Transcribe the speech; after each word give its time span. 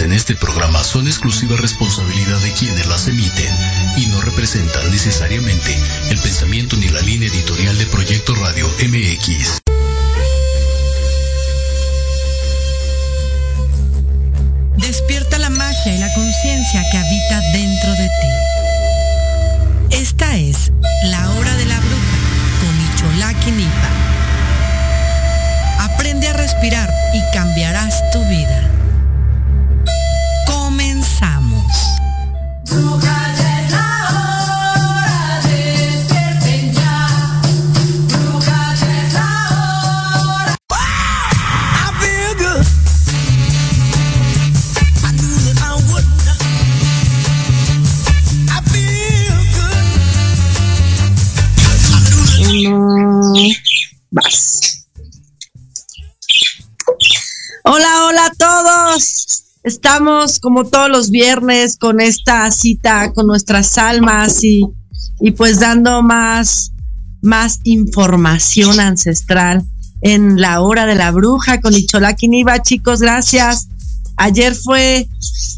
en 0.00 0.12
este 0.12 0.34
programa 0.34 0.82
son 0.82 1.06
exclusiva 1.06 1.56
responsabilidad 1.56 2.38
de 2.40 2.52
quienes 2.52 2.86
las 2.86 3.06
emiten 3.06 3.54
y 3.96 4.06
no 4.06 4.20
representan 4.22 4.90
necesariamente 4.90 5.76
el 6.10 6.18
pensamiento 6.18 6.74
ni 6.76 6.88
la 6.88 7.00
línea 7.02 7.28
editorial 7.28 7.76
de 7.78 7.86
Proyecto 7.86 8.34
Radio 8.34 8.66
MX. 8.66 9.60
Despierta 14.78 15.38
la 15.38 15.50
magia 15.50 15.94
y 15.94 15.98
la 15.98 16.12
conciencia 16.14 16.82
que 16.90 16.98
habita 16.98 17.40
dentro 17.52 17.90
de 17.92 18.08
ti. 18.08 19.96
Esta 19.96 20.36
es 20.36 20.72
la 21.04 21.30
hora 21.30 21.54
de 21.56 21.66
la 21.66 21.78
bruja 21.78 22.18
con 22.60 23.10
Icholaki 23.10 23.50
Nipa. 23.52 23.90
Aprende 25.78 26.28
a 26.28 26.32
respirar 26.32 26.92
y 27.12 27.20
cambiarás 27.32 28.10
tu 28.10 28.24
vida. 28.24 28.73
Hola, 32.76 33.03
Estamos 59.64 60.40
como 60.40 60.64
todos 60.64 60.90
los 60.90 61.10
viernes 61.10 61.78
con 61.78 61.98
esta 61.98 62.50
cita 62.50 63.14
con 63.14 63.26
nuestras 63.26 63.78
almas 63.78 64.44
y, 64.44 64.62
y 65.20 65.30
pues 65.30 65.58
dando 65.58 66.02
más, 66.02 66.72
más 67.22 67.60
información 67.64 68.78
ancestral 68.78 69.64
en 70.02 70.38
la 70.38 70.60
hora 70.60 70.84
de 70.84 70.94
la 70.96 71.10
bruja 71.12 71.62
con 71.62 71.72
Icholaki 71.72 72.28
Niva. 72.28 72.60
Chicos, 72.60 73.00
gracias. 73.00 73.68
Ayer 74.16 74.54
fue 74.54 75.08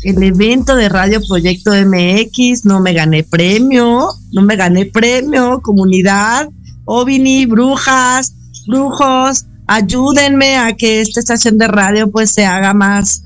el 0.05 0.23
evento 0.23 0.77
de 0.77 0.89
Radio 0.89 1.21
Proyecto 1.27 1.73
MX, 1.73 2.65
no 2.65 2.79
me 2.79 2.93
gané 2.93 3.25
premio, 3.25 4.11
no 4.31 4.43
me 4.43 4.55
gané 4.55 4.87
premio, 4.87 5.61
comunidad, 5.63 6.49
Ovini, 6.85 7.45
brujas, 7.47 8.35
brujos, 8.69 9.47
ayúdenme 9.67 10.59
a 10.59 10.77
que 10.77 11.01
esta 11.01 11.19
estación 11.19 11.59
de 11.59 11.67
radio 11.67 12.09
pues 12.09 12.31
se 12.31 12.47
haga 12.47 12.73
más 12.73 13.25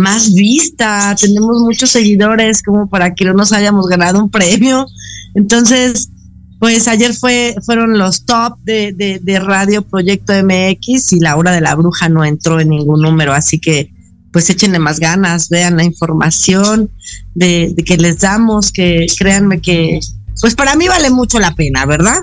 más 0.00 0.34
vista, 0.34 1.14
tenemos 1.18 1.60
muchos 1.60 1.90
seguidores 1.90 2.62
como 2.62 2.88
para 2.88 3.14
que 3.14 3.24
no 3.24 3.34
nos 3.34 3.52
hayamos 3.52 3.86
ganado 3.86 4.22
un 4.22 4.30
premio. 4.30 4.86
Entonces, 5.34 6.10
pues 6.58 6.88
ayer 6.88 7.14
fue, 7.14 7.54
fueron 7.64 7.98
los 7.98 8.24
top 8.24 8.58
de, 8.64 9.20
de, 9.22 9.40
Radio 9.40 9.82
Proyecto 9.82 10.32
MX 10.32 11.14
y 11.14 11.20
la 11.20 11.36
hora 11.36 11.52
de 11.52 11.60
la 11.60 11.74
bruja 11.74 12.08
no 12.08 12.24
entró 12.24 12.60
en 12.60 12.68
ningún 12.68 13.00
número, 13.00 13.32
así 13.32 13.58
que 13.58 13.92
pues 14.32 14.48
échenle 14.50 14.78
más 14.78 15.00
ganas, 15.00 15.48
vean 15.48 15.76
la 15.76 15.84
información 15.84 16.90
de, 17.34 17.72
de 17.74 17.82
que 17.82 17.96
les 17.96 18.18
damos, 18.18 18.70
que 18.70 19.06
créanme 19.18 19.60
que 19.60 20.00
pues 20.40 20.54
para 20.54 20.76
mí 20.76 20.86
vale 20.86 21.10
mucho 21.10 21.38
la 21.38 21.54
pena, 21.54 21.86
¿verdad? 21.86 22.20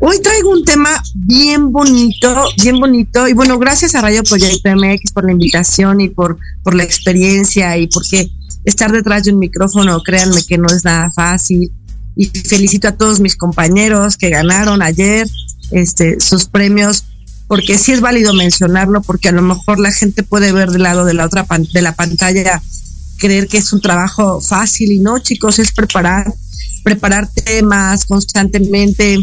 Hoy 0.00 0.20
traigo 0.20 0.50
un 0.50 0.64
tema 0.64 0.90
bien 1.14 1.72
bonito, 1.72 2.44
bien 2.62 2.78
bonito. 2.78 3.26
Y 3.28 3.32
bueno, 3.32 3.58
gracias 3.58 3.94
a 3.94 4.02
Radio 4.02 4.22
Proyecto 4.22 4.70
MX 4.74 5.12
por 5.12 5.24
la 5.24 5.32
invitación 5.32 6.00
y 6.00 6.08
por, 6.08 6.38
por 6.62 6.74
la 6.74 6.84
experiencia 6.84 7.76
y 7.78 7.86
porque 7.86 8.30
estar 8.64 8.92
detrás 8.92 9.24
de 9.24 9.32
un 9.32 9.38
micrófono, 9.38 10.02
créanme 10.02 10.44
que 10.44 10.58
no 10.58 10.66
es 10.66 10.84
nada 10.84 11.10
fácil. 11.10 11.72
Y 12.14 12.26
felicito 12.26 12.88
a 12.88 12.92
todos 12.92 13.20
mis 13.20 13.36
compañeros 13.36 14.16
que 14.16 14.30
ganaron 14.30 14.82
ayer 14.82 15.28
este, 15.70 16.20
sus 16.20 16.46
premios, 16.46 17.04
porque 17.46 17.78
sí 17.78 17.92
es 17.92 18.00
válido 18.00 18.34
mencionarlo, 18.34 19.02
porque 19.02 19.28
a 19.28 19.32
lo 19.32 19.42
mejor 19.42 19.78
la 19.78 19.92
gente 19.92 20.22
puede 20.22 20.52
ver 20.52 20.70
del 20.70 20.82
lado 20.82 21.04
de 21.04 21.14
la 21.14 21.24
otra 21.24 21.46
de 21.72 21.82
la 21.82 21.94
pantalla, 21.94 22.62
creer 23.18 23.48
que 23.48 23.58
es 23.58 23.72
un 23.72 23.80
trabajo 23.80 24.40
fácil 24.40 24.92
y 24.92 24.98
no, 24.98 25.18
chicos, 25.20 25.58
es 25.58 25.72
preparar, 25.72 26.32
preparar 26.82 27.28
temas 27.30 28.04
constantemente, 28.04 29.18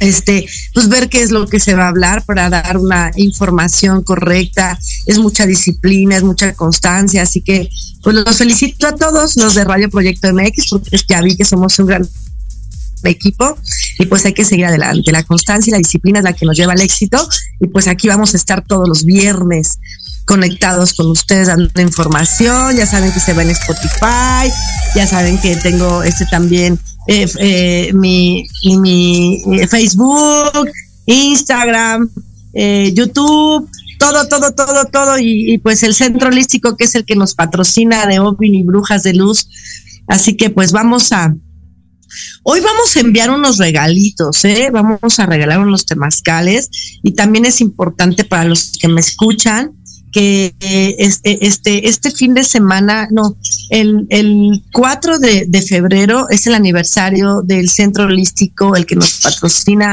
este, 0.00 0.46
pues 0.74 0.88
ver 0.88 1.08
qué 1.08 1.22
es 1.22 1.30
lo 1.30 1.46
que 1.46 1.60
se 1.60 1.74
va 1.74 1.84
a 1.84 1.88
hablar 1.88 2.24
para 2.24 2.50
dar 2.50 2.78
una 2.78 3.10
información 3.16 4.02
correcta. 4.02 4.78
Es 5.06 5.18
mucha 5.18 5.46
disciplina, 5.46 6.16
es 6.16 6.22
mucha 6.22 6.54
constancia, 6.54 7.22
así 7.22 7.40
que 7.40 7.68
pues 8.02 8.16
los 8.16 8.36
felicito 8.36 8.86
a 8.86 8.94
todos 8.94 9.36
los 9.36 9.54
de 9.54 9.64
Radio 9.64 9.90
Proyecto 9.90 10.32
MX 10.32 10.68
porque 10.70 10.96
ya 11.08 11.20
vi 11.22 11.36
que 11.36 11.44
somos 11.44 11.78
un 11.78 11.86
gran 11.86 12.08
equipo 13.04 13.56
y 13.98 14.06
pues 14.06 14.24
hay 14.24 14.32
que 14.32 14.44
seguir 14.44 14.66
adelante. 14.66 15.12
La 15.12 15.22
constancia 15.22 15.70
y 15.70 15.72
la 15.72 15.78
disciplina 15.78 16.18
es 16.18 16.24
la 16.24 16.32
que 16.32 16.46
nos 16.46 16.56
lleva 16.56 16.72
al 16.72 16.80
éxito 16.80 17.28
y 17.60 17.66
pues 17.68 17.88
aquí 17.88 18.08
vamos 18.08 18.34
a 18.34 18.36
estar 18.36 18.64
todos 18.64 18.88
los 18.88 19.04
viernes 19.04 19.78
conectados 20.26 20.92
con 20.92 21.06
ustedes 21.10 21.46
dando 21.46 21.80
información. 21.80 22.76
Ya 22.76 22.86
saben 22.86 23.12
que 23.12 23.20
se 23.20 23.32
va 23.32 23.42
en 23.42 23.50
Spotify, 23.50 24.52
ya 24.94 25.06
saben 25.06 25.38
que 25.38 25.56
tengo 25.56 26.02
este 26.02 26.26
también 26.26 26.78
eh, 27.06 27.26
eh, 27.38 27.92
mi, 27.94 28.46
mi 28.64 29.42
eh, 29.52 29.66
Facebook, 29.68 30.70
Instagram, 31.06 32.10
YouTube, 32.92 33.70
todo, 33.98 34.28
todo, 34.28 34.52
todo, 34.52 34.84
todo. 34.86 35.18
Y, 35.18 35.58
pues 35.58 35.82
el 35.82 35.94
centro 35.94 36.28
holístico 36.28 36.76
que 36.76 36.84
es 36.84 36.94
el 36.94 37.04
que 37.04 37.16
nos 37.16 37.34
patrocina 37.34 38.06
de 38.06 38.18
Ovin 38.18 38.54
y 38.54 38.62
Brujas 38.64 39.02
de 39.04 39.14
Luz. 39.14 39.48
Así 40.08 40.36
que 40.36 40.50
pues 40.50 40.72
vamos 40.72 41.12
a, 41.12 41.34
Hoy 42.44 42.60
vamos 42.60 42.96
a 42.96 43.00
enviar 43.00 43.30
unos 43.30 43.58
regalitos, 43.58 44.44
¿eh? 44.44 44.70
Vamos 44.72 45.18
a 45.18 45.26
regalar 45.26 45.58
unos 45.58 45.84
temazcales 45.84 46.70
y 47.02 47.12
también 47.12 47.44
es 47.44 47.60
importante 47.60 48.24
para 48.24 48.44
los 48.44 48.72
que 48.80 48.88
me 48.88 49.00
escuchan 49.00 49.72
que 50.16 50.54
este, 50.98 51.46
este, 51.46 51.90
este 51.90 52.10
fin 52.10 52.32
de 52.32 52.42
semana, 52.42 53.06
no, 53.10 53.36
el, 53.68 54.06
el 54.08 54.62
4 54.72 55.18
de, 55.18 55.62
febrero 55.68 56.30
es 56.30 56.46
el 56.46 56.54
aniversario 56.54 57.42
del 57.42 57.68
Centro 57.68 58.04
Holístico, 58.04 58.76
el 58.76 58.86
que 58.86 58.96
nos 58.96 59.20
patrocina 59.20 59.92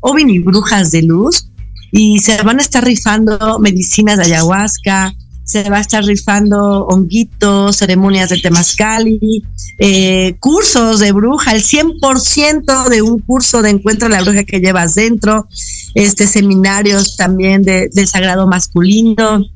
Ovin 0.00 0.28
y 0.28 0.40
Brujas 0.40 0.90
de 0.90 1.04
Luz, 1.04 1.48
y 1.90 2.18
se 2.18 2.42
van 2.42 2.58
a 2.58 2.62
estar 2.62 2.84
rifando 2.84 3.58
medicinas 3.60 4.18
de 4.18 4.24
ayahuasca, 4.24 5.14
se 5.44 5.70
va 5.70 5.78
a 5.78 5.80
estar 5.80 6.04
rifando 6.04 6.84
honguitos, 6.84 7.78
ceremonias 7.78 8.28
de 8.28 8.40
temazcali, 8.40 9.42
eh, 9.78 10.36
cursos 10.38 11.00
de 11.00 11.12
bruja, 11.12 11.52
el 11.52 11.62
100% 11.62 12.88
de 12.90 13.00
un 13.00 13.20
curso 13.20 13.62
de 13.62 13.70
encuentro 13.70 14.10
de 14.10 14.16
la 14.16 14.22
bruja 14.22 14.44
que 14.44 14.60
llevas 14.60 14.96
dentro, 14.96 15.46
este 15.94 16.26
seminarios 16.26 17.16
también 17.16 17.62
de, 17.62 17.88
del 17.94 18.06
sagrado 18.06 18.46
masculino. 18.46 19.46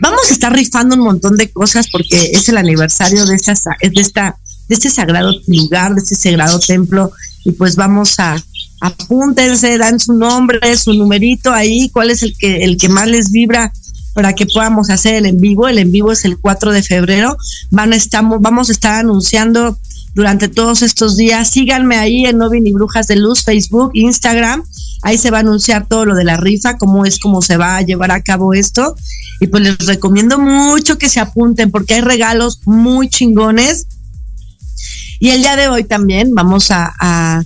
Vamos 0.00 0.30
a 0.30 0.32
estar 0.32 0.52
rifando 0.52 0.96
un 0.96 1.02
montón 1.02 1.36
de 1.36 1.50
cosas 1.50 1.88
porque 1.90 2.30
es 2.32 2.48
el 2.48 2.56
aniversario 2.56 3.24
de 3.26 3.34
esta, 3.34 3.54
de 3.80 4.00
esta, 4.00 4.36
de 4.68 4.74
este 4.74 4.90
sagrado 4.90 5.32
lugar, 5.46 5.94
de 5.94 6.00
este 6.00 6.14
sagrado 6.14 6.60
templo, 6.60 7.12
y 7.44 7.52
pues 7.52 7.76
vamos 7.76 8.18
a, 8.18 8.36
apúntense, 8.80 9.78
dan 9.78 9.98
su 9.98 10.14
nombre, 10.14 10.76
su 10.76 10.92
numerito 10.94 11.52
ahí, 11.52 11.88
cuál 11.90 12.10
es 12.10 12.22
el 12.22 12.36
que, 12.36 12.64
el 12.64 12.76
que 12.76 12.88
más 12.88 13.08
les 13.08 13.30
vibra 13.30 13.72
para 14.14 14.34
que 14.34 14.46
podamos 14.46 14.90
hacer 14.90 15.14
el 15.14 15.26
en 15.26 15.40
vivo. 15.40 15.68
El 15.68 15.78
en 15.78 15.92
vivo 15.92 16.10
es 16.10 16.24
el 16.24 16.38
4 16.38 16.72
de 16.72 16.82
febrero. 16.82 17.36
Van 17.70 17.92
estamos, 17.92 18.40
vamos 18.40 18.68
a 18.68 18.72
estar 18.72 18.94
anunciando 18.96 19.78
durante 20.14 20.48
todos 20.48 20.82
estos 20.82 21.16
días. 21.16 21.50
Síganme 21.50 21.96
ahí 21.96 22.26
en 22.26 22.38
Novin 22.38 22.66
y 22.66 22.72
Brujas 22.72 23.06
de 23.06 23.14
Luz, 23.14 23.44
Facebook, 23.44 23.92
Instagram. 23.94 24.64
Ahí 25.02 25.16
se 25.16 25.30
va 25.30 25.38
a 25.38 25.40
anunciar 25.40 25.86
todo 25.86 26.04
lo 26.04 26.14
de 26.14 26.24
la 26.24 26.36
rifa, 26.36 26.76
cómo 26.76 27.04
es, 27.04 27.18
cómo 27.18 27.40
se 27.40 27.56
va 27.56 27.76
a 27.76 27.82
llevar 27.82 28.10
a 28.10 28.22
cabo 28.22 28.52
esto. 28.54 28.96
Y 29.40 29.46
pues 29.46 29.62
les 29.62 29.86
recomiendo 29.86 30.38
mucho 30.38 30.98
que 30.98 31.08
se 31.08 31.20
apunten 31.20 31.70
porque 31.70 31.94
hay 31.94 32.00
regalos 32.00 32.60
muy 32.66 33.08
chingones. 33.08 33.86
Y 35.20 35.30
el 35.30 35.40
día 35.40 35.56
de 35.56 35.68
hoy 35.68 35.84
también 35.84 36.34
vamos 36.34 36.70
a, 36.70 37.44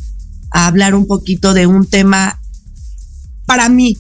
hablar 0.55 0.95
un 0.95 1.07
poquito 1.07 1.55
de 1.55 1.67
un 1.67 1.87
tema 1.87 2.39
para 3.47 3.71
mí. 3.71 3.97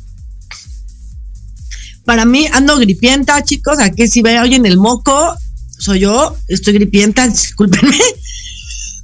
Para 2.04 2.24
mí 2.26 2.46
ando 2.52 2.76
gripienta, 2.78 3.42
chicos. 3.42 3.78
Aquí 3.78 4.06
si 4.06 4.20
ve 4.20 4.36
en 4.36 4.66
el 4.66 4.76
moco, 4.76 5.34
soy 5.78 6.00
yo. 6.00 6.36
Estoy 6.48 6.74
gripienta, 6.74 7.26
discúlpenme. 7.28 7.98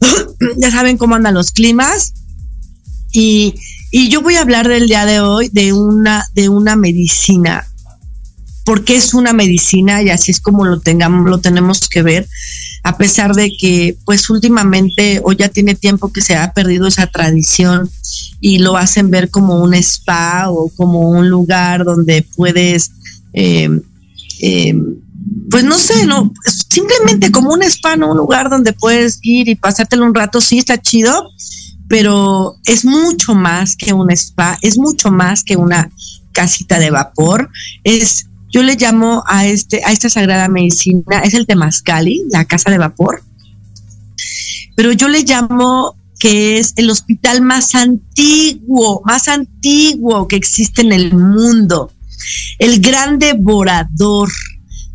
ya 0.58 0.70
saben 0.70 0.98
cómo 0.98 1.14
andan 1.14 1.34
los 1.34 1.50
climas. 1.50 2.12
Y, 3.12 3.54
y, 3.90 4.08
yo 4.08 4.22
voy 4.22 4.36
a 4.36 4.42
hablar 4.42 4.68
del 4.68 4.86
día 4.86 5.06
de 5.06 5.20
hoy 5.20 5.48
de 5.52 5.72
una, 5.72 6.26
de 6.34 6.48
una 6.48 6.76
medicina. 6.76 7.66
Porque 8.64 8.96
es 8.96 9.14
una 9.14 9.32
medicina 9.32 10.02
y 10.02 10.10
así 10.10 10.30
es 10.30 10.40
como 10.40 10.66
lo 10.66 10.80
tengamos, 10.80 11.28
lo 11.28 11.38
tenemos 11.38 11.88
que 11.88 12.02
ver 12.02 12.28
a 12.82 12.96
pesar 12.96 13.34
de 13.34 13.54
que 13.56 13.96
pues 14.04 14.30
últimamente 14.30 15.20
o 15.22 15.32
ya 15.32 15.48
tiene 15.48 15.74
tiempo 15.74 16.12
que 16.12 16.20
se 16.20 16.36
ha 16.36 16.52
perdido 16.52 16.86
esa 16.86 17.06
tradición 17.06 17.90
y 18.40 18.58
lo 18.58 18.76
hacen 18.76 19.10
ver 19.10 19.30
como 19.30 19.62
un 19.62 19.74
spa 19.74 20.48
o 20.48 20.70
como 20.76 21.10
un 21.10 21.28
lugar 21.28 21.84
donde 21.84 22.26
puedes, 22.36 22.92
eh, 23.32 23.68
eh, 24.40 24.74
pues 25.50 25.64
no 25.64 25.76
sé, 25.76 26.06
no, 26.06 26.32
simplemente 26.68 27.30
como 27.30 27.52
un 27.52 27.62
spa, 27.62 27.96
¿no? 27.96 28.12
Un 28.12 28.16
lugar 28.16 28.48
donde 28.48 28.72
puedes 28.72 29.18
ir 29.22 29.48
y 29.48 29.54
pasártelo 29.54 30.04
un 30.04 30.14
rato, 30.14 30.40
sí 30.40 30.58
está 30.58 30.80
chido, 30.80 31.30
pero 31.88 32.56
es 32.66 32.84
mucho 32.84 33.34
más 33.34 33.76
que 33.76 33.92
un 33.92 34.10
spa, 34.10 34.58
es 34.62 34.78
mucho 34.78 35.10
más 35.10 35.42
que 35.42 35.56
una 35.56 35.90
casita 36.32 36.78
de 36.78 36.90
vapor, 36.90 37.50
es 37.84 38.26
yo 38.50 38.62
le 38.62 38.76
llamo 38.76 39.24
a 39.26 39.46
este 39.46 39.82
a 39.84 39.92
esta 39.92 40.08
sagrada 40.08 40.48
medicina 40.48 41.20
es 41.22 41.34
el 41.34 41.46
temazcali, 41.46 42.22
la 42.30 42.44
casa 42.44 42.70
de 42.70 42.78
vapor. 42.78 43.22
Pero 44.74 44.92
yo 44.92 45.08
le 45.08 45.22
llamo 45.24 45.96
que 46.18 46.58
es 46.58 46.72
el 46.76 46.90
hospital 46.90 47.42
más 47.42 47.74
antiguo, 47.74 49.02
más 49.04 49.28
antiguo 49.28 50.26
que 50.28 50.36
existe 50.36 50.82
en 50.82 50.92
el 50.92 51.14
mundo. 51.14 51.92
El 52.58 52.80
gran 52.80 53.18
devorador 53.18 54.28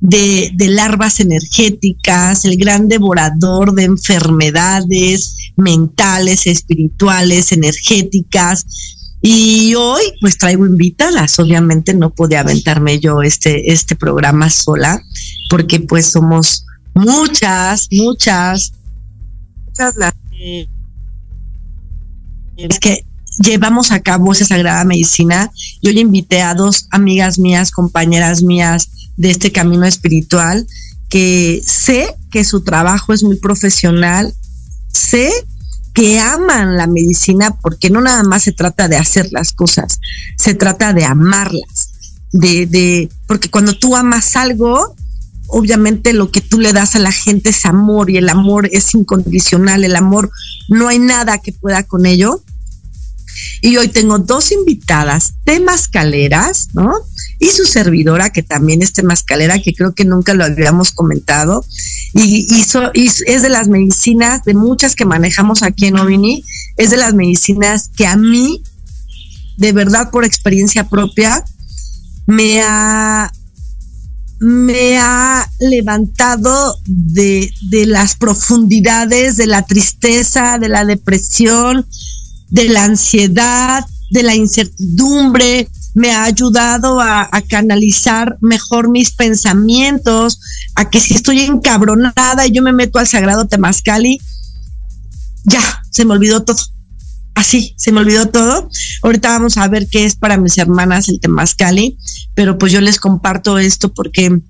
de, 0.04 0.52
de, 0.54 0.68
larvas 0.68 1.22
energéticas, 1.22 2.44
el 2.44 2.58
gran 2.58 2.90
devorador 2.90 3.74
de 3.74 3.86
enfermedades 3.86 5.38
mentales, 5.56 6.46
espirituales, 6.46 7.54
energéticas, 7.54 8.66
y 9.22 9.74
hoy 9.76 10.04
pues 10.20 10.38
traigo 10.38 10.66
invitadas, 10.66 11.40
obviamente 11.40 11.94
no 11.94 12.10
pude 12.10 12.36
aventarme 12.36 13.00
yo 13.00 13.22
este, 13.22 13.72
este 13.72 13.96
programa 13.96 14.50
sola, 14.50 15.02
porque 15.50 15.80
pues 15.80 16.08
somos 16.08 16.66
muchas, 16.94 17.88
muchas, 17.90 18.74
muchas 19.66 19.96
las 19.96 20.14
que 22.82 23.06
llevamos 23.40 23.92
a 23.92 24.02
cabo 24.02 24.32
esa 24.32 24.46
sagrada 24.46 24.84
medicina. 24.84 25.52
Yo 25.82 25.92
le 25.92 26.02
invité 26.02 26.42
a 26.42 26.54
dos 26.54 26.88
amigas 26.92 27.40
mías, 27.40 27.72
compañeras 27.72 28.44
mías 28.44 28.90
de 29.18 29.32
este 29.32 29.52
camino 29.52 29.86
espiritual, 29.86 30.68
que 31.10 31.62
sé 31.66 32.16
que 32.32 32.44
su 32.44 32.62
trabajo 32.62 33.14
es 33.14 33.24
muy 33.24 33.38
profesional, 33.38 34.34
sé 34.92 35.32
que 35.94 36.20
aman 36.20 36.76
la 36.76 36.88
medicina 36.88 37.52
porque 37.62 37.90
no 37.90 38.02
nada 38.02 38.24
más 38.24 38.44
se 38.44 38.52
trata 38.52 38.88
de 38.88 38.98
hacer 38.98 39.30
las 39.32 39.52
cosas, 39.52 40.00
se 40.38 40.56
trata 40.56 40.94
de 40.94 41.06
amarlas, 41.06 41.90
de, 42.32 42.66
de, 42.66 43.10
porque 43.28 43.52
cuando 43.52 43.74
tú 43.78 43.96
amas 43.96 44.36
algo, 44.36 44.96
obviamente 45.48 46.14
lo 46.14 46.32
que 46.32 46.42
tú 46.42 46.60
le 46.60 46.74
das 46.74 46.96
a 46.96 47.00
la 47.00 47.12
gente 47.12 47.52
es 47.52 47.66
amor 47.66 48.10
y 48.10 48.18
el 48.18 48.30
amor 48.30 48.68
es 48.72 48.96
incondicional, 48.96 49.84
el 49.84 49.96
amor 49.96 50.32
no 50.68 50.88
hay 50.88 50.98
nada 50.98 51.38
que 51.38 51.52
pueda 51.52 51.84
con 51.84 52.08
ello. 52.08 52.42
Y 53.62 53.78
hoy 53.78 53.88
tengo 53.88 54.20
dos 54.20 54.52
invitadas 54.52 55.34
temascaleras, 55.44 56.70
¿no? 56.74 56.92
Y 57.40 57.48
su 57.48 57.66
servidora, 57.66 58.30
que 58.30 58.44
también 58.44 58.82
es 58.82 58.94
temascalera, 58.94 59.62
que 59.62 59.74
creo 59.74 59.94
que 59.94 60.06
nunca 60.06 60.34
lo 60.34 60.46
habíamos 60.46 60.92
comentado. 60.92 61.66
Y, 62.14 62.48
es 63.26 63.42
de 63.42 63.50
las 63.50 63.68
medicinas, 63.68 64.44
de 64.44 64.54
muchas 64.54 64.96
que 64.96 65.06
manejamos 65.06 65.64
aquí 65.64 65.88
en 65.88 65.98
Ovini, 65.98 66.44
es 66.78 66.92
de 66.92 66.98
las 66.98 67.14
medicinas 67.14 67.90
que 67.96 68.06
a 68.06 68.16
mí, 68.16 68.64
de 69.58 69.72
verdad 69.72 70.12
por 70.12 70.26
experiencia 70.26 70.88
propia, 70.88 71.44
me 72.26 72.62
ha 72.62 73.32
me 74.40 74.98
ha 74.98 75.50
levantado 75.60 76.76
de, 76.86 77.50
de, 77.70 77.86
las 77.86 78.16
profundidades 78.16 79.38
de 79.38 79.48
la 79.48 79.66
tristeza, 79.66 80.58
de 80.60 80.68
la 80.68 80.84
depresión, 80.84 81.88
de 82.54 82.70
la 82.70 82.84
ansiedad, 82.84 83.84
de 84.12 84.22
la 84.22 84.36
incertidumbre, 84.36 85.68
me 85.96 86.12
ha 86.12 86.24
ayudado 86.24 87.02
a, 87.02 87.28
canalizar 87.50 88.38
mejor 88.42 88.90
mis 88.90 89.12
pensamientos, 89.12 90.40
a 90.76 90.88
que 90.88 91.00
si 91.00 91.16
estoy 91.16 91.42
encabronada 91.42 92.46
y 92.46 92.52
yo 92.52 92.62
me 92.62 92.72
meto 92.72 93.00
al 93.00 93.08
sagrado 93.08 93.48
Temazcali, 93.48 94.20
ya, 95.46 95.62
se 95.90 96.06
me 96.06 96.14
olvidó 96.14 96.44
todo. 96.44 96.62
Así, 97.34 97.74
se 97.76 97.92
me 97.92 98.02
olvidó 98.02 98.28
todo. 98.30 98.70
Ahorita 99.02 99.30
vamos 99.30 99.58
a 99.58 99.68
ver 99.68 99.88
qué 99.88 100.06
es 100.06 100.16
para 100.16 100.38
mis 100.38 100.60
hermanas 100.60 101.10
el 101.10 101.20
Temazcali, 101.20 101.98
pero 102.36 102.60
pues 102.60 102.72
yo 102.72 102.82
les 102.82 103.00
comparto 103.00 103.58
esto 103.58 103.92
porque 103.92 104.42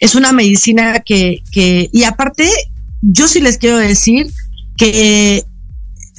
es 0.00 0.14
una 0.14 0.32
medicina 0.32 1.00
que, 1.00 1.42
que 1.52 1.90
y 1.92 2.04
aparte, 2.04 2.50
yo 3.02 3.28
sí 3.28 3.40
les 3.40 3.58
quiero 3.58 3.76
decir 3.76 4.32
que 4.78 5.44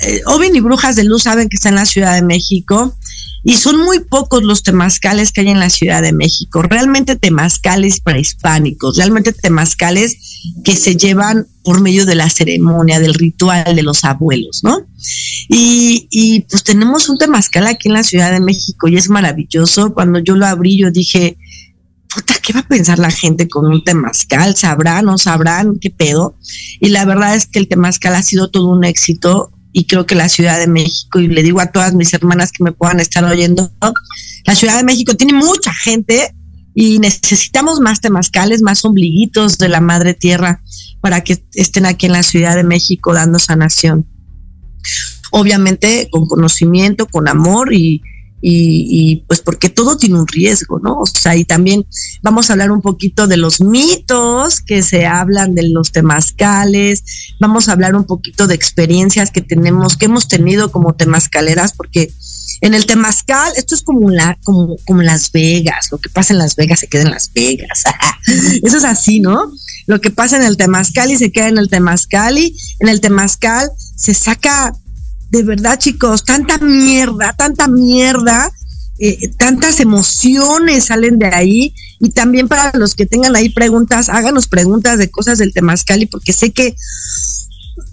eh, 0.01 0.21
Ovin 0.25 0.55
y 0.55 0.59
Brujas 0.59 0.95
de 0.95 1.03
Luz 1.03 1.23
saben 1.23 1.49
que 1.49 1.55
está 1.55 1.69
en 1.69 1.75
la 1.75 1.85
Ciudad 1.85 2.15
de 2.15 2.21
México 2.21 2.95
y 3.43 3.55
son 3.55 3.77
muy 3.77 3.99
pocos 3.99 4.43
los 4.43 4.63
temazcales 4.63 5.31
que 5.31 5.41
hay 5.41 5.49
en 5.49 5.59
la 5.59 5.69
Ciudad 5.69 6.01
de 6.01 6.11
México, 6.11 6.61
realmente 6.61 7.15
temazcales 7.15 8.01
prehispánicos, 8.01 8.97
realmente 8.97 9.31
temazcales 9.31 10.17
que 10.63 10.75
se 10.75 10.95
llevan 10.95 11.47
por 11.63 11.81
medio 11.81 12.05
de 12.05 12.15
la 12.15 12.29
ceremonia, 12.29 12.99
del 12.99 13.13
ritual 13.13 13.75
de 13.75 13.83
los 13.83 14.03
abuelos, 14.03 14.61
¿no? 14.63 14.85
Y, 15.47 16.07
y 16.11 16.41
pues 16.41 16.63
tenemos 16.63 17.07
un 17.09 17.17
temazcal 17.17 17.67
aquí 17.67 17.87
en 17.87 17.93
la 17.93 18.03
Ciudad 18.03 18.31
de 18.31 18.41
México 18.41 18.87
y 18.87 18.97
es 18.97 19.09
maravilloso. 19.09 19.93
Cuando 19.93 20.19
yo 20.19 20.35
lo 20.35 20.45
abrí, 20.45 20.77
yo 20.77 20.91
dije, 20.91 21.37
puta, 22.13 22.35
¿qué 22.41 22.53
va 22.53 22.61
a 22.61 22.67
pensar 22.67 22.99
la 22.99 23.11
gente 23.11 23.47
con 23.47 23.65
un 23.65 23.83
temazcal? 23.83 24.55
¿Sabrán, 24.55 25.05
no 25.05 25.17
sabrán 25.17 25.77
qué 25.79 25.89
pedo? 25.89 26.35
Y 26.81 26.89
la 26.89 27.05
verdad 27.05 27.35
es 27.35 27.45
que 27.45 27.59
el 27.59 27.67
temazcal 27.67 28.15
ha 28.15 28.23
sido 28.23 28.49
todo 28.49 28.67
un 28.67 28.83
éxito 28.83 29.51
y 29.71 29.85
creo 29.85 30.05
que 30.05 30.15
la 30.15 30.29
Ciudad 30.29 30.59
de 30.59 30.67
México, 30.67 31.19
y 31.19 31.27
le 31.27 31.43
digo 31.43 31.59
a 31.59 31.71
todas 31.71 31.93
mis 31.93 32.13
hermanas 32.13 32.51
que 32.51 32.63
me 32.63 32.71
puedan 32.71 32.99
estar 32.99 33.23
oyendo, 33.23 33.71
la 34.45 34.55
Ciudad 34.55 34.77
de 34.77 34.83
México 34.83 35.15
tiene 35.15 35.33
mucha 35.33 35.73
gente 35.73 36.33
y 36.73 36.99
necesitamos 36.99 37.79
más 37.79 37.99
temazcales, 38.01 38.61
más 38.61 38.83
ombliguitos 38.85 39.57
de 39.57 39.69
la 39.69 39.81
madre 39.81 40.13
tierra 40.13 40.61
para 41.01 41.23
que 41.23 41.43
estén 41.53 41.85
aquí 41.85 42.07
en 42.07 42.13
la 42.13 42.23
Ciudad 42.23 42.55
de 42.55 42.63
México 42.63 43.13
dando 43.13 43.37
sanación. 43.37 44.07
Obviamente 45.31 46.07
con 46.11 46.25
conocimiento, 46.25 47.05
con 47.05 47.27
amor 47.27 47.73
y, 47.73 48.01
y, 48.41 49.23
pues 49.27 49.41
porque 49.41 49.69
todo 49.69 49.97
tiene 49.97 50.19
un 50.19 50.27
riesgo, 50.27 50.79
¿no? 50.79 50.99
O 50.99 51.05
sea, 51.05 51.35
y 51.35 51.45
también 51.45 51.85
vamos 52.21 52.49
a 52.49 52.53
hablar 52.53 52.71
un 52.71 52.81
poquito 52.81 53.27
de 53.27 53.37
los 53.37 53.61
mitos 53.61 54.61
que 54.61 54.81
se 54.81 55.05
hablan 55.05 55.55
de 55.55 55.69
los 55.69 55.91
temazcales, 55.91 57.03
vamos 57.39 57.67
a 57.67 57.73
hablar 57.73 57.95
un 57.95 58.05
poquito 58.05 58.47
de 58.47 58.55
experiencias 58.55 59.31
que 59.31 59.41
tenemos, 59.41 59.97
que 59.97 60.05
hemos 60.05 60.27
tenido 60.27 60.71
como 60.71 60.93
temazcaleras, 60.93 61.73
porque 61.73 62.11
en 62.61 62.73
el 62.73 62.85
temazcal, 62.85 63.53
esto 63.55 63.75
es 63.75 63.81
como, 63.81 64.09
la, 64.09 64.37
como, 64.43 64.75
como 64.85 65.01
Las 65.01 65.31
Vegas, 65.31 65.89
lo 65.91 65.97
que 65.97 66.09
pasa 66.09 66.33
en 66.33 66.39
Las 66.39 66.55
Vegas 66.55 66.79
se 66.79 66.87
queda 66.87 67.03
en 67.03 67.11
Las 67.11 67.31
Vegas, 67.33 67.83
eso 68.63 68.77
es 68.77 68.83
así, 68.83 69.19
¿no? 69.19 69.51
Lo 69.87 70.01
que 70.01 70.11
pasa 70.11 70.37
en 70.37 70.43
el 70.43 70.57
temazcal 70.57 71.11
y 71.11 71.17
se 71.17 71.31
queda 71.31 71.47
en 71.47 71.57
el 71.57 71.69
temazcal 71.69 72.37
y 72.37 72.55
en 72.79 72.89
el 72.89 73.01
temazcal 73.01 73.69
se 73.95 74.13
saca 74.13 74.73
de 75.29 75.43
verdad, 75.43 75.77
chicos, 75.77 76.25
tanta 76.25 76.57
mierda, 76.57 77.33
tanta 77.33 77.67
mierda, 77.67 78.51
eh, 78.97 79.29
tantas 79.37 79.79
emociones 79.79 80.85
salen 80.85 81.19
de 81.19 81.27
ahí. 81.27 81.73
Y 81.99 82.09
también 82.09 82.47
para 82.47 82.71
los 82.77 82.95
que 82.95 83.05
tengan 83.05 83.35
ahí 83.35 83.49
preguntas, 83.49 84.09
háganos 84.09 84.47
preguntas 84.47 84.97
de 84.97 85.11
cosas 85.11 85.37
del 85.37 85.53
Temazcali, 85.53 86.05
porque 86.07 86.33
sé 86.33 86.51
que, 86.51 86.75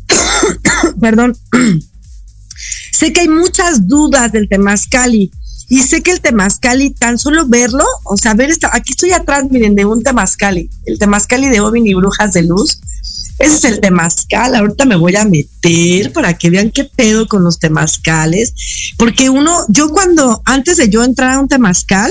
perdón, 1.00 1.37
sé 2.93 3.12
que 3.12 3.21
hay 3.21 3.28
muchas 3.28 3.87
dudas 3.87 4.33
del 4.33 4.49
Temazcali. 4.49 5.31
y 5.69 5.83
sé 5.83 6.00
que 6.00 6.12
el 6.12 6.21
temazcali, 6.21 6.90
tan 6.90 7.19
solo 7.19 7.45
verlo, 7.49 7.85
o 8.05 8.16
sea, 8.16 8.35
ver 8.35 8.50
esta, 8.50 8.71
aquí 8.73 8.93
estoy 8.93 9.11
atrás, 9.11 9.47
miren, 9.50 9.75
de 9.75 9.85
un 9.85 10.00
temazcali, 10.00 10.71
el 10.85 10.97
temazcali 10.97 11.49
de 11.49 11.59
Ovin 11.59 11.85
y 11.87 11.95
Brujas 11.95 12.33
de 12.33 12.45
Luz. 12.45 12.78
Ese 13.38 13.57
es 13.57 13.64
el 13.64 13.81
temazcal. 13.81 14.55
Ahorita 14.55 14.85
me 14.85 14.97
voy 14.97 15.16
a 15.16 15.25
meter 15.25 16.12
para 16.12 16.37
que 16.38 16.50
vean 16.50 16.71
qué 16.71 16.85
pedo 16.85 17.26
con 17.28 17.45
los 17.45 17.59
temazcales. 17.59 18.55
Porque 18.97 19.31
uno, 19.31 19.59
yo 19.69 19.90
cuando, 19.90 20.43
antes 20.45 20.78
de 20.78 20.88
yo 20.88 21.05
entrar 21.05 21.35
a 21.35 21.40
un 21.40 21.49
temazcal, 21.49 22.11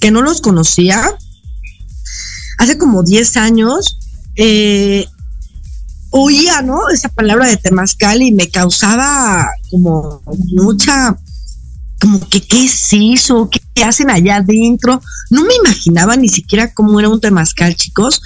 que 0.00 0.10
no 0.10 0.22
los 0.22 0.40
conocía, 0.40 1.02
hace 2.58 2.78
como 2.78 3.02
10 3.02 3.36
años, 3.36 3.98
eh, 4.36 5.06
oía, 6.10 6.62
¿no? 6.62 6.88
Esa 6.88 7.08
palabra 7.08 7.46
de 7.46 7.56
temazcal 7.56 8.22
y 8.22 8.32
me 8.32 8.48
causaba 8.48 9.46
como 9.70 10.22
mucha 10.54 11.16
como 12.00 12.28
que 12.28 12.40
qué 12.40 12.64
es 12.64 12.88
eso, 12.92 13.48
qué 13.48 13.84
hacen 13.84 14.10
allá 14.10 14.36
adentro. 14.36 15.00
No 15.30 15.44
me 15.44 15.54
imaginaba 15.54 16.16
ni 16.16 16.28
siquiera 16.28 16.74
cómo 16.74 16.98
era 16.98 17.08
un 17.08 17.20
temazcal, 17.20 17.76
chicos. 17.76 18.20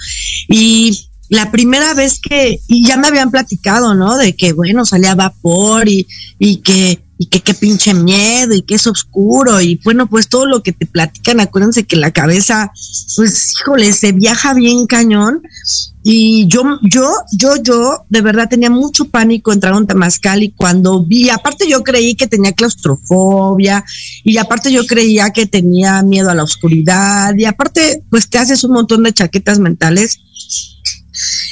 Y 0.49 1.06
la 1.29 1.51
primera 1.51 1.93
vez 1.93 2.19
que, 2.19 2.59
y 2.67 2.85
ya 2.85 2.97
me 2.97 3.07
habían 3.07 3.31
platicado, 3.31 3.93
¿no? 3.95 4.17
De 4.17 4.35
que, 4.35 4.53
bueno, 4.53 4.85
salía 4.85 5.15
vapor 5.15 5.87
y, 5.89 6.07
y 6.39 6.57
que 6.57 6.99
y 7.17 7.27
que 7.27 7.41
qué 7.41 7.53
pinche 7.53 7.93
miedo 7.93 8.53
y 8.53 8.61
que 8.61 8.75
es 8.75 8.85
oscuro 8.85 9.59
y 9.59 9.79
bueno, 9.83 10.07
pues 10.07 10.27
todo 10.27 10.45
lo 10.45 10.61
que 10.61 10.71
te 10.71 10.85
platican, 10.85 11.39
acuérdense 11.39 11.83
que 11.83 11.95
la 11.95 12.11
cabeza, 12.11 12.71
pues 13.15 13.53
híjole, 13.59 13.91
se 13.93 14.11
viaja 14.11 14.53
bien 14.53 14.85
cañón 14.85 15.41
y 16.03 16.47
yo, 16.47 16.63
yo, 16.83 17.11
yo, 17.37 17.55
yo 17.61 18.05
de 18.09 18.21
verdad 18.21 18.47
tenía 18.49 18.69
mucho 18.69 19.05
pánico 19.05 19.51
entrar 19.51 19.73
a 19.73 19.77
un 19.77 19.87
temazcal 19.87 20.43
y 20.43 20.51
cuando 20.51 21.03
vi, 21.03 21.29
aparte 21.29 21.67
yo 21.67 21.83
creí 21.83 22.15
que 22.15 22.27
tenía 22.27 22.53
claustrofobia 22.53 23.83
y 24.23 24.37
aparte 24.37 24.71
yo 24.71 24.85
creía 24.85 25.31
que 25.31 25.47
tenía 25.47 26.03
miedo 26.03 26.29
a 26.29 26.35
la 26.35 26.43
oscuridad 26.43 27.33
y 27.35 27.45
aparte 27.45 28.03
pues 28.09 28.29
te 28.29 28.37
haces 28.37 28.63
un 28.63 28.73
montón 28.73 29.03
de 29.03 29.13
chaquetas 29.13 29.59
mentales 29.59 30.19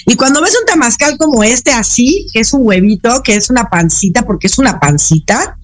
y 0.06 0.16
cuando 0.16 0.42
ves 0.42 0.56
un 0.60 0.66
temazcal 0.66 1.18
como 1.18 1.44
este, 1.44 1.72
así, 1.72 2.28
que 2.34 2.42
es 2.42 2.54
un 2.54 2.62
huevito, 2.64 3.22
que 3.24 3.36
es 3.36 3.50
una 3.50 3.70
pancita, 3.70 4.24
porque 4.24 4.48
es 4.48 4.58
una 4.58 4.80
pancita 4.80 5.58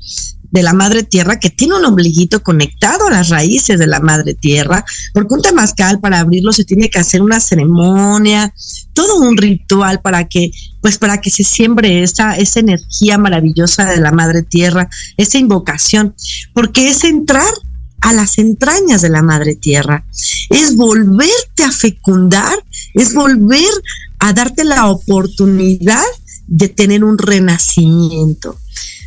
de 0.52 0.64
la 0.64 0.74
madre 0.74 1.04
tierra 1.04 1.40
que 1.40 1.50
tiene 1.50 1.76
un 1.76 1.86
ombliguito 1.86 2.44
conectado 2.44 3.08
a 3.08 3.12
las 3.12 3.30
raíces 3.30 3.80
de 3.80 3.88
la 3.88 4.02
madre 4.02 4.34
tierra, 4.34 4.84
porque 5.14 5.34
un 5.34 5.42
temazcal 5.42 6.00
para 6.00 6.20
abrirlo 6.20 6.52
se 6.52 6.66
tiene 6.66 6.90
que 6.90 7.00
hacer 7.00 7.22
una 7.22 7.40
ceremonia, 7.40 8.54
todo 8.94 9.20
un 9.20 9.38
ritual 9.38 10.02
para 10.02 10.28
que, 10.28 10.52
pues 10.82 10.98
para 10.98 11.22
que 11.22 11.32
se 11.32 11.44
siembre 11.44 12.04
esa, 12.04 12.36
esa 12.36 12.60
energía 12.60 13.18
maravillosa 13.18 13.86
de 13.86 14.02
la 14.02 14.12
madre 14.12 14.44
tierra, 14.44 14.90
esa 15.16 15.38
invocación, 15.38 16.16
porque 16.54 16.90
es 16.90 17.06
entrar 17.06 17.54
a 18.02 18.14
las 18.14 18.38
entrañas 18.38 19.02
de 19.02 19.10
la 19.10 19.22
madre 19.22 19.56
tierra, 19.56 20.04
es 20.50 20.76
volverte 20.76 21.64
a 21.64 21.72
fecundar, 21.72 22.64
es 22.94 23.14
volver 23.14 23.72
a 24.20 24.34
darte 24.34 24.64
la 24.64 24.88
oportunidad 24.88 26.04
de 26.48 26.68
tener 26.68 27.04
un 27.04 27.18
renacimiento, 27.18 28.58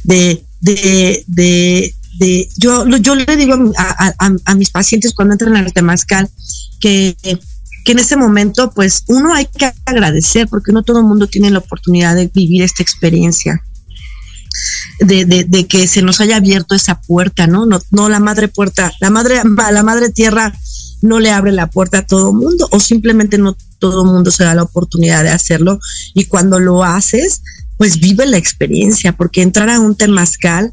de, 0.05 0.45
de, 0.61 1.25
de, 1.27 1.95
de 2.19 2.49
yo, 2.57 2.87
yo 2.89 3.15
le 3.15 3.37
digo 3.37 3.73
a, 3.77 4.55
mis 4.55 4.71
pacientes 4.71 5.13
cuando 5.13 5.35
entran 5.35 5.57
al 5.57 5.73
temazcal 5.73 6.31
que, 6.81 7.17
que 7.85 7.93
en 7.93 7.99
ese 7.99 8.17
momento, 8.17 8.73
pues 8.73 9.05
uno 9.09 9.35
hay 9.35 9.47
que 9.47 9.71
agradecer 9.85 10.49
porque 10.49 10.73
no 10.73 10.83
todo 10.83 11.01
el 11.01 11.05
mundo 11.05 11.27
tiene 11.27 11.51
la 11.51 11.59
oportunidad 11.59 12.17
de 12.17 12.31
vivir 12.33 12.63
esta 12.63 12.83
experiencia 12.83 13.63
de, 15.01 15.67
que 15.69 15.87
se 15.87 16.03
nos 16.03 16.21
haya 16.21 16.37
abierto 16.37 16.75
esa 16.75 17.01
puerta, 17.01 17.47
¿no? 17.47 17.67
No, 17.67 17.81
no 17.91 18.09
la 18.09 18.21
madre 18.21 18.49
puerta, 18.49 18.93
la 19.01 19.11
madre, 19.11 19.41
la 19.73 19.83
madre 19.83 20.11
tierra 20.11 20.55
no 21.03 21.21
le 21.21 21.31
abre 21.31 21.53
la 21.53 21.69
puerta 21.69 21.99
a 21.99 22.07
todo 22.07 22.33
mundo 22.33 22.67
o 22.71 22.81
simplemente 22.81 23.37
no 23.37 23.57
todo 23.79 24.05
mundo 24.05 24.31
se 24.31 24.45
da 24.45 24.55
la 24.55 24.63
oportunidad 24.63 25.23
de 25.23 25.31
hacerlo 25.31 25.79
y 26.15 26.25
cuando 26.25 26.59
lo 26.59 26.83
haces, 26.83 27.43
pues 27.77 28.01
vive 28.01 28.25
la 28.27 28.39
experiencia, 28.39 29.13
porque 29.13 29.43
entrar 29.43 29.69
a 29.69 29.81
un 29.81 29.95
temazcal, 29.97 30.73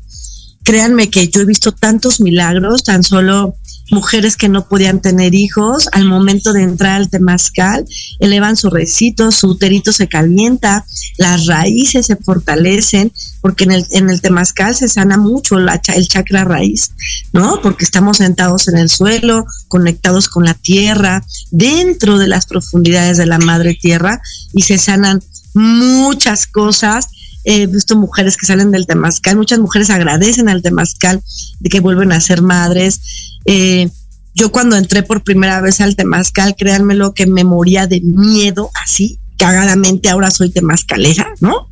créanme 0.63 1.10
que 1.10 1.28
yo 1.28 1.41
he 1.41 1.45
visto 1.45 1.71
tantos 1.71 2.21
milagros, 2.21 2.84
tan 2.84 3.04
solo 3.04 3.56
mujeres 3.91 4.38
que 4.38 4.50
no 4.50 4.67
podían 4.67 5.02
tener 5.02 5.36
hijos, 5.36 5.88
al 5.91 6.06
momento 6.06 6.54
de 6.54 6.63
entrar 6.63 6.93
al 6.93 7.10
temazcal, 7.10 7.86
elevan 8.19 8.56
su 8.56 8.69
recito, 8.69 9.32
su 9.32 9.50
uterito 9.50 9.91
se 9.91 10.08
calienta, 10.08 10.86
las 11.17 11.45
raíces 11.45 12.06
se 12.08 12.15
fortalecen, 12.15 13.12
porque 13.41 13.65
en 13.65 13.71
el, 13.71 13.86
en 13.91 14.10
el 14.10 14.21
temazcal 14.21 14.74
se 14.76 14.88
sana 14.88 15.17
mucho 15.17 15.60
la, 15.60 15.82
el 15.93 16.08
chakra 16.08 16.45
raíz, 16.45 16.91
¿no? 17.34 17.60
Porque 17.62 17.84
estamos 17.84 18.17
sentados 18.17 18.67
en 18.69 18.78
el 18.78 18.89
suelo, 18.89 19.45
conectados 19.67 20.30
con 20.30 20.45
la 20.45 20.54
tierra, 20.54 21.26
dentro 21.52 22.17
de 22.17 22.28
las 22.28 22.45
profundidades 22.45 23.17
de 23.17 23.26
la 23.26 23.39
madre 23.39 23.74
tierra, 23.74 24.21
y 24.54 24.62
se 24.62 24.78
sanan 24.78 25.21
muchas 25.54 26.47
cosas 26.47 27.10
he 27.43 27.67
visto 27.67 27.95
mujeres 27.95 28.38
que 28.38 28.45
salen 28.45 28.71
del 28.71 28.86
temazcal, 28.86 29.38
muchas 29.38 29.60
mujeres 29.60 29.89
agradecen 29.89 30.49
al 30.49 30.62
temazcal 30.62 31.21
de 31.60 31.69
que 31.69 31.80
vuelven 31.80 32.12
a 32.12 32.21
ser 32.21 32.41
madres. 32.41 33.01
Eh, 33.45 33.89
yo 34.34 34.51
cuando 34.51 34.75
entré 34.75 35.04
por 35.04 35.23
primera 35.23 35.60
vez 35.62 35.82
al 35.82 35.95
temazcal, 35.95 36.56
créanmelo 36.58 37.13
que 37.13 37.25
me 37.25 37.43
moría 37.43 37.88
de 37.88 38.01
miedo, 38.01 38.71
así, 38.84 39.19
cagadamente, 39.38 40.10
ahora 40.10 40.32
soy 40.32 40.51
temazcalera, 40.51 41.34
¿no? 41.41 41.67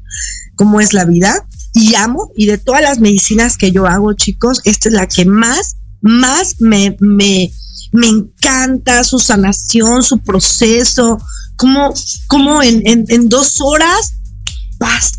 ¿Cómo 0.55 0.81
es 0.81 0.93
la 0.93 1.05
vida? 1.05 1.47
Y 1.73 1.95
amo, 1.95 2.31
y 2.35 2.47
de 2.47 2.57
todas 2.57 2.81
las 2.81 2.99
medicinas 2.99 3.57
que 3.57 3.71
yo 3.71 3.85
hago, 3.85 4.13
chicos, 4.13 4.59
esta 4.65 4.89
es 4.89 4.95
la 4.95 5.07
que 5.07 5.25
más, 5.25 5.77
más 6.01 6.55
me, 6.59 6.97
me, 6.99 7.51
me 7.91 8.07
encanta 8.07 9.03
su 9.03 9.19
sanación, 9.19 10.03
su 10.03 10.17
proceso, 10.17 11.19
como, 11.55 11.93
como 12.27 12.61
en, 12.63 12.81
en, 12.85 13.05
en 13.07 13.29
dos 13.29 13.61
horas 13.61 14.18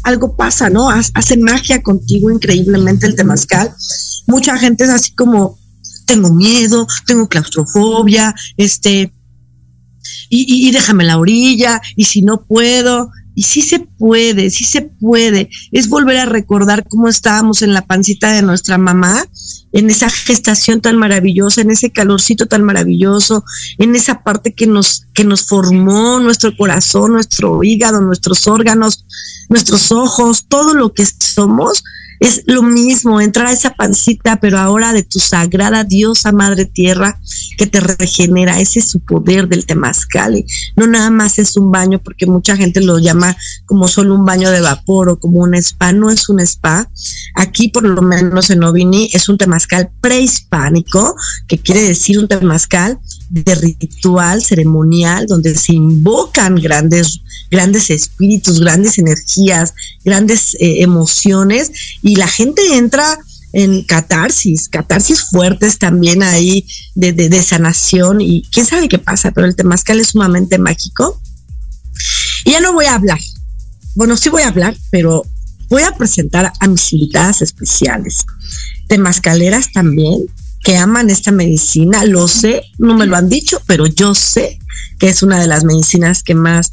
algo 0.02 0.36
pasa, 0.36 0.70
¿no? 0.70 0.88
Hace 0.90 1.36
magia 1.36 1.82
contigo 1.82 2.30
increíblemente 2.30 3.06
el 3.06 3.16
temazcal. 3.16 3.72
Mucha 4.26 4.56
gente 4.58 4.84
es 4.84 4.90
así 4.90 5.14
como, 5.14 5.58
tengo 6.06 6.32
miedo, 6.32 6.86
tengo 7.06 7.28
claustrofobia, 7.28 8.34
este, 8.56 9.12
y, 10.28 10.68
y, 10.68 10.70
déjame 10.70 11.04
la 11.04 11.18
orilla, 11.18 11.80
y 11.96 12.04
si 12.04 12.22
no 12.22 12.44
puedo, 12.46 13.10
y 13.34 13.42
sí 13.42 13.62
se 13.62 13.80
puede, 13.80 14.50
sí 14.50 14.64
se 14.64 14.82
puede. 14.82 15.48
Es 15.72 15.88
volver 15.88 16.18
a 16.18 16.26
recordar 16.26 16.86
cómo 16.88 17.08
estábamos 17.08 17.62
en 17.62 17.74
la 17.74 17.86
pancita 17.86 18.32
de 18.32 18.42
nuestra 18.42 18.78
mamá, 18.78 19.24
en 19.72 19.88
esa 19.88 20.10
gestación 20.10 20.80
tan 20.80 20.96
maravillosa, 20.96 21.60
en 21.60 21.70
ese 21.70 21.90
calorcito 21.90 22.46
tan 22.46 22.64
maravilloso, 22.64 23.44
en 23.78 23.94
esa 23.94 24.22
parte 24.22 24.52
que 24.52 24.66
nos, 24.66 25.06
que 25.14 25.24
nos 25.24 25.46
formó 25.46 26.18
nuestro 26.20 26.56
corazón, 26.56 27.12
nuestro 27.12 27.62
hígado, 27.62 28.00
nuestros 28.00 28.46
órganos, 28.46 29.06
nuestros 29.48 29.92
ojos, 29.92 30.46
todo 30.48 30.74
lo 30.74 30.92
que 30.92 31.06
somos, 31.06 31.84
es 32.20 32.42
lo 32.46 32.62
mismo, 32.62 33.20
entrar 33.20 33.46
a 33.46 33.52
esa 33.52 33.70
pancita, 33.70 34.38
pero 34.40 34.58
ahora 34.58 34.92
de 34.92 35.02
tu 35.02 35.18
sagrada 35.18 35.84
diosa 35.84 36.32
madre 36.32 36.66
tierra 36.66 37.18
que 37.56 37.66
te 37.66 37.80
regenera. 37.80 38.60
Ese 38.60 38.80
es 38.80 38.90
su 38.90 39.00
poder 39.00 39.48
del 39.48 39.64
temazcal. 39.64 40.44
No 40.76 40.86
nada 40.86 41.10
más 41.10 41.38
es 41.38 41.56
un 41.56 41.70
baño, 41.70 41.98
porque 41.98 42.26
mucha 42.26 42.56
gente 42.56 42.82
lo 42.82 42.98
llama 42.98 43.34
como 43.64 43.88
solo 43.88 44.14
un 44.14 44.26
baño 44.26 44.50
de 44.50 44.60
vapor 44.60 45.08
o 45.08 45.18
como 45.18 45.40
un 45.40 45.54
spa. 45.54 45.92
No 45.92 46.10
es 46.10 46.28
un 46.28 46.40
spa. 46.40 46.90
Aquí, 47.36 47.68
por 47.68 47.84
lo 47.84 48.02
menos 48.02 48.50
en 48.50 48.64
Ovini, 48.64 49.08
es 49.14 49.30
un 49.30 49.38
temazcal 49.38 49.90
prehispánico, 50.02 51.16
que 51.48 51.58
quiere 51.58 51.82
decir 51.82 52.18
un 52.18 52.28
temazcal 52.28 52.98
de 53.30 53.54
ritual 53.54 54.42
ceremonial 54.42 55.26
donde 55.26 55.54
se 55.54 55.72
invocan 55.72 56.56
grandes 56.56 57.20
grandes 57.50 57.90
espíritus, 57.90 58.60
grandes 58.60 58.98
energías, 58.98 59.74
grandes 60.04 60.54
eh, 60.54 60.82
emociones 60.82 61.70
y 62.02 62.16
la 62.16 62.28
gente 62.28 62.62
entra 62.76 63.18
en 63.52 63.82
catarsis, 63.82 64.68
catarsis 64.68 65.22
fuertes 65.30 65.78
también 65.78 66.22
ahí 66.22 66.66
de, 66.94 67.12
de, 67.12 67.42
sanación 67.42 68.20
y 68.20 68.42
quién 68.52 68.64
sabe 68.64 68.88
qué 68.88 68.98
pasa, 68.98 69.32
pero 69.32 69.46
el 69.48 69.56
temazcal 69.56 69.98
es 69.98 70.08
sumamente 70.08 70.56
mágico. 70.58 71.20
Ya 72.44 72.60
no 72.60 72.72
voy 72.72 72.84
a 72.84 72.94
hablar, 72.94 73.18
bueno, 73.96 74.16
sí 74.16 74.28
voy 74.28 74.42
a 74.42 74.48
hablar, 74.48 74.76
pero 74.90 75.24
voy 75.68 75.82
a 75.82 75.92
presentar 75.92 76.52
a 76.58 76.68
mis 76.68 76.92
invitadas 76.92 77.42
especiales, 77.42 78.24
temazcaleras 78.86 79.72
también, 79.72 80.26
que 80.62 80.76
aman 80.76 81.10
esta 81.10 81.32
medicina, 81.32 82.04
lo 82.04 82.28
sé, 82.28 82.62
no 82.78 82.94
me 82.94 83.06
lo 83.06 83.16
han 83.16 83.28
dicho, 83.28 83.60
pero 83.66 83.86
yo 83.86 84.14
sé 84.14 84.58
que 84.98 85.08
es 85.08 85.22
una 85.22 85.40
de 85.40 85.46
las 85.46 85.64
medicinas 85.64 86.22
que 86.22 86.34
más 86.34 86.72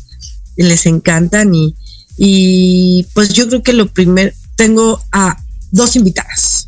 les 0.57 0.85
encantan 0.85 1.55
y, 1.55 1.75
y 2.17 3.07
pues 3.13 3.29
yo 3.29 3.47
creo 3.47 3.63
que 3.63 3.73
lo 3.73 3.87
primero, 3.87 4.31
tengo 4.55 5.01
a 5.11 5.37
dos 5.71 5.95
invitadas. 5.95 6.67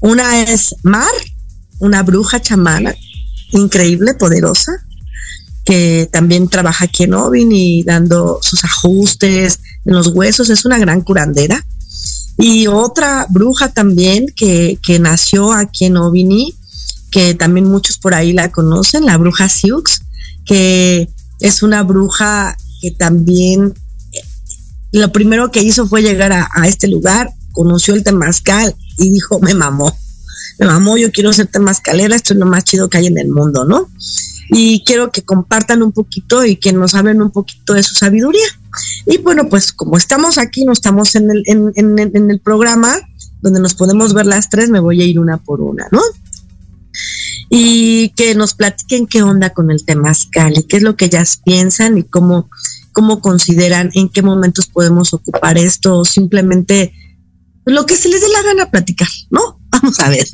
Una 0.00 0.42
es 0.42 0.74
Mar, 0.82 1.10
una 1.78 2.02
bruja 2.02 2.40
chamana, 2.40 2.94
increíble, 3.52 4.14
poderosa, 4.14 4.72
que 5.64 6.08
también 6.10 6.48
trabaja 6.48 6.86
aquí 6.86 7.02
en 7.02 7.14
Ovin 7.14 7.52
y 7.52 7.82
dando 7.82 8.38
sus 8.40 8.64
ajustes 8.64 9.60
en 9.84 9.94
los 9.94 10.08
huesos, 10.08 10.48
es 10.48 10.64
una 10.64 10.78
gran 10.78 11.02
curandera. 11.02 11.64
Y 12.38 12.66
otra 12.66 13.26
bruja 13.28 13.68
también 13.68 14.26
que, 14.34 14.78
que 14.82 14.98
nació 14.98 15.52
aquí 15.52 15.86
en 15.86 15.96
Ovini, 15.96 16.54
que 17.10 17.34
también 17.34 17.66
muchos 17.66 17.98
por 17.98 18.14
ahí 18.14 18.32
la 18.32 18.50
conocen, 18.50 19.04
la 19.04 19.16
bruja 19.18 19.48
Siux, 19.48 20.00
que 20.44 21.08
es 21.40 21.62
una 21.62 21.82
bruja 21.82 22.56
que 22.80 22.90
también 22.92 23.74
eh, 24.12 24.20
lo 24.92 25.12
primero 25.12 25.50
que 25.50 25.62
hizo 25.62 25.86
fue 25.86 26.02
llegar 26.02 26.32
a, 26.32 26.48
a 26.54 26.66
este 26.66 26.88
lugar, 26.88 27.30
conoció 27.52 27.94
el 27.94 28.04
temazcal 28.04 28.74
y 28.98 29.12
dijo, 29.12 29.40
me 29.40 29.54
mamó, 29.54 29.94
me 30.58 30.66
mamó, 30.66 30.96
yo 30.96 31.10
quiero 31.10 31.32
ser 31.32 31.48
temazcalera, 31.48 32.16
esto 32.16 32.32
es 32.32 32.38
lo 32.38 32.46
más 32.46 32.64
chido 32.64 32.88
que 32.88 32.98
hay 32.98 33.06
en 33.06 33.18
el 33.18 33.28
mundo, 33.28 33.64
¿no? 33.64 33.88
Y 34.52 34.82
quiero 34.84 35.10
que 35.10 35.22
compartan 35.22 35.82
un 35.82 35.92
poquito 35.92 36.44
y 36.44 36.56
que 36.56 36.72
nos 36.72 36.94
hablen 36.94 37.22
un 37.22 37.30
poquito 37.30 37.74
de 37.74 37.82
su 37.82 37.94
sabiduría. 37.94 38.46
Y 39.06 39.18
bueno, 39.18 39.48
pues 39.48 39.72
como 39.72 39.96
estamos 39.96 40.38
aquí, 40.38 40.64
no 40.64 40.72
estamos 40.72 41.14
en 41.14 41.30
el, 41.30 41.42
en, 41.46 42.30
el 42.30 42.40
programa 42.40 42.96
donde 43.40 43.60
nos 43.60 43.74
podemos 43.74 44.12
ver 44.12 44.26
las 44.26 44.50
tres, 44.50 44.68
me 44.68 44.80
voy 44.80 45.00
a 45.00 45.04
ir 45.04 45.18
una 45.18 45.38
por 45.38 45.60
una, 45.60 45.86
¿no? 45.90 46.00
Y 47.48 48.10
que 48.10 48.34
nos 48.34 48.54
platiquen 48.54 49.06
qué 49.06 49.22
onda 49.22 49.50
con 49.50 49.70
el 49.70 49.84
temazcal 49.84 50.58
y 50.58 50.64
qué 50.64 50.76
es 50.76 50.82
lo 50.82 50.96
que 50.96 51.06
ellas 51.06 51.40
piensan 51.42 51.96
y 51.96 52.02
cómo, 52.02 52.50
cómo 52.92 53.20
consideran 53.20 53.90
en 53.94 54.08
qué 54.08 54.22
momentos 54.22 54.66
podemos 54.66 55.14
ocupar 55.14 55.58
esto 55.58 55.98
o 55.98 56.04
simplemente 56.04 56.92
lo 57.70 57.86
que 57.86 57.96
se 57.96 58.08
les 58.08 58.20
dé 58.20 58.28
la 58.28 58.42
gana 58.42 58.70
platicar, 58.70 59.08
¿no? 59.30 59.60
Vamos 59.70 59.98
a 60.00 60.10
ver. 60.10 60.26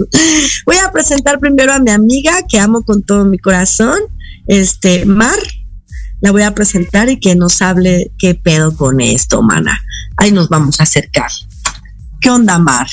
Voy 0.65 0.77
a 0.77 0.91
presentar 0.91 1.39
primero 1.39 1.73
a 1.73 1.79
mi 1.79 1.91
amiga 1.91 2.43
que 2.49 2.59
amo 2.59 2.83
con 2.83 3.03
todo 3.03 3.25
mi 3.25 3.39
corazón, 3.39 3.99
este 4.47 5.05
Mar. 5.05 5.39
La 6.23 6.33
voy 6.33 6.43
a 6.43 6.55
presentar 6.55 7.11
y 7.11 7.21
que 7.21 7.37
nos 7.37 7.61
hable 7.61 8.11
qué 8.19 8.35
pedo 8.35 8.75
con 8.75 9.03
esto, 9.03 9.43
mana. 9.43 9.79
Ahí 10.17 10.33
nos 10.33 10.49
vamos 10.49 10.81
a 10.81 10.85
acercar. 10.85 11.31
¿Qué 12.23 12.31
onda, 12.31 12.59
Mar? 12.59 12.87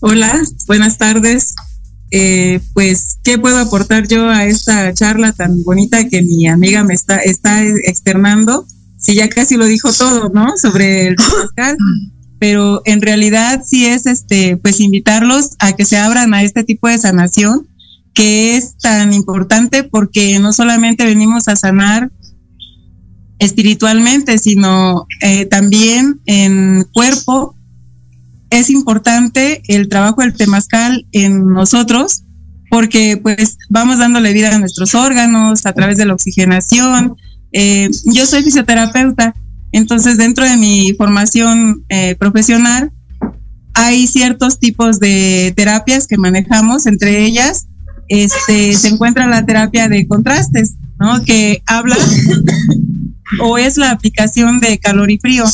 Hola, 0.00 0.42
buenas 0.66 0.98
tardes. 0.98 1.54
Eh, 2.10 2.60
pues, 2.74 3.18
¿qué 3.22 3.38
puedo 3.38 3.58
aportar 3.58 4.08
yo 4.08 4.28
a 4.28 4.46
esta 4.46 4.92
charla 4.94 5.32
tan 5.32 5.62
bonita 5.62 6.08
que 6.08 6.22
mi 6.22 6.48
amiga 6.48 6.82
me 6.82 6.94
está, 6.94 7.18
está 7.18 7.62
externando? 7.62 8.66
Si 8.98 9.14
ya 9.14 9.28
casi 9.28 9.56
lo 9.56 9.66
dijo 9.66 9.92
todo, 9.92 10.28
¿no? 10.30 10.56
Sobre 10.56 11.06
el 11.06 11.16
fiscal 11.18 11.76
pero 12.40 12.80
en 12.86 13.02
realidad 13.02 13.62
sí 13.64 13.86
es 13.86 14.06
este, 14.06 14.56
pues 14.56 14.80
invitarlos 14.80 15.50
a 15.60 15.74
que 15.74 15.84
se 15.84 15.98
abran 15.98 16.32
a 16.34 16.42
este 16.42 16.64
tipo 16.64 16.88
de 16.88 16.98
sanación 16.98 17.68
que 18.14 18.56
es 18.56 18.76
tan 18.78 19.12
importante 19.12 19.84
porque 19.84 20.38
no 20.40 20.52
solamente 20.52 21.04
venimos 21.04 21.46
a 21.48 21.54
sanar 21.54 22.10
espiritualmente, 23.38 24.38
sino 24.38 25.06
eh, 25.20 25.44
también 25.46 26.20
en 26.26 26.84
cuerpo. 26.92 27.54
Es 28.48 28.70
importante 28.70 29.62
el 29.68 29.88
trabajo 29.88 30.22
del 30.22 30.34
temazcal 30.34 31.06
en 31.12 31.46
nosotros 31.46 32.24
porque 32.70 33.18
pues 33.22 33.58
vamos 33.68 33.98
dándole 33.98 34.32
vida 34.32 34.54
a 34.54 34.58
nuestros 34.58 34.94
órganos 34.94 35.66
a 35.66 35.72
través 35.74 35.98
de 35.98 36.06
la 36.06 36.14
oxigenación. 36.14 37.16
Eh, 37.52 37.90
yo 38.06 38.26
soy 38.26 38.42
fisioterapeuta 38.42 39.34
entonces, 39.72 40.16
dentro 40.16 40.44
de 40.44 40.56
mi 40.56 40.94
formación 40.94 41.84
eh, 41.88 42.16
profesional, 42.16 42.92
hay 43.74 44.06
ciertos 44.06 44.58
tipos 44.58 44.98
de 44.98 45.52
terapias 45.56 46.06
que 46.06 46.18
manejamos, 46.18 46.86
entre 46.86 47.24
ellas 47.24 47.66
este, 48.10 48.72
se 48.74 48.88
encuentra 48.88 49.28
la 49.28 49.46
terapia 49.46 49.88
de 49.88 50.06
contrastes, 50.06 50.74
¿no? 50.98 51.22
Que 51.22 51.62
habla 51.64 51.96
o 53.40 53.56
es 53.56 53.76
la 53.76 53.92
aplicación 53.92 54.58
de 54.58 54.78
calor 54.78 55.12
y 55.12 55.18
frío. 55.18 55.44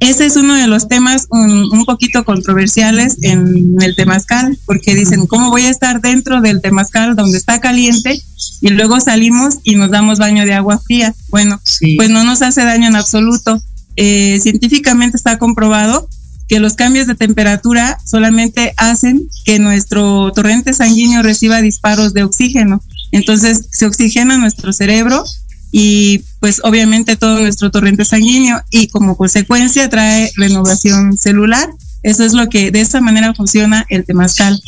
Ese 0.00 0.26
es 0.26 0.36
uno 0.36 0.54
de 0.54 0.66
los 0.66 0.88
temas 0.88 1.28
un, 1.30 1.84
poquito 1.84 2.24
controversiales 2.24 3.18
en 3.22 3.76
el 3.80 3.94
temazcal, 3.94 4.58
porque 4.64 4.94
dicen, 4.94 5.26
¿cómo 5.26 5.50
voy 5.50 5.62
a 5.62 5.70
estar 5.70 6.00
dentro 6.00 6.40
del 6.40 6.62
temazcal 6.62 7.14
donde 7.14 7.36
está 7.36 7.60
caliente 7.60 8.20
y 8.62 8.70
luego 8.70 9.00
salimos 9.00 9.56
y 9.64 9.74
nos 9.74 9.90
damos 9.90 10.18
baño 10.18 10.46
de 10.46 10.54
agua 10.54 10.78
fría? 10.78 11.14
Bueno, 11.28 11.60
pues 11.96 12.08
no 12.08 12.22
nos 12.22 12.42
hace 12.42 12.64
daño 12.64 12.86
en 12.88 12.96
absoluto. 12.96 13.60
Eh, 13.96 14.38
científicamente 14.40 15.16
está 15.16 15.36
comprobado 15.36 16.08
que 16.48 16.60
los 16.60 16.74
cambios 16.74 17.08
de 17.08 17.16
temperatura 17.16 17.98
solamente 18.06 18.72
hacen 18.76 19.28
que 19.44 19.58
nuestro 19.58 20.32
torrente 20.32 20.72
sanguíneo 20.74 21.22
reciba 21.22 21.60
disparos 21.60 22.14
de 22.14 22.22
oxígeno. 22.22 22.80
Entonces 23.10 23.66
se 23.72 23.84
oxigena 23.84 24.38
nuestro 24.38 24.72
cerebro 24.72 25.24
y 25.72 26.22
pues 26.38 26.60
obviamente 26.62 27.16
todo 27.16 27.40
nuestro 27.40 27.70
torrente 27.72 28.04
sanguíneo 28.04 28.62
y 28.70 28.86
como 28.88 29.16
consecuencia 29.16 29.88
trae 29.88 30.30
renovación 30.36 31.18
celular. 31.18 31.68
Eso 32.04 32.24
es 32.24 32.32
lo 32.32 32.48
que 32.48 32.70
de 32.70 32.80
esa 32.80 33.00
manera 33.00 33.34
funciona 33.34 33.86
el 33.88 34.04
temazcal. 34.04 34.60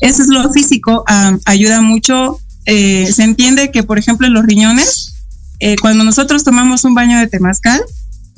Eso 0.00 0.22
es 0.22 0.28
lo 0.28 0.50
físico, 0.52 1.04
ayuda 1.44 1.80
mucho. 1.80 2.40
Eh, 2.66 3.10
se 3.12 3.22
entiende 3.22 3.70
que, 3.70 3.82
por 3.82 3.98
ejemplo, 3.98 4.26
en 4.26 4.34
los 4.34 4.44
riñones, 4.44 5.14
eh, 5.60 5.76
cuando 5.80 6.04
nosotros 6.04 6.44
tomamos 6.44 6.84
un 6.84 6.94
baño 6.94 7.18
de 7.18 7.26
temazcal, 7.26 7.80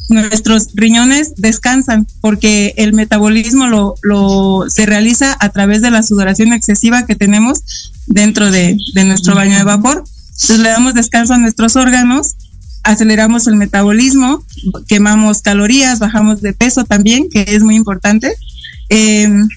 nuestros 0.08 0.68
riñones 0.74 1.34
descansan 1.36 2.06
porque 2.20 2.74
el 2.76 2.92
metabolismo 2.92 3.66
lo, 3.66 3.94
lo 4.02 4.66
se 4.68 4.86
realiza 4.86 5.36
a 5.40 5.48
través 5.48 5.82
de 5.82 5.90
la 5.90 6.04
sudoración 6.04 6.52
excesiva 6.52 7.06
que 7.06 7.16
tenemos 7.16 7.92
dentro 8.06 8.52
de, 8.52 8.76
de 8.94 9.04
nuestro 9.04 9.34
baño 9.34 9.56
de 9.56 9.64
vapor 9.64 10.04
entonces 10.36 10.58
le 10.58 10.68
damos 10.68 10.92
descanso 10.92 11.32
a 11.32 11.38
nuestros 11.38 11.76
órganos, 11.76 12.36
aceleramos 12.82 13.46
el 13.46 13.56
metabolismo, 13.56 14.44
quemamos 14.86 15.40
calorías, 15.40 15.98
bajamos 15.98 16.42
de 16.42 16.52
peso 16.52 16.84
también, 16.84 17.28
que 17.30 17.46
es 17.48 17.62
muy 17.62 17.74
importante. 17.74 18.34
Em, 18.90 19.48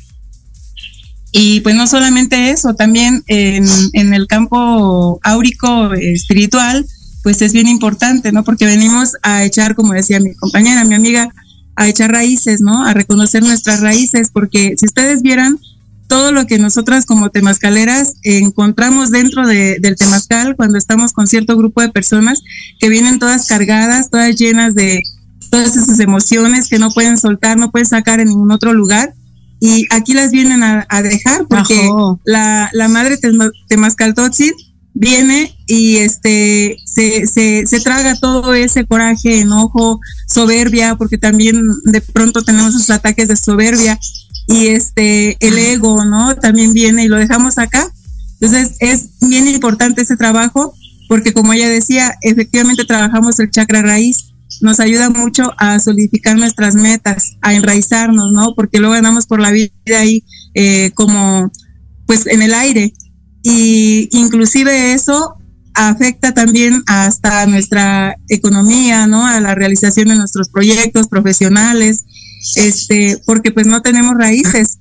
y 1.31 1.59
pues 1.61 1.75
no 1.75 1.87
solamente 1.87 2.51
eso, 2.51 2.73
también 2.73 3.23
en, 3.27 4.13
el 4.13 4.27
campo 4.27 5.19
áurico 5.23 5.93
espiritual, 5.93 6.85
pues 7.23 7.41
es 7.41 7.53
bien 7.53 7.67
importante, 7.67 8.31
¿no? 8.31 8.43
Porque 8.43 8.65
venimos 8.65 9.13
a 9.21 9.43
echar, 9.43 9.75
como 9.75 9.93
decía 9.93 10.19
mi 10.19 10.33
compañera, 10.33 10.85
mi 10.85 10.95
amiga, 10.95 11.33
a 11.75 11.87
echar 11.87 12.11
raíces, 12.11 12.61
¿no? 12.61 12.85
A 12.85 12.93
reconocer 12.93 13.43
nuestras 13.43 13.81
raíces, 13.81 14.29
porque 14.33 14.75
si 14.77 14.85
ustedes 14.85 15.21
vieran, 15.21 15.59
todo 16.07 16.31
lo 16.31 16.47
que 16.47 16.57
nosotras 16.57 17.05
como 17.05 17.29
temazcaleras 17.29 18.15
encontramos 18.23 19.11
dentro 19.11 19.45
del 19.45 19.95
temazcal 19.95 20.55
cuando 20.55 20.79
estamos 20.79 21.13
con 21.13 21.27
cierto 21.27 21.55
grupo 21.55 21.81
de 21.81 21.89
personas 21.89 22.41
que 22.79 22.89
vienen 22.89 23.19
todas 23.19 23.45
cargadas, 23.45 24.09
todas 24.09 24.35
llenas 24.35 24.73
de 24.73 25.03
todas 25.51 25.77
esas 25.77 25.99
emociones 25.99 26.67
que 26.67 26.79
no 26.79 26.89
pueden 26.89 27.17
soltar, 27.17 27.57
no 27.57 27.69
pueden 27.69 27.85
sacar 27.85 28.19
en 28.19 28.29
ningún 28.29 28.51
otro 28.51 28.73
lugar. 28.73 29.13
Y 29.59 29.87
aquí 29.89 30.13
las 30.13 30.31
vienen 30.31 30.63
a, 30.63 31.01
dejar 31.01 31.45
porque 31.47 31.89
la, 32.23 32.69
la, 32.71 32.87
madre 32.87 33.17
Temazcaltotzin 33.67 34.53
viene 34.93 35.53
y 35.67 35.97
este 35.97 36.77
se, 36.85 37.27
se, 37.27 37.67
se 37.67 37.79
traga 37.81 38.15
todo 38.15 38.53
ese 38.53 38.85
coraje, 38.85 39.41
enojo, 39.41 39.99
soberbia, 40.27 40.95
porque 40.95 41.17
también 41.17 41.61
de 41.85 42.01
pronto 42.01 42.41
tenemos 42.43 42.75
esos 42.75 42.89
ataques 42.89 43.27
de 43.27 43.35
soberbia 43.35 43.99
y 44.47 44.67
este 44.67 45.37
el 45.45 45.57
ego, 45.57 46.05
¿no? 46.05 46.35
También 46.35 46.73
viene 46.73 47.05
y 47.05 47.07
lo 47.07 47.17
dejamos 47.17 47.57
acá. 47.57 47.87
Entonces 48.39 48.77
es 48.79 49.09
bien 49.21 49.47
importante 49.47 50.01
ese 50.01 50.15
trabajo 50.17 50.73
porque 51.07 51.33
como 51.33 51.53
ella 51.53 51.67
decía, 51.69 52.15
efectivamente 52.21 52.85
trabajamos 52.85 53.39
el 53.39 53.51
chakra 53.51 53.81
raíz, 53.81 54.31
nos 54.61 54.79
ayuda 54.79 55.09
mucho 55.09 55.53
a 55.57 55.79
solidificar 55.79 56.37
nuestras 56.37 56.75
metas, 56.75 57.37
a 57.41 57.53
enraizarnos, 57.53 58.31
¿no? 58.31 58.53
Porque 58.55 58.79
luego 58.79 58.95
andamos 58.95 59.25
por 59.25 59.39
la 59.39 59.51
vida 59.51 59.71
ahí 59.97 60.23
eh, 60.53 60.91
como 60.95 61.51
pues 62.05 62.25
en 62.27 62.41
el 62.41 62.53
aire 62.53 62.93
y 63.43 64.09
inclusive 64.11 64.93
eso 64.93 65.35
afecta 65.73 66.33
también 66.33 66.83
hasta 66.87 67.45
nuestra 67.45 68.15
economía, 68.27 69.07
¿no? 69.07 69.25
A 69.25 69.39
la 69.39 69.55
realización 69.55 70.09
de 70.09 70.15
nuestros 70.15 70.49
proyectos 70.49 71.07
profesionales, 71.07 72.03
este, 72.55 73.21
porque 73.25 73.51
pues 73.51 73.67
no 73.67 73.81
tenemos 73.81 74.15
raíces. 74.17 74.79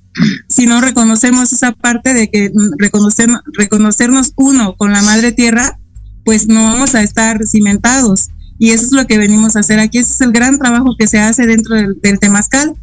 Si 0.49 0.65
no 0.65 0.81
reconocemos 0.81 1.53
esa 1.53 1.71
parte 1.71 2.13
de 2.13 2.29
que 2.29 2.51
reconocer, 2.77 3.29
reconocernos 3.53 4.33
uno 4.35 4.75
con 4.75 4.91
la 4.91 5.01
madre 5.01 5.31
tierra, 5.31 5.79
pues 6.25 6.47
no 6.47 6.63
vamos 6.63 6.95
a 6.95 7.03
estar 7.03 7.39
cimentados. 7.47 8.29
Y 8.59 8.71
eso 8.71 8.85
es 8.85 8.91
lo 8.91 9.07
que 9.07 9.17
venimos 9.17 9.55
a 9.55 9.61
hacer 9.61 9.79
aquí. 9.79 9.97
Ese 9.97 10.13
es 10.13 10.21
el 10.21 10.31
gran 10.31 10.59
trabajo 10.59 10.95
que 10.99 11.07
se 11.07 11.17
hace 11.17 11.47
dentro 11.47 11.75
del, 11.75 11.99
del 12.01 12.19
temazcal. 12.19 12.75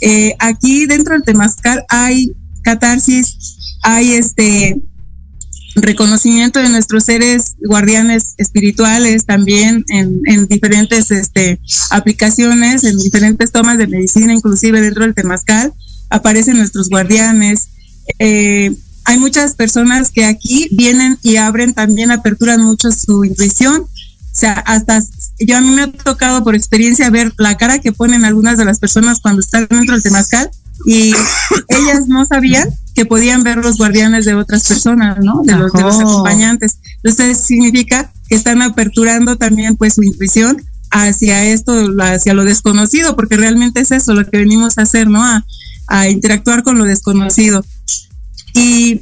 Eh, 0.00 0.34
aquí 0.38 0.86
dentro 0.86 1.14
del 1.14 1.22
temazcal 1.22 1.84
hay 1.88 2.32
catarsis, 2.62 3.78
hay 3.82 4.12
este 4.12 4.80
reconocimiento 5.74 6.60
de 6.60 6.68
nuestros 6.68 7.04
seres 7.04 7.56
guardianes 7.64 8.34
espirituales 8.36 9.24
también 9.24 9.84
en, 9.88 10.20
en, 10.26 10.46
diferentes 10.46 11.10
este, 11.10 11.60
aplicaciones, 11.90 12.84
en 12.84 12.98
diferentes 12.98 13.52
tomas 13.52 13.78
de 13.78 13.86
medicina, 13.86 14.34
inclusive 14.34 14.80
dentro 14.80 15.04
del 15.04 15.14
temazcal, 15.14 15.72
aparecen 16.10 16.58
nuestros 16.58 16.88
guardianes. 16.88 17.68
Eh, 18.18 18.74
hay 19.04 19.18
muchas 19.18 19.54
personas 19.54 20.10
que 20.10 20.24
aquí 20.24 20.68
vienen 20.72 21.18
y 21.22 21.36
abren 21.36 21.74
también, 21.74 22.10
aperturan 22.10 22.62
mucho 22.62 22.90
su 22.92 23.24
intuición. 23.24 23.82
O 23.82 24.34
sea, 24.34 24.52
hasta 24.52 25.02
yo 25.38 25.56
a 25.56 25.60
mí 25.60 25.70
me 25.70 25.82
ha 25.82 25.92
tocado 25.92 26.44
por 26.44 26.54
experiencia 26.54 27.10
ver 27.10 27.32
la 27.38 27.56
cara 27.56 27.78
que 27.78 27.92
ponen 27.92 28.24
algunas 28.24 28.58
de 28.58 28.64
las 28.64 28.78
personas 28.78 29.20
cuando 29.20 29.40
están 29.40 29.66
dentro 29.68 29.94
del 29.94 30.02
temazcal 30.02 30.50
y 30.86 31.12
ellas 31.68 32.06
no 32.08 32.24
sabían 32.24 32.68
que 32.94 33.06
podían 33.06 33.42
ver 33.42 33.58
los 33.58 33.78
guardianes 33.78 34.24
de 34.24 34.34
otras 34.34 34.66
personas, 34.66 35.18
¿no? 35.22 35.42
De 35.44 35.54
los, 35.54 35.72
de 35.72 35.82
los 35.82 35.98
acompañantes. 36.00 36.78
Entonces 37.02 37.38
significa 37.38 38.12
que 38.28 38.34
están 38.34 38.62
aperturando 38.62 39.36
también 39.36 39.76
pues 39.76 39.94
su 39.94 40.02
intuición 40.02 40.62
hacia 40.90 41.44
esto, 41.44 41.72
hacia 42.00 42.34
lo 42.34 42.44
desconocido, 42.44 43.16
porque 43.16 43.36
realmente 43.36 43.80
es 43.80 43.90
eso 43.92 44.12
lo 44.12 44.28
que 44.28 44.38
venimos 44.38 44.76
a 44.76 44.82
hacer, 44.82 45.08
¿no? 45.08 45.24
A, 45.24 45.44
a 45.88 46.08
interactuar 46.08 46.62
con 46.62 46.78
lo 46.78 46.84
desconocido. 46.84 47.64
Y, 48.54 49.00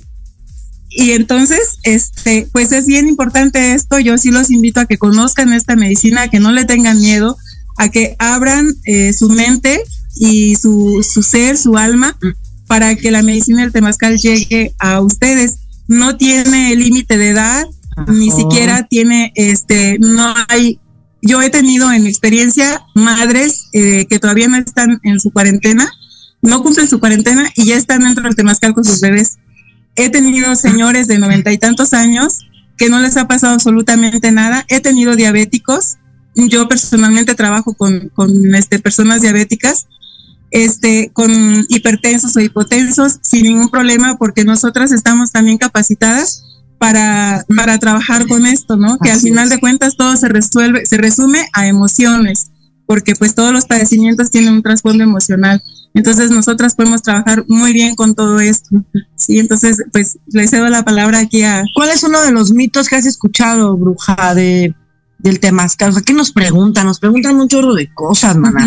y 0.90 1.12
entonces, 1.12 1.78
este, 1.84 2.48
pues 2.52 2.72
es 2.72 2.84
bien 2.84 3.08
importante 3.08 3.74
esto. 3.74 3.98
Yo 4.00 4.18
sí 4.18 4.30
los 4.30 4.50
invito 4.50 4.80
a 4.80 4.86
que 4.86 4.98
conozcan 4.98 5.52
esta 5.52 5.76
medicina, 5.76 6.28
que 6.28 6.40
no 6.40 6.50
le 6.50 6.64
tengan 6.64 7.00
miedo, 7.00 7.36
a 7.78 7.88
que 7.88 8.16
abran 8.18 8.68
eh, 8.84 9.12
su 9.12 9.30
mente 9.30 9.80
y 10.16 10.56
su, 10.56 11.06
su 11.08 11.22
ser, 11.22 11.56
su 11.56 11.76
alma, 11.76 12.18
para 12.66 12.96
que 12.96 13.10
la 13.10 13.22
medicina 13.22 13.62
del 13.62 13.72
temazcal 13.72 14.18
llegue 14.18 14.74
a 14.78 15.00
ustedes. 15.00 15.58
No 15.86 16.16
tiene 16.16 16.74
límite 16.74 17.16
de 17.16 17.30
edad, 17.30 17.66
ni 18.08 18.30
siquiera 18.30 18.86
tiene, 18.88 19.32
este, 19.36 19.98
no 20.00 20.34
hay 20.48 20.80
yo 21.22 21.42
he 21.42 21.50
tenido 21.50 21.92
en 21.92 22.02
mi 22.02 22.08
experiencia 22.08 22.82
madres 22.94 23.68
eh, 23.72 24.06
que 24.06 24.18
todavía 24.18 24.48
no 24.48 24.56
están 24.56 25.00
en 25.02 25.20
su 25.20 25.30
cuarentena, 25.30 25.90
no 26.42 26.62
cumplen 26.62 26.88
su 26.88 26.98
cuarentena 26.98 27.50
y 27.56 27.66
ya 27.66 27.76
están 27.76 28.02
dentro 28.02 28.24
del 28.24 28.36
temazcal 28.36 28.74
con 28.74 28.84
sus 28.84 29.00
bebés. 29.00 29.38
He 29.96 30.08
tenido 30.10 30.54
señores 30.54 31.08
de 31.08 31.18
noventa 31.18 31.52
y 31.52 31.58
tantos 31.58 31.92
años 31.92 32.38
que 32.76 32.88
no 32.88 33.00
les 33.00 33.16
ha 33.16 33.28
pasado 33.28 33.54
absolutamente 33.54 34.32
nada. 34.32 34.64
He 34.68 34.80
tenido 34.80 35.16
diabéticos. 35.16 35.96
Yo 36.34 36.68
personalmente 36.68 37.34
trabajo 37.34 37.74
con, 37.74 38.08
con 38.14 38.54
este, 38.54 38.78
personas 38.78 39.20
diabéticas, 39.20 39.86
este, 40.50 41.10
con 41.12 41.30
hipertensos 41.68 42.36
o 42.36 42.40
hipotensos, 42.40 43.18
sin 43.22 43.42
ningún 43.42 43.68
problema, 43.68 44.16
porque 44.16 44.44
nosotras 44.44 44.92
estamos 44.92 45.32
también 45.32 45.58
capacitadas 45.58 46.44
para, 46.78 47.44
para 47.54 47.78
trabajar 47.78 48.26
con 48.26 48.46
esto, 48.46 48.76
¿no? 48.76 48.98
Que 48.98 49.10
al 49.10 49.20
final 49.20 49.50
de 49.50 49.60
cuentas 49.60 49.96
todo 49.96 50.16
se 50.16 50.28
resuelve, 50.28 50.86
se 50.86 50.96
resume 50.96 51.46
a 51.52 51.66
emociones, 51.66 52.50
porque 52.90 53.14
pues 53.14 53.36
todos 53.36 53.52
los 53.52 53.66
padecimientos 53.66 54.32
tienen 54.32 54.52
un 54.52 54.62
trasfondo 54.62 55.04
emocional. 55.04 55.62
Entonces 55.94 56.32
nosotras 56.32 56.74
podemos 56.74 57.02
trabajar 57.02 57.44
muy 57.46 57.72
bien 57.72 57.94
con 57.94 58.16
todo 58.16 58.40
esto. 58.40 58.84
Sí, 59.14 59.38
entonces 59.38 59.76
pues 59.92 60.18
le 60.32 60.48
cedo 60.48 60.68
la 60.68 60.82
palabra 60.82 61.20
aquí 61.20 61.44
a... 61.44 61.62
¿Cuál 61.72 61.90
es 61.90 62.02
uno 62.02 62.20
de 62.20 62.32
los 62.32 62.50
mitos 62.50 62.88
que 62.88 62.96
has 62.96 63.06
escuchado, 63.06 63.76
bruja, 63.76 64.34
de, 64.34 64.74
del 65.18 65.38
temazcal? 65.38 65.94
¿Qué 66.02 66.12
nos 66.12 66.32
preguntan? 66.32 66.84
Nos 66.84 66.98
preguntan 66.98 67.38
un 67.38 67.46
chorro 67.46 67.74
de 67.74 67.94
cosas, 67.94 68.36
maná 68.36 68.66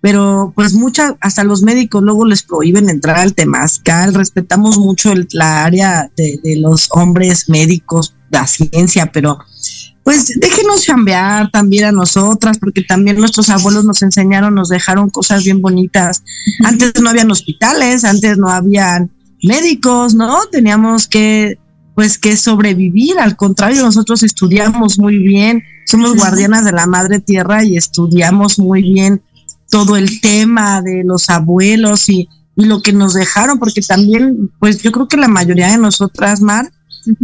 pero 0.00 0.52
pues 0.54 0.74
muchas, 0.74 1.14
hasta 1.20 1.42
los 1.42 1.62
médicos 1.62 2.02
luego 2.02 2.24
les 2.24 2.42
prohíben 2.42 2.88
entrar 2.88 3.16
al 3.16 3.34
temazcal, 3.34 4.14
respetamos 4.14 4.78
mucho 4.78 5.10
el, 5.10 5.26
la 5.32 5.64
área 5.64 6.08
de, 6.16 6.38
de, 6.44 6.56
los 6.56 6.86
hombres 6.90 7.48
médicos, 7.48 8.14
la 8.30 8.46
ciencia, 8.46 9.10
pero 9.10 9.38
pues 10.04 10.32
déjenos 10.40 10.82
chambear 10.84 11.50
también 11.50 11.84
a 11.84 11.92
nosotras, 11.92 12.58
porque 12.58 12.82
también 12.82 13.18
nuestros 13.18 13.50
abuelos 13.50 13.84
nos 13.84 14.02
enseñaron, 14.02 14.54
nos 14.54 14.68
dejaron 14.68 15.10
cosas 15.10 15.44
bien 15.44 15.60
bonitas. 15.60 16.22
Antes 16.64 16.92
no 17.00 17.10
habían 17.10 17.30
hospitales, 17.30 18.04
antes 18.04 18.38
no 18.38 18.48
habían 18.48 19.10
médicos, 19.42 20.14
¿no? 20.14 20.38
Teníamos 20.50 21.06
que 21.06 21.58
pues 21.94 22.16
que 22.16 22.36
sobrevivir, 22.36 23.18
al 23.18 23.34
contrario, 23.34 23.82
nosotros 23.82 24.22
estudiamos 24.22 25.00
muy 25.00 25.18
bien, 25.18 25.64
somos 25.84 26.14
guardianas 26.14 26.64
de 26.64 26.70
la 26.70 26.86
madre 26.86 27.18
tierra 27.18 27.64
y 27.64 27.76
estudiamos 27.76 28.60
muy 28.60 28.82
bien 28.82 29.20
todo 29.68 29.96
el 29.96 30.20
tema 30.20 30.80
de 30.80 31.02
los 31.04 31.28
abuelos 31.28 32.08
y, 32.08 32.28
lo 32.54 32.82
que 32.82 32.92
nos 32.92 33.14
dejaron, 33.14 33.60
porque 33.60 33.80
también, 33.82 34.50
pues 34.58 34.82
yo 34.82 34.90
creo 34.90 35.06
que 35.06 35.16
la 35.16 35.28
mayoría 35.28 35.70
de 35.70 35.78
nosotras, 35.78 36.40
Mar, 36.40 36.72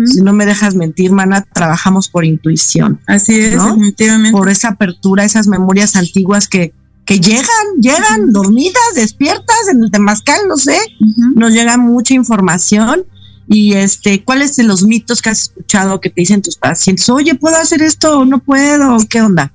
si 0.07 0.23
no 0.23 0.33
me 0.33 0.47
dejas 0.47 0.75
mentir, 0.75 1.13
mana, 1.13 1.45
trabajamos 1.53 2.09
por 2.09 2.25
intuición. 2.25 3.01
Así 3.07 3.39
es, 3.39 3.53
definitivamente. 3.53 4.33
Por 4.33 4.49
esa 4.49 4.69
apertura, 4.69 5.25
esas 5.25 5.47
memorias 5.47 5.97
antiguas 5.97 6.49
que, 6.49 6.73
que 7.05 7.21
llegan, 7.21 7.47
llegan 7.81 8.33
dormidas, 8.33 8.83
despiertas 8.95 9.69
en 9.73 9.83
el 9.83 9.91
temazcal, 9.91 10.41
no 10.49 10.57
sé, 10.57 10.79
nos 11.35 11.53
llega 11.53 11.77
mucha 11.77 12.15
información. 12.15 13.05
Y 13.47 13.75
este, 13.75 14.25
¿cuáles 14.25 14.57
de 14.57 14.63
los 14.63 14.85
mitos 14.85 15.21
que 15.21 15.29
has 15.29 15.43
escuchado 15.43 16.01
que 16.01 16.09
te 16.09 16.23
dicen 16.23 16.41
tus 16.41 16.57
pacientes? 16.57 17.09
Oye, 17.11 17.35
¿puedo 17.35 17.57
hacer 17.57 17.83
esto 17.83 18.21
o 18.21 18.25
no 18.25 18.39
puedo? 18.39 18.97
¿Qué 19.09 19.21
onda? 19.21 19.53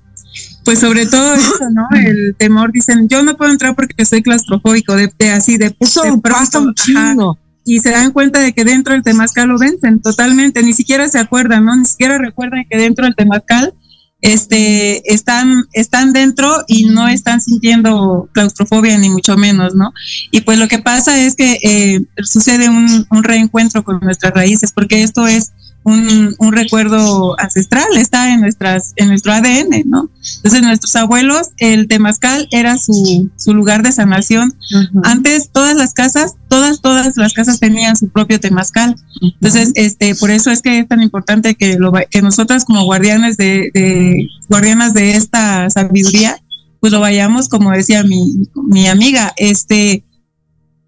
pues 0.70 0.80
sobre 0.80 1.08
todo 1.08 1.34
eso, 1.36 1.68
¿no? 1.72 1.88
El 1.98 2.36
temor, 2.38 2.72
dicen, 2.72 3.08
yo 3.08 3.24
no 3.24 3.36
puedo 3.36 3.52
entrar 3.52 3.76
porque 3.76 4.06
soy 4.06 4.22
claustrofóbico, 4.22 4.96
de, 4.96 5.12
así, 5.32 5.58
de, 5.58 5.76
eso 5.80 6.04
de 6.04 6.16
pronto, 6.20 6.62
un 6.62 6.76
chingo. 6.76 7.40
Y 7.66 7.80
se 7.80 7.92
dan 7.92 8.12
cuenta 8.12 8.40
de 8.40 8.54
que 8.54 8.64
dentro 8.64 8.94
del 8.94 9.04
temazcal 9.04 9.48
lo 9.50 9.60
vencen 9.60 10.02
totalmente, 10.02 10.64
ni 10.64 10.74
siquiera 10.74 11.08
se 11.08 11.20
acuerdan, 11.20 11.66
¿no? 11.66 11.76
Ni 11.76 11.86
siquiera 11.86 12.18
recuerdan 12.18 12.66
que 12.70 12.78
dentro 12.78 13.06
del 13.06 13.16
temazcal 13.16 13.74
este, 14.22 15.14
están, 15.14 15.66
están 15.74 16.12
dentro 16.12 16.52
y 16.68 16.86
no 16.86 17.08
están 17.08 17.42
sintiendo 17.42 18.30
claustrofobia 18.34 18.98
ni 18.98 19.10
mucho 19.10 19.38
menos, 19.38 19.76
¿no? 19.76 19.94
Y 20.32 20.42
pues 20.42 20.58
lo 20.58 20.68
que 20.68 20.80
pasa 20.80 21.20
es 21.20 21.36
que 21.36 21.60
eh, 21.64 22.02
sucede 22.24 22.70
un, 22.70 23.06
un 23.10 23.24
reencuentro 23.24 23.84
con 23.84 24.00
nuestras 24.02 24.34
raíces, 24.34 24.72
porque 24.72 25.04
esto 25.04 25.28
es 25.28 25.52
un, 25.90 26.36
un, 26.38 26.54
recuerdo 26.54 27.40
ancestral, 27.40 27.88
está 27.96 28.34
en 28.34 28.42
nuestras, 28.42 28.94
en 28.96 29.10
nuestro 29.10 29.34
ADN, 29.34 29.84
¿no? 29.86 30.10
Entonces 30.38 30.62
nuestros 30.62 30.96
abuelos, 30.96 31.50
el 31.58 31.88
temazcal 31.88 32.48
era 32.52 32.78
su, 32.78 33.30
su 33.36 33.54
lugar 33.54 33.84
de 33.84 33.92
sanación. 33.92 34.54
Antes 35.04 35.50
todas 35.52 35.76
las 35.76 35.94
casas, 35.94 36.36
todas, 36.48 36.82
todas 36.82 37.18
las 37.18 37.34
casas 37.34 37.60
tenían 37.60 37.96
su 37.96 38.10
propio 38.10 38.40
temazcal. 38.40 38.96
Entonces, 39.22 39.72
este, 39.76 40.16
por 40.16 40.32
eso 40.32 40.52
es 40.52 40.62
que 40.62 40.80
es 40.80 40.88
tan 40.88 41.02
importante 41.02 41.56
que 41.56 41.78
lo 41.78 41.92
que 42.10 42.22
nosotras 42.22 42.66
como 42.66 42.84
guardianes 42.84 43.38
de, 43.38 43.70
de 43.74 44.28
guardianas 44.48 44.94
de 44.94 45.12
esta 45.16 45.70
sabiduría, 45.70 46.38
pues 46.80 46.94
lo 46.94 47.00
vayamos, 47.00 47.50
como 47.50 47.72
decía 47.72 48.04
mi, 48.04 48.48
mi 48.56 48.88
amiga, 48.88 49.34
este, 49.38 50.04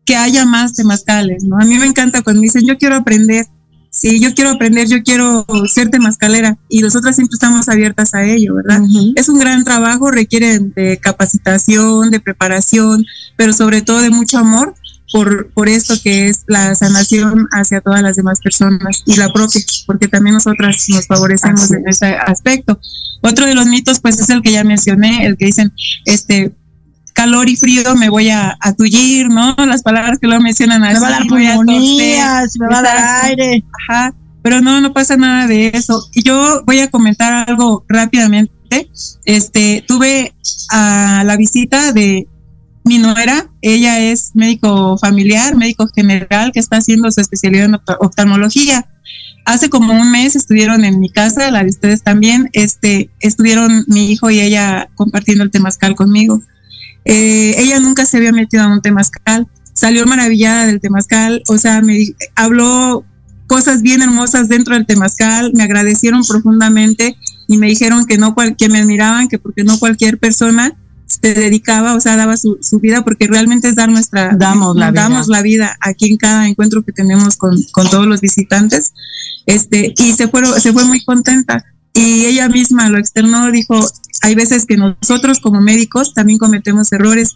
que 0.05 0.15
haya 0.15 0.45
más 0.45 0.73
temazcales, 0.73 1.43
¿no? 1.43 1.57
A 1.59 1.65
mí 1.65 1.77
me 1.77 1.85
encanta 1.85 2.21
cuando 2.21 2.41
me 2.41 2.45
dicen, 2.45 2.65
yo 2.65 2.77
quiero 2.77 2.95
aprender, 2.95 3.45
sí, 3.91 4.19
yo 4.19 4.33
quiero 4.33 4.49
aprender, 4.49 4.87
yo 4.87 5.03
quiero 5.03 5.45
ser 5.67 5.89
temascalera 5.89 6.57
y 6.69 6.79
nosotras 6.79 7.15
siempre 7.15 7.35
estamos 7.35 7.69
abiertas 7.69 8.15
a 8.15 8.23
ello, 8.23 8.55
¿verdad? 8.55 8.81
Es 9.15 9.29
un 9.29 9.37
gran 9.37 9.63
trabajo, 9.63 10.09
requiere 10.09 10.59
de 10.59 10.97
capacitación, 10.97 12.09
de 12.09 12.19
preparación, 12.19 13.05
pero 13.35 13.53
sobre 13.53 13.81
todo 13.81 14.01
de 14.01 14.09
mucho 14.09 14.39
amor 14.39 14.73
por, 15.11 15.51
por 15.51 15.67
esto 15.67 15.93
que 16.01 16.29
es 16.29 16.45
la 16.47 16.73
sanación 16.73 17.47
hacia 17.51 17.81
todas 17.81 18.01
las 18.01 18.15
demás 18.15 18.39
personas 18.39 19.03
y 19.05 19.17
la 19.17 19.31
propia, 19.31 19.61
porque 19.85 20.07
también 20.07 20.35
nosotras 20.35 20.87
nos 20.89 21.05
favorecemos 21.05 21.69
en 21.71 21.87
ese 21.87 22.15
aspecto. 22.15 22.79
Otro 23.21 23.45
de 23.45 23.53
los 23.53 23.67
mitos, 23.67 23.99
pues, 23.99 24.19
es 24.19 24.29
el 24.29 24.41
que 24.41 24.53
ya 24.53 24.63
mencioné, 24.63 25.25
el 25.25 25.37
que 25.37 25.45
dicen, 25.45 25.73
este, 26.05 26.55
calor 27.21 27.47
y 27.49 27.55
frío 27.55 27.95
me 27.95 28.09
voy 28.09 28.29
a, 28.29 28.57
a 28.59 28.73
tullir, 28.73 29.29
¿no? 29.29 29.55
Las 29.57 29.83
palabras 29.83 30.17
que 30.19 30.27
lo 30.27 30.39
mencionan 30.41 30.83
así. 30.83 30.95
Me 30.95 31.01
va 31.01 31.07
a 31.07 31.11
dar 31.11 31.27
pulmonía, 31.27 32.43
me 32.59 32.67
va 32.67 32.79
a 32.79 32.81
dar 32.81 33.25
aire. 33.25 33.63
Ajá, 33.87 34.15
pero 34.41 34.59
no, 34.59 34.81
no 34.81 34.91
pasa 34.91 35.17
nada 35.17 35.45
de 35.45 35.67
eso. 35.67 36.09
Y 36.15 36.23
yo 36.23 36.63
voy 36.65 36.79
a 36.79 36.89
comentar 36.89 37.47
algo 37.47 37.85
rápidamente. 37.87 38.89
Este, 39.25 39.83
tuve 39.87 40.33
a 40.71 41.23
la 41.23 41.37
visita 41.37 41.93
de 41.93 42.27
mi 42.85 42.97
nuera, 42.97 43.51
ella 43.61 43.99
es 43.99 44.31
médico 44.33 44.97
familiar, 44.97 45.55
médico 45.55 45.87
general, 45.93 46.51
que 46.51 46.59
está 46.59 46.77
haciendo 46.77 47.11
su 47.11 47.21
especialidad 47.21 47.65
en 47.65 47.77
oftalmología. 47.99 48.87
Hace 49.45 49.69
como 49.69 49.93
un 49.93 50.11
mes 50.11 50.35
estuvieron 50.35 50.85
en 50.85 50.99
mi 50.99 51.09
casa, 51.09 51.51
la 51.51 51.63
de 51.63 51.69
ustedes 51.69 52.01
también, 52.01 52.49
este, 52.53 53.11
estuvieron 53.19 53.83
mi 53.87 54.11
hijo 54.11 54.31
y 54.31 54.39
ella 54.39 54.89
compartiendo 54.95 55.43
el 55.43 55.51
temazcal 55.51 55.93
conmigo. 55.93 56.41
Eh, 57.05 57.55
ella 57.57 57.79
nunca 57.79 58.05
se 58.05 58.17
había 58.17 58.31
metido 58.31 58.63
a 58.63 58.67
un 58.67 58.81
temazcal, 58.81 59.47
salió 59.73 60.05
maravillada 60.05 60.67
del 60.67 60.79
temazcal, 60.79 61.41
o 61.47 61.57
sea, 61.57 61.81
me 61.81 61.97
habló 62.35 63.05
cosas 63.47 63.81
bien 63.81 64.01
hermosas 64.01 64.47
dentro 64.47 64.75
del 64.75 64.85
temazcal, 64.85 65.51
me 65.53 65.63
agradecieron 65.63 66.23
profundamente 66.23 67.17
y 67.47 67.57
me 67.57 67.67
dijeron 67.67 68.05
que 68.05 68.17
no 68.17 68.35
que 68.57 68.69
me 68.69 68.79
admiraban, 68.79 69.27
que 69.27 69.39
porque 69.39 69.63
no 69.63 69.79
cualquier 69.79 70.19
persona 70.19 70.73
se 71.05 71.33
dedicaba, 71.33 71.95
o 71.95 71.99
sea, 71.99 72.15
daba 72.15 72.37
su, 72.37 72.57
vida, 72.81 73.03
porque 73.03 73.27
realmente 73.27 73.67
es 73.67 73.75
dar 73.75 73.89
nuestra, 73.89 74.35
damos 74.37 74.77
la 74.77 74.91
damos 74.93 75.27
vida. 75.27 75.37
la 75.37 75.43
vida 75.43 75.77
aquí 75.81 76.09
en 76.09 76.17
cada 76.17 76.47
encuentro 76.47 76.83
que 76.83 76.93
tenemos 76.93 77.35
con, 77.35 77.61
con 77.73 77.89
todos 77.89 78.07
los 78.07 78.21
visitantes, 78.21 78.93
este, 79.45 79.93
y 79.97 80.13
se 80.13 80.29
fue, 80.29 80.45
se 80.61 80.71
fue 80.71 80.85
muy 80.85 81.03
contenta. 81.03 81.65
Y 81.93 82.25
ella 82.25 82.47
misma 82.47 82.87
lo 82.87 82.97
externó, 82.97 83.51
dijo, 83.51 83.85
hay 84.21 84.35
veces 84.35 84.65
que 84.65 84.77
nosotros 84.77 85.39
como 85.39 85.61
médicos 85.61 86.13
también 86.13 86.39
cometemos 86.39 86.91
errores 86.91 87.35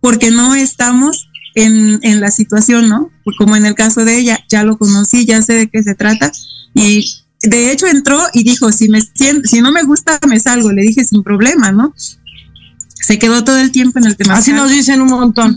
porque 0.00 0.30
no 0.30 0.54
estamos 0.54 1.28
en, 1.54 2.20
la 2.20 2.30
situación, 2.30 2.88
¿no? 2.88 3.10
Como 3.38 3.56
en 3.56 3.66
el 3.66 3.74
caso 3.74 4.04
de 4.04 4.18
ella, 4.18 4.38
ya 4.48 4.62
lo 4.62 4.78
conocí, 4.78 5.26
ya 5.26 5.42
sé 5.42 5.54
de 5.54 5.68
qué 5.68 5.82
se 5.82 5.94
trata 5.94 6.30
y 6.74 7.04
de 7.42 7.72
hecho 7.72 7.86
entró 7.86 8.20
y 8.32 8.44
dijo, 8.44 8.70
si, 8.72 8.88
me, 8.88 9.00
si 9.00 9.62
no 9.62 9.72
me 9.72 9.82
gusta, 9.82 10.18
me 10.28 10.38
salgo. 10.38 10.72
Le 10.72 10.82
dije, 10.82 11.04
sin 11.04 11.22
problema, 11.22 11.72
¿no? 11.72 11.94
Se 12.94 13.18
quedó 13.18 13.44
todo 13.44 13.58
el 13.58 13.72
tiempo 13.72 13.98
en 13.98 14.06
el 14.06 14.16
tema. 14.16 14.34
Así 14.34 14.52
nos 14.52 14.70
dicen 14.70 15.00
un 15.00 15.08
montón. 15.08 15.56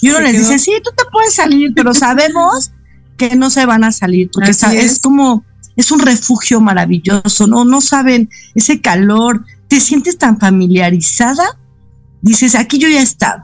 Y 0.00 0.10
uno 0.10 0.20
les 0.20 0.38
dice, 0.38 0.58
sí, 0.58 0.72
tú 0.84 0.90
te 0.96 1.04
puedes 1.10 1.34
salir, 1.34 1.72
pero 1.74 1.94
sabemos 1.94 2.70
que 3.16 3.34
no 3.36 3.50
se 3.50 3.66
van 3.66 3.84
a 3.84 3.92
salir, 3.92 4.30
porque 4.32 4.50
es. 4.50 4.98
como, 4.98 5.44
es 5.76 5.90
un 5.90 6.00
refugio 6.00 6.60
maravilloso, 6.60 7.46
¿no? 7.46 7.64
No 7.64 7.80
saben 7.80 8.28
ese 8.54 8.80
calor, 8.80 9.44
te 9.72 9.80
sientes 9.80 10.18
tan 10.18 10.38
familiarizada, 10.38 11.58
dices, 12.20 12.54
aquí 12.56 12.76
yo 12.76 12.90
ya 12.90 13.00
he 13.00 13.02
estado, 13.02 13.40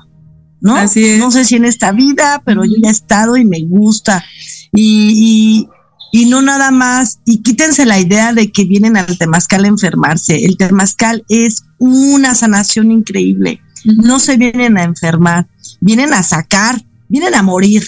¿no? 0.60 0.76
Así 0.76 1.02
es. 1.02 1.18
No 1.18 1.30
sé 1.30 1.46
si 1.46 1.56
en 1.56 1.64
esta 1.64 1.90
vida, 1.90 2.42
pero 2.44 2.66
yo 2.66 2.74
ya 2.82 2.90
he 2.90 2.92
estado 2.92 3.38
y 3.38 3.46
me 3.46 3.62
gusta. 3.62 4.22
Y, 4.74 5.66
y, 6.12 6.26
no 6.26 6.42
nada 6.42 6.70
más, 6.70 7.20
y 7.24 7.38
quítense 7.38 7.86
la 7.86 7.98
idea 7.98 8.34
de 8.34 8.52
que 8.52 8.66
vienen 8.66 8.98
al 8.98 9.16
temazcal 9.16 9.64
a 9.64 9.68
enfermarse. 9.68 10.44
El 10.44 10.58
temazcal 10.58 11.24
es 11.30 11.64
una 11.78 12.34
sanación 12.34 12.92
increíble. 12.92 13.62
No 13.86 14.20
se 14.20 14.36
vienen 14.36 14.76
a 14.76 14.82
enfermar, 14.82 15.48
vienen 15.80 16.12
a 16.12 16.22
sacar, 16.22 16.84
vienen 17.08 17.36
a 17.36 17.42
morir. 17.42 17.84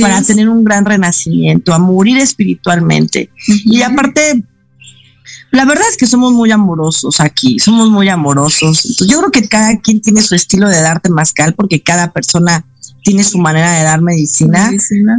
para 0.00 0.20
tener 0.22 0.48
un 0.48 0.64
gran 0.64 0.84
renacimiento, 0.84 1.72
a 1.72 1.78
morir 1.78 2.18
espiritualmente. 2.18 3.30
Y 3.46 3.82
aparte, 3.82 4.42
la 5.52 5.66
verdad 5.66 5.84
es 5.88 5.96
que 5.96 6.06
somos 6.06 6.32
muy 6.32 6.50
amorosos 6.50 7.20
aquí, 7.20 7.58
somos 7.58 7.90
muy 7.90 8.08
amorosos. 8.08 8.96
yo 9.06 9.18
creo 9.18 9.30
que 9.30 9.48
cada 9.48 9.78
quien 9.80 10.00
tiene 10.00 10.22
su 10.22 10.34
estilo 10.34 10.68
de 10.68 10.80
dar 10.80 11.00
temazcal 11.00 11.54
porque 11.54 11.82
cada 11.82 12.10
persona 12.10 12.64
tiene 13.04 13.22
su 13.22 13.38
manera 13.38 13.72
de 13.72 13.84
dar 13.84 14.00
medicina, 14.00 14.70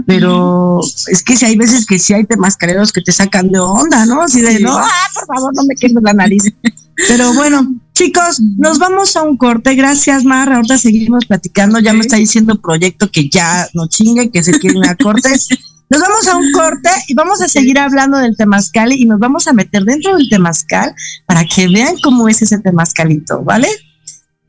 pero 0.07 0.81
es 1.07 1.21
que 1.23 1.37
si 1.37 1.45
hay 1.45 1.55
veces 1.55 1.85
que 1.85 1.99
sí 1.99 2.13
hay 2.13 2.25
temascaleros 2.25 2.91
que 2.91 3.01
te 3.01 3.11
sacan 3.11 3.49
de 3.49 3.59
onda, 3.59 4.05
¿no? 4.05 4.21
Así 4.21 4.41
de, 4.41 4.59
no, 4.59 4.77
ah, 4.77 5.07
por 5.13 5.27
favor, 5.27 5.53
no 5.55 5.63
me 5.65 5.75
quemes 5.75 6.01
la 6.01 6.13
nariz. 6.13 6.43
pero 7.07 7.33
bueno, 7.33 7.75
chicos, 7.93 8.39
nos 8.57 8.79
vamos 8.79 9.15
a 9.15 9.23
un 9.23 9.37
corte. 9.37 9.75
Gracias, 9.75 10.23
Mar. 10.23 10.51
Ahorita 10.51 10.77
seguimos 10.77 11.25
platicando. 11.25 11.79
Ya 11.79 11.93
me 11.93 12.01
está 12.01 12.15
diciendo 12.15 12.59
Proyecto 12.59 13.11
que 13.11 13.29
ya 13.29 13.67
no 13.73 13.87
chingue, 13.87 14.31
que 14.31 14.43
se 14.43 14.59
quieren 14.59 14.85
a 14.85 14.95
cortes. 14.95 15.47
Nos 15.89 16.01
vamos 16.01 16.27
a 16.27 16.37
un 16.37 16.51
corte 16.51 16.89
y 17.07 17.13
vamos 17.13 17.41
a 17.41 17.47
seguir 17.47 17.77
hablando 17.77 18.17
del 18.17 18.35
temazcal 18.35 18.91
y 18.91 19.05
nos 19.05 19.19
vamos 19.19 19.47
a 19.47 19.53
meter 19.53 19.83
dentro 19.83 20.15
del 20.15 20.27
temazcal 20.29 20.93
para 21.25 21.45
que 21.45 21.67
vean 21.67 21.95
cómo 22.03 22.27
es 22.27 22.41
ese 22.41 22.59
temazcalito, 22.59 23.43
¿vale? 23.43 23.67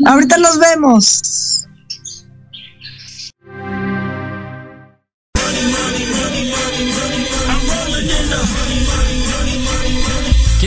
Ahorita 0.07 0.39
nos 0.39 0.59
vemos. 0.59 1.64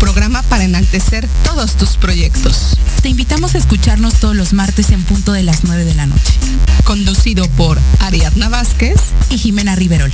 programa 0.00 0.42
para 0.44 0.64
enaltecer 0.64 1.28
todos 1.44 1.76
tus 1.76 1.90
proyectos. 1.90 2.76
Te 3.02 3.10
invitamos 3.10 3.54
a 3.54 3.58
escucharnos 3.58 4.14
todos 4.14 4.34
los 4.34 4.54
martes 4.54 4.90
en 4.90 5.04
punto 5.04 5.32
de 5.32 5.42
las 5.42 5.62
9 5.62 5.84
de 5.84 5.94
la 5.94 6.06
noche. 6.06 6.32
Conducido 6.84 7.46
por 7.50 7.78
Ariadna 8.00 8.48
Vázquez 8.48 8.96
y 9.28 9.38
Jimena 9.38 9.76
Riverol. 9.76 10.10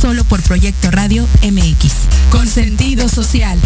Solo 0.00 0.24
por 0.24 0.40
Proyecto 0.42 0.90
Radio 0.92 1.26
MX. 1.42 1.92
Con 2.30 2.46
sentido 2.46 3.08
social. 3.08 3.58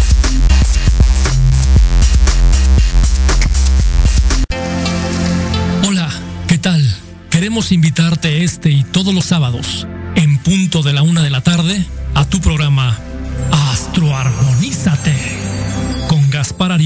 Hola, 5.87 6.09
¿qué 6.47 6.57
tal? 6.57 6.83
Queremos 7.29 7.71
invitarte 7.71 8.43
este 8.43 8.71
y 8.71 8.83
todos 8.83 9.13
los 9.13 9.25
sábados, 9.25 9.87
en 10.15 10.39
punto 10.39 10.81
de 10.81 10.93
la 10.93 11.03
una 11.03 11.21
de 11.21 11.29
la 11.29 11.41
tarde, 11.41 11.85
a 12.15 12.25
tu 12.25 12.41
programa 12.41 12.97
Astroarmonízate 13.51 15.58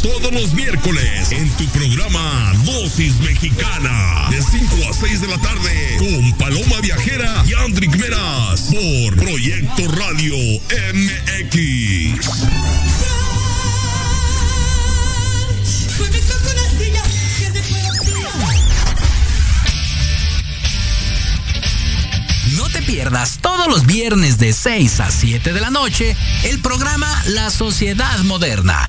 Todos 0.00 0.30
los 0.32 0.54
miércoles 0.54 1.32
en 1.32 1.50
tu 1.56 1.64
programa 1.70 2.52
Dosis 2.64 3.18
Mexicana 3.18 4.28
de 4.30 4.40
5 4.40 4.76
a 4.88 4.92
6 4.92 5.20
de 5.22 5.26
la 5.26 5.38
tarde 5.38 5.96
con 5.98 6.32
Paloma 6.38 6.80
Viajera 6.80 7.42
y 7.44 7.54
Andrick 7.54 7.96
Meras 7.96 8.68
por 8.70 9.16
Proyecto 9.16 9.88
Radio 9.88 10.36
MX. 10.94 12.20
No 22.56 22.68
te 22.68 22.82
pierdas 22.82 23.38
todos 23.40 23.66
los 23.66 23.84
viernes 23.84 24.38
de 24.38 24.52
6 24.52 25.00
a 25.00 25.10
7 25.10 25.52
de 25.52 25.60
la 25.60 25.70
noche 25.70 26.16
el 26.44 26.60
programa 26.60 27.20
La 27.26 27.50
Sociedad 27.50 28.20
Moderna 28.20 28.88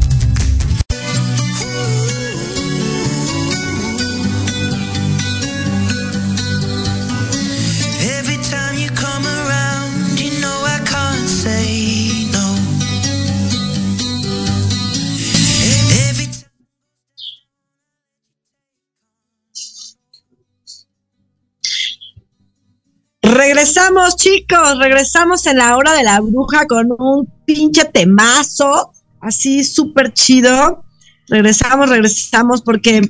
Regresamos, 23.81 24.15
chicos, 24.15 24.77
regresamos 24.77 25.47
en 25.47 25.57
la 25.57 25.75
hora 25.75 25.93
de 25.93 26.03
la 26.03 26.19
bruja 26.19 26.67
con 26.67 26.91
un 26.99 27.27
pinche 27.45 27.83
temazo, 27.85 28.91
así 29.19 29.63
súper 29.63 30.13
chido. 30.13 30.83
Regresamos, 31.27 31.89
regresamos, 31.89 32.61
porque 32.61 33.01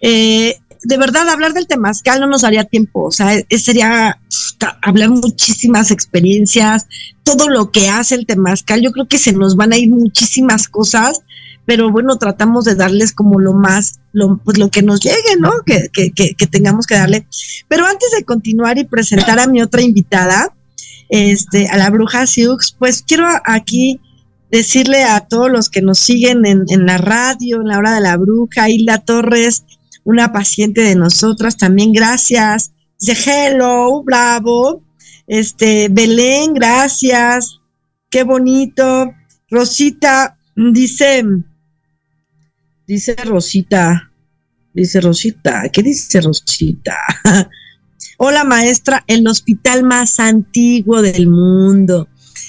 eh, 0.00 0.56
de 0.82 0.96
verdad 0.96 1.28
hablar 1.28 1.52
del 1.52 1.66
temazcal 1.66 2.18
no 2.20 2.28
nos 2.28 2.40
daría 2.40 2.64
tiempo, 2.64 3.04
o 3.04 3.10
sea, 3.10 3.38
sería 3.58 4.18
hablar 4.80 5.10
muchísimas 5.10 5.90
experiencias, 5.90 6.86
todo 7.22 7.50
lo 7.50 7.70
que 7.70 7.90
hace 7.90 8.14
el 8.14 8.24
temazcal, 8.24 8.80
yo 8.80 8.92
creo 8.92 9.08
que 9.08 9.18
se 9.18 9.34
nos 9.34 9.54
van 9.54 9.74
a 9.74 9.76
ir 9.76 9.90
muchísimas 9.90 10.66
cosas, 10.68 11.20
pero 11.66 11.90
bueno, 11.90 12.16
tratamos 12.16 12.64
de 12.64 12.76
darles 12.76 13.12
como 13.12 13.40
lo 13.40 13.52
más, 13.52 14.00
lo, 14.12 14.38
pues 14.38 14.56
lo 14.56 14.70
que 14.70 14.82
nos 14.82 15.00
llegue, 15.00 15.36
¿no? 15.38 15.50
Que, 15.66 15.88
que, 15.92 16.12
que, 16.12 16.46
tengamos 16.46 16.86
que 16.86 16.94
darle. 16.94 17.26
Pero 17.68 17.84
antes 17.84 18.12
de 18.16 18.24
continuar 18.24 18.78
y 18.78 18.84
presentar 18.84 19.40
a 19.40 19.48
mi 19.48 19.60
otra 19.60 19.82
invitada, 19.82 20.54
este, 21.08 21.68
a 21.68 21.76
la 21.76 21.90
bruja 21.90 22.26
Siux, 22.26 22.74
pues 22.78 23.02
quiero 23.02 23.26
aquí 23.44 24.00
decirle 24.50 25.02
a 25.02 25.20
todos 25.20 25.50
los 25.50 25.68
que 25.68 25.82
nos 25.82 25.98
siguen 25.98 26.46
en, 26.46 26.64
en 26.68 26.86
la 26.86 26.98
radio, 26.98 27.60
en 27.60 27.66
la 27.66 27.78
hora 27.78 27.94
de 27.94 28.00
la 28.00 28.16
bruja, 28.16 28.70
Hilda 28.70 28.98
Torres, 28.98 29.64
una 30.04 30.32
paciente 30.32 30.82
de 30.82 30.94
nosotras, 30.94 31.56
también 31.56 31.92
gracias. 31.92 32.70
Dice, 33.00 33.48
hello, 33.48 34.04
bravo. 34.04 34.82
Este, 35.26 35.88
Belén, 35.90 36.54
gracias. 36.54 37.58
Qué 38.08 38.22
bonito. 38.22 39.12
Rosita, 39.50 40.38
dice, 40.54 41.24
dice 42.86 43.16
Rosita, 43.24 44.12
dice 44.72 45.00
Rosita, 45.00 45.64
¿qué 45.72 45.82
dice 45.82 46.20
Rosita? 46.20 46.96
Hola 48.18 48.44
maestra, 48.44 49.04
el 49.06 49.26
hospital 49.26 49.82
más 49.82 50.20
antiguo 50.20 51.02
del 51.02 51.28
mundo. 51.28 52.08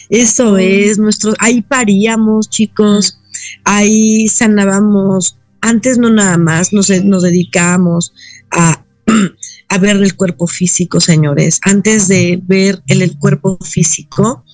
Eso 0.09 0.57
es, 0.57 0.99
nuestro, 0.99 1.33
ahí 1.39 1.61
paríamos, 1.61 2.49
chicos, 2.49 3.19
ahí 3.65 4.27
sanábamos 4.27 5.37
antes 5.61 5.97
no 5.97 6.09
nada 6.09 6.37
más 6.37 6.71
nos, 6.71 6.89
nos 7.03 7.23
dedicamos 7.23 8.13
a, 8.51 8.85
a, 9.69 9.77
ver 9.79 9.97
el 9.97 10.15
cuerpo 10.15 10.47
físico, 10.47 10.99
señores. 10.99 11.59
Antes 11.63 12.07
de 12.07 12.39
ver 12.41 12.81
el, 12.87 13.17
cuerpo 13.17 13.57
físico, 13.61 14.45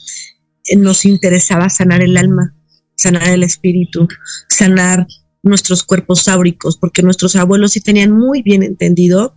eh, 0.65 0.75
nos 0.75 1.05
interesaba 1.05 1.69
sanar 1.69 2.01
el 2.01 2.17
alma, 2.17 2.55
sanar 2.95 3.29
el 3.29 3.43
espíritu, 3.43 4.07
sanar 4.49 5.05
nuestros 5.43 5.83
cuerpos 5.83 6.27
áuricos, 6.27 6.77
porque 6.77 7.03
nuestros 7.03 7.35
abuelos 7.35 7.73
sí 7.73 7.81
tenían 7.81 8.11
muy 8.11 8.41
bien 8.41 8.63
entendido 8.63 9.35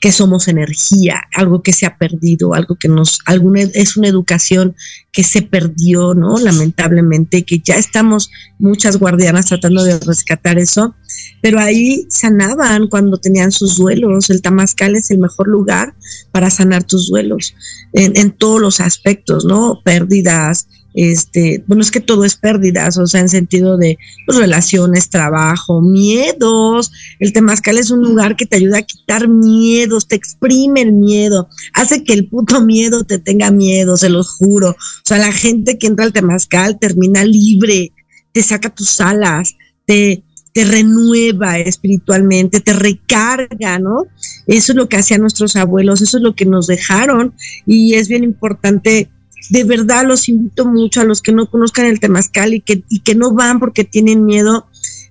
que 0.00 0.12
somos 0.12 0.48
energía, 0.48 1.22
algo 1.34 1.62
que 1.62 1.72
se 1.72 1.86
ha 1.86 1.96
perdido, 1.96 2.54
algo 2.54 2.76
que 2.76 2.88
nos, 2.88 3.18
alguna, 3.26 3.62
es 3.62 3.96
una 3.96 4.08
educación 4.08 4.76
que 5.12 5.24
se 5.24 5.42
perdió, 5.42 6.14
¿no? 6.14 6.38
Lamentablemente, 6.38 7.44
que 7.44 7.60
ya 7.64 7.76
estamos 7.76 8.30
muchas 8.58 8.98
guardianas 8.98 9.46
tratando 9.46 9.82
de 9.82 9.98
rescatar 9.98 10.58
eso, 10.58 10.94
pero 11.40 11.58
ahí 11.58 12.06
sanaban 12.10 12.88
cuando 12.88 13.18
tenían 13.18 13.50
sus 13.50 13.76
duelos. 13.76 14.30
El 14.30 14.42
Tamascal 14.42 14.94
es 14.94 15.10
el 15.10 15.18
mejor 15.18 15.48
lugar 15.48 15.94
para 16.32 16.50
sanar 16.50 16.84
tus 16.84 17.08
duelos 17.08 17.54
en, 17.92 18.16
en 18.16 18.32
todos 18.32 18.60
los 18.60 18.80
aspectos, 18.80 19.44
¿no? 19.44 19.80
Pérdidas, 19.84 20.68
este, 20.96 21.62
bueno, 21.66 21.82
es 21.82 21.90
que 21.90 22.00
todo 22.00 22.24
es 22.24 22.36
pérdidas, 22.36 22.96
o 22.96 23.06
sea, 23.06 23.20
en 23.20 23.28
sentido 23.28 23.76
de 23.76 23.98
pues, 24.24 24.38
relaciones, 24.38 25.10
trabajo, 25.10 25.82
miedos. 25.82 26.90
El 27.18 27.34
temazcal 27.34 27.76
es 27.76 27.90
un 27.90 28.00
lugar 28.00 28.34
que 28.34 28.46
te 28.46 28.56
ayuda 28.56 28.78
a 28.78 28.82
quitar 28.82 29.28
miedos, 29.28 30.08
te 30.08 30.16
exprime 30.16 30.80
el 30.80 30.94
miedo, 30.94 31.50
hace 31.74 32.02
que 32.02 32.14
el 32.14 32.26
puto 32.26 32.60
miedo 32.64 33.04
te 33.04 33.18
tenga 33.18 33.50
miedo, 33.50 33.98
se 33.98 34.08
los 34.08 34.30
juro. 34.30 34.70
O 34.70 35.04
sea, 35.04 35.18
la 35.18 35.32
gente 35.32 35.76
que 35.76 35.86
entra 35.86 36.06
al 36.06 36.14
temazcal 36.14 36.78
termina 36.78 37.24
libre, 37.24 37.92
te 38.32 38.42
saca 38.42 38.74
tus 38.74 38.98
alas, 38.98 39.54
te, 39.84 40.22
te 40.54 40.64
renueva 40.64 41.58
espiritualmente, 41.58 42.60
te 42.60 42.72
recarga, 42.72 43.78
¿no? 43.78 44.06
Eso 44.46 44.72
es 44.72 44.76
lo 44.76 44.88
que 44.88 44.96
hacían 44.96 45.20
nuestros 45.20 45.56
abuelos, 45.56 46.00
eso 46.00 46.16
es 46.16 46.22
lo 46.22 46.34
que 46.34 46.46
nos 46.46 46.66
dejaron 46.66 47.34
y 47.66 47.94
es 47.94 48.08
bien 48.08 48.24
importante 48.24 49.10
de 49.50 49.64
verdad 49.64 50.04
los 50.06 50.28
invito 50.28 50.66
mucho 50.66 51.00
a 51.00 51.04
los 51.04 51.22
que 51.22 51.32
no 51.32 51.50
conozcan 51.50 51.86
el 51.86 52.00
temazcal 52.00 52.54
y 52.54 52.60
que, 52.60 52.82
y 52.88 53.00
que 53.00 53.14
no 53.14 53.32
van 53.32 53.58
porque 53.58 53.84
tienen 53.84 54.24
miedo, 54.24 54.66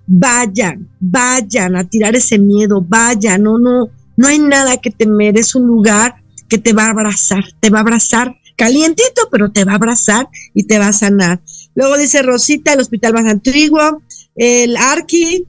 vayan, 0.07 0.89
vayan 0.99 1.75
a 1.75 1.87
tirar 1.87 2.15
ese 2.15 2.37
miedo, 2.39 2.81
vayan, 2.87 3.43
no, 3.43 3.57
no, 3.57 3.89
no 4.17 4.27
hay 4.27 4.39
nada 4.39 4.77
que 4.77 4.91
temer, 4.91 5.37
es 5.37 5.55
un 5.55 5.67
lugar 5.67 6.15
que 6.47 6.57
te 6.57 6.73
va 6.73 6.85
a 6.85 6.89
abrazar, 6.89 7.43
te 7.59 7.69
va 7.69 7.79
a 7.79 7.81
abrazar 7.81 8.35
calientito, 8.55 9.27
pero 9.31 9.51
te 9.51 9.65
va 9.65 9.73
a 9.73 9.75
abrazar 9.75 10.29
y 10.53 10.63
te 10.63 10.79
va 10.79 10.87
a 10.87 10.93
sanar. 10.93 11.41
Luego 11.73 11.97
dice 11.97 12.21
Rosita, 12.21 12.73
el 12.73 12.79
hospital 12.79 13.13
más 13.13 13.25
antiguo, 13.25 14.01
el 14.35 14.77
Arqui, 14.77 15.45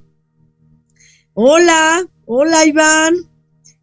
hola, 1.35 2.05
hola 2.25 2.67
Iván, 2.67 3.15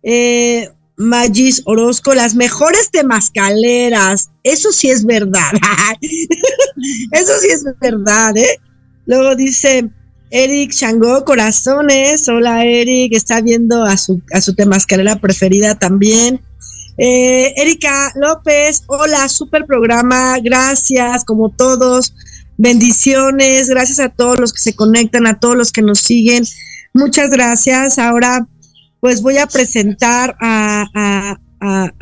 eh, 0.02 0.70
Magis 0.98 1.62
Orozco, 1.66 2.14
las 2.14 2.36
mejores 2.36 2.92
temascaleras. 2.92 4.30
Eso 4.44 4.72
sí 4.72 4.90
es 4.90 5.06
verdad. 5.06 5.52
Eso 7.12 7.32
sí 7.40 7.48
es 7.48 7.64
verdad, 7.80 8.38
¿eh? 8.38 8.60
Luego 9.06 9.36
dice 9.36 9.90
Eric 10.30 10.72
Changó, 10.72 11.26
corazones. 11.26 12.28
Hola, 12.28 12.66
Eric. 12.66 13.14
Está 13.14 13.42
viendo 13.42 13.84
a 13.84 13.98
su, 13.98 14.22
a 14.34 14.42
su 14.42 14.56
preferida 14.56 15.78
también. 15.78 16.42
Eh, 16.98 17.54
Erika 17.58 18.12
López, 18.16 18.84
hola, 18.88 19.28
super 19.28 19.66
programa. 19.66 20.38
Gracias, 20.44 21.26
como 21.26 21.50
todos. 21.50 22.14
Bendiciones. 22.58 23.70
Gracias 23.70 24.00
a 24.00 24.10
todos 24.10 24.40
los 24.40 24.54
que 24.54 24.60
se 24.60 24.76
conectan, 24.76 25.28
a 25.28 25.40
todos 25.40 25.58
los 25.58 25.72
que 25.72 25.82
nos 25.82 26.00
siguen. 26.00 26.46
Muchas 26.94 27.30
gracias. 27.30 27.98
Ahora 27.98 28.48
pues 29.04 29.22
voy 29.22 29.38
a 29.38 29.48
presentar 29.48 30.38
a, 30.40 31.38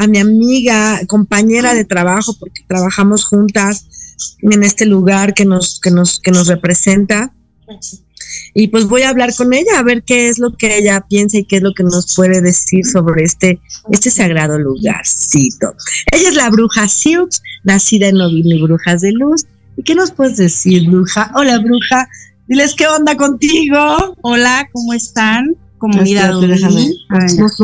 mi 0.08 0.20
amiga, 0.20 1.02
compañera 1.08 1.74
de 1.74 1.84
trabajo, 1.84 2.36
porque 2.40 2.62
trabajamos 2.68 3.26
juntas 3.26 3.88
en 4.44 4.62
este 4.62 4.86
lugar 4.86 5.34
que 5.34 5.44
nos, 5.44 5.80
que 5.80 5.90
nos, 5.90 6.20
que 6.20 6.30
nos 6.30 6.46
representa. 6.46 7.34
Y 8.54 8.68
pues 8.68 8.86
voy 8.86 9.02
a 9.02 9.10
hablar 9.10 9.34
con 9.36 9.52
ella 9.52 9.80
a 9.80 9.82
ver 9.82 10.04
qué 10.04 10.30
es 10.30 10.38
lo 10.38 10.56
que 10.56 10.78
ella 10.78 11.04
piensa 11.10 11.40
y 11.40 11.46
qué 11.46 11.56
es 11.56 11.64
lo 11.64 11.74
que 11.74 11.82
nos 11.82 12.16
puede 12.16 12.40
decir 12.40 12.86
sobre 12.86 13.24
este, 13.24 13.60
este 13.90 14.12
sagrado 14.12 14.60
lugarcito. 14.60 15.74
Ella 16.12 16.30
es 16.30 16.36
la 16.36 16.52
bruja 16.52 16.88
Siux, 16.88 17.42
nacida 17.64 18.10
en 18.10 18.18
Novini 18.18 18.62
Brujas 18.62 19.02
de 19.02 19.12
Luz. 19.14 19.48
¿Y 19.76 19.82
qué 19.82 19.96
nos 19.96 20.12
puedes 20.12 20.38
decir, 20.38 20.88
bruja? 20.88 21.32
Hola, 21.34 21.58
bruja. 21.58 22.08
Diles 22.48 22.76
qué 22.78 22.86
onda 22.86 23.18
contigo. 23.18 24.16
Hola, 24.22 24.70
¿cómo 24.72 24.94
están? 24.94 25.58
Como 25.82 26.00
mira 26.04 26.30
no, 26.30 26.40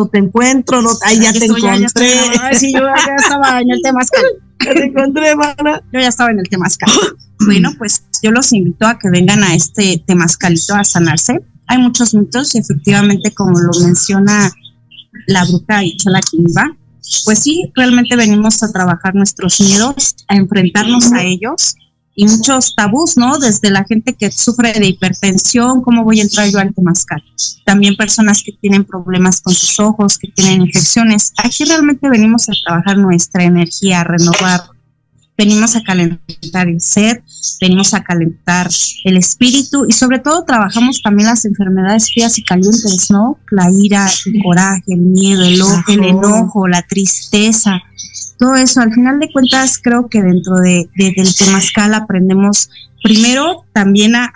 te 0.08 0.18
encuentro, 0.18 0.82
no, 0.82 0.90
ahí 1.04 1.20
ya 1.20 1.32
te 1.32 1.46
encontré. 1.46 2.10
sí, 2.54 2.74
yo 2.74 2.80
ya 2.80 3.16
estaba 3.16 3.62
en 3.62 3.70
el 3.70 3.82
temazcal. 3.82 4.26
Ya 4.66 4.74
te 4.74 4.86
encontré, 4.86 5.36
mana. 5.36 5.84
Yo 5.94 6.00
ya 6.00 6.08
estaba 6.08 6.32
en 6.32 6.40
el 6.40 6.50
temazcal. 6.50 6.90
bueno, 7.46 7.70
pues 7.78 8.04
yo 8.24 8.32
los 8.32 8.52
invito 8.52 8.88
a 8.88 8.98
que 8.98 9.12
vengan 9.12 9.44
a 9.44 9.54
este 9.54 10.04
temazcalito 10.08 10.74
a 10.74 10.84
sanarse. 10.84 11.40
Hay 11.68 11.78
muchos 11.78 12.16
mitos 12.16 12.56
y 12.56 12.58
efectivamente, 12.58 13.32
como 13.36 13.60
lo 13.60 13.70
menciona 13.86 14.52
la 15.28 15.46
bruja 15.46 15.84
y 15.84 15.96
Chola 15.98 16.22
Kimba, 16.22 16.76
pues 17.24 17.38
sí, 17.38 17.72
realmente 17.76 18.16
venimos 18.16 18.64
a 18.64 18.72
trabajar 18.72 19.14
nuestros 19.14 19.62
miedos, 19.62 20.16
a 20.28 20.36
enfrentarnos 20.36 21.12
a 21.12 21.22
ellos 21.22 21.76
y 22.20 22.26
muchos 22.26 22.74
tabús, 22.76 23.16
¿no? 23.16 23.38
Desde 23.38 23.70
la 23.70 23.86
gente 23.86 24.16
que 24.16 24.32
sufre 24.32 24.74
de 24.74 24.88
hipertensión, 24.88 25.84
¿cómo 25.84 26.04
voy 26.04 26.20
a 26.20 26.24
entrar 26.24 26.50
yo 26.50 26.58
al 26.58 26.74
temazcal? 26.74 27.24
También 27.64 27.96
personas 27.96 28.42
que 28.44 28.54
tienen 28.54 28.86
problemas 28.86 29.40
con 29.40 29.54
sus 29.54 29.80
ojos, 29.80 30.18
que 30.18 30.30
tienen 30.30 30.64
infecciones. 30.64 31.32
Aquí 31.38 31.64
realmente 31.66 32.10
venimos 32.10 32.50
a 32.50 32.54
trabajar 32.66 32.98
nuestra 32.98 33.44
energía, 33.44 34.02
a 34.02 34.04
renovar. 34.04 34.62
Venimos 35.38 35.76
a 35.76 35.84
calentar 35.84 36.68
el 36.68 36.82
ser, 36.82 37.24
venimos 37.62 37.94
a 37.94 38.04
calentar 38.04 38.70
el 39.04 39.18
espíritu 39.18 39.86
y 39.88 39.94
sobre 39.94 40.20
todo 40.20 40.44
trabajamos 40.46 41.02
también 41.04 41.30
las 41.30 41.46
enfermedades 41.46 42.12
frías 42.12 42.38
y 42.38 42.44
calientes, 42.44 43.12
¿no? 43.12 43.38
La 43.52 43.70
ira, 43.72 44.10
el 44.26 44.44
coraje, 44.44 44.94
el 44.94 45.02
miedo, 45.02 45.44
el, 45.44 45.62
el 45.90 46.04
enojo, 46.04 46.68
la 46.68 46.82
tristeza, 46.82 47.80
todo 48.38 48.56
eso. 48.56 48.82
Al 48.82 48.94
final 48.94 49.20
de 49.20 49.32
cuentas, 49.32 49.80
creo 49.82 50.10
que 50.10 50.22
dentro 50.22 50.56
de, 50.56 50.90
del 50.96 51.36
temazcal 51.36 51.94
aprendemos 51.94 52.70
primero 53.04 53.64
también 53.74 54.16
a, 54.16 54.32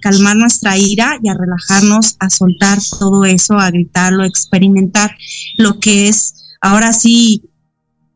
calmar 0.00 0.36
nuestra 0.36 0.76
ira 0.76 1.18
y 1.22 1.28
a 1.28 1.34
relajarnos, 1.34 2.16
a 2.20 2.30
soltar 2.30 2.78
todo 2.98 3.24
eso, 3.24 3.58
a 3.58 3.70
gritarlo, 3.70 4.22
a 4.22 4.26
experimentar 4.26 5.16
lo 5.56 5.80
que 5.80 6.08
es, 6.08 6.34
ahora 6.60 6.92
sí, 6.92 7.42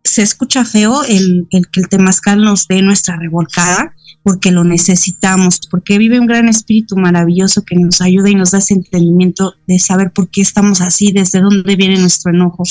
se 0.06 0.22
escucha 0.22 0.64
feo 0.64 1.02
el, 1.04 1.46
el 1.50 1.68
que 1.68 1.80
el 1.80 1.88
temazcal 1.88 2.42
nos 2.42 2.66
dé 2.68 2.82
nuestra 2.82 3.16
revolcada, 3.16 3.94
porque 4.22 4.50
lo 4.50 4.64
necesitamos, 4.64 5.60
porque 5.70 5.98
vive 5.98 6.18
un 6.18 6.26
gran 6.26 6.48
espíritu 6.48 6.96
maravilloso 6.96 7.62
que 7.64 7.76
nos 7.76 8.00
ayuda 8.00 8.28
y 8.28 8.34
nos 8.34 8.50
da 8.50 8.58
ese 8.58 8.74
entendimiento 8.74 9.54
de 9.68 9.78
saber 9.78 10.10
por 10.10 10.28
qué 10.30 10.40
estamos 10.40 10.80
así, 10.80 11.12
desde 11.12 11.40
dónde 11.40 11.76
viene 11.76 11.98
nuestro 12.00 12.32
enojo, 12.32 12.64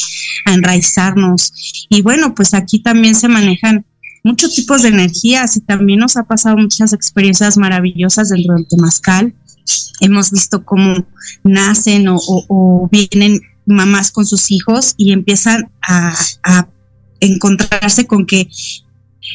a 0.46 0.54
enraizarnos. 0.54 1.88
Y 1.90 2.02
bueno, 2.02 2.36
pues 2.36 2.54
aquí 2.54 2.80
también 2.80 3.16
se 3.16 3.30
manejan 3.30 3.86
muchos 4.26 4.54
tipos 4.54 4.82
de 4.82 4.90
energías 4.90 5.56
y 5.56 5.62
también 5.62 6.00
nos 6.00 6.18
ha 6.18 6.24
pasado 6.24 6.58
muchas 6.58 6.92
experiencias 6.92 7.58
maravillosas 7.58 8.30
dentro 8.30 8.56
del 8.56 8.68
Temazcal. 8.68 9.34
Hemos 10.02 10.32
visto 10.32 10.66
cómo 10.66 11.06
nacen 11.44 12.08
o, 12.10 12.90
vienen 12.92 13.40
mamás 13.66 14.12
con 14.12 14.26
sus 14.26 14.52
hijos 14.52 14.94
y 14.98 15.14
empiezan 15.14 15.70
a, 15.82 16.14
a 16.44 16.68
encontrarse 17.26 18.06
con 18.06 18.26
que 18.26 18.50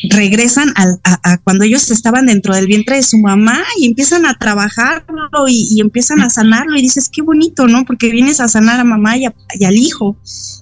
regresan 0.09 0.73
a, 0.77 1.39
cuando 1.39 1.65
ellos 1.65 1.91
estaban 1.91 2.27
dentro 2.27 2.55
del 2.55 2.67
vientre 2.67 2.97
de 2.97 3.03
su 3.03 3.19
mamá 3.19 3.63
y 3.79 3.87
empiezan 3.87 4.25
a 4.25 4.35
trabajarlo 4.35 5.29
y, 5.49 5.81
empiezan 5.81 6.21
a 6.21 6.31
sanarlo 6.31 6.77
y 6.77 6.83
dices, 6.83 7.09
qué 7.13 7.23
bonito, 7.23 7.67
¿no? 7.67 7.85
Porque 7.85 8.11
vienes 8.11 8.41
a 8.41 8.49
sanar 8.49 8.81
a 8.81 8.85
mamá 8.85 9.17
y, 9.17 9.27
al 9.27 9.77
hijo. 9.77 10.17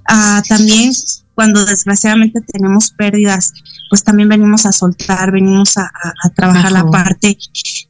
Ah, 0.09 0.43
también 0.49 0.93
cuando 1.39 1.65
desgraciadamente 1.65 2.41
tenemos 2.41 2.91
pérdidas, 2.91 3.53
pues 3.89 4.03
también 4.03 4.29
venimos 4.29 4.67
a 4.67 4.73
soltar, 4.73 5.31
venimos 5.31 5.79
a, 5.79 5.89
trabajar 6.35 6.73
la 6.73 6.91
parte 6.91 7.39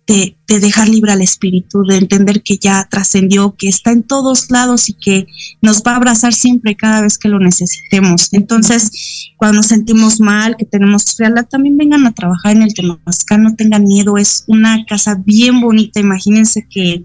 de, 0.07 0.37
dejar 0.47 0.87
libre 0.91 1.13
al 1.13 1.23
espíritu, 1.23 1.83
de 1.83 1.97
entender 1.97 2.43
que 2.43 2.59
ya 2.59 2.87
trascendió, 2.91 3.57
que 3.57 3.71
está 3.71 3.91
en 3.91 4.03
todos 4.03 4.51
lados 4.51 4.91
y 4.91 4.93
que 4.93 5.27
nos 5.63 5.79
va 5.79 5.93
a 5.93 5.97
abrazar 5.97 6.35
siempre 6.35 6.77
cada 6.77 7.01
vez 7.01 7.17
que 7.17 7.31
lo 7.31 7.39
necesitemos. 7.39 8.29
Entonces, 8.33 9.33
cuando 9.39 9.57
nos 9.57 9.69
sentimos 9.69 10.21
mal, 10.21 10.55
que 10.59 10.67
tenemos 10.67 11.17
frialdad, 11.17 11.47
también 11.47 11.79
vengan 11.79 12.07
a 12.07 12.13
trabajar 12.13 12.55
en 12.55 12.65
el 12.65 12.75
Temazcal, 12.75 13.43
no 13.43 13.57
tengan 13.57 13.85
miedo, 13.85 14.19
es 14.19 14.45
una 14.47 14.85
casa 14.85 15.15
bien 15.25 15.63
bonita, 15.63 16.01
imagínense 16.01 16.67
que 16.69 17.03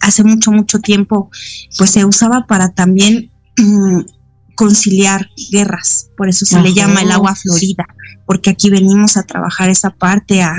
hace 0.00 0.24
mucho, 0.24 0.52
mucho 0.52 0.78
tiempo, 0.78 1.30
pues 1.76 1.90
se 1.90 2.06
usaba 2.06 2.46
para 2.46 2.70
también... 2.70 3.30
Conciliar 4.54 5.28
guerras, 5.50 6.10
por 6.16 6.28
eso 6.28 6.44
se 6.44 6.60
le 6.60 6.74
llama 6.74 7.02
el 7.02 7.10
agua 7.10 7.34
florida, 7.34 7.86
porque 8.26 8.50
aquí 8.50 8.70
venimos 8.70 9.16
a 9.16 9.22
trabajar 9.22 9.70
esa 9.70 9.90
parte, 9.90 10.42
a, 10.42 10.54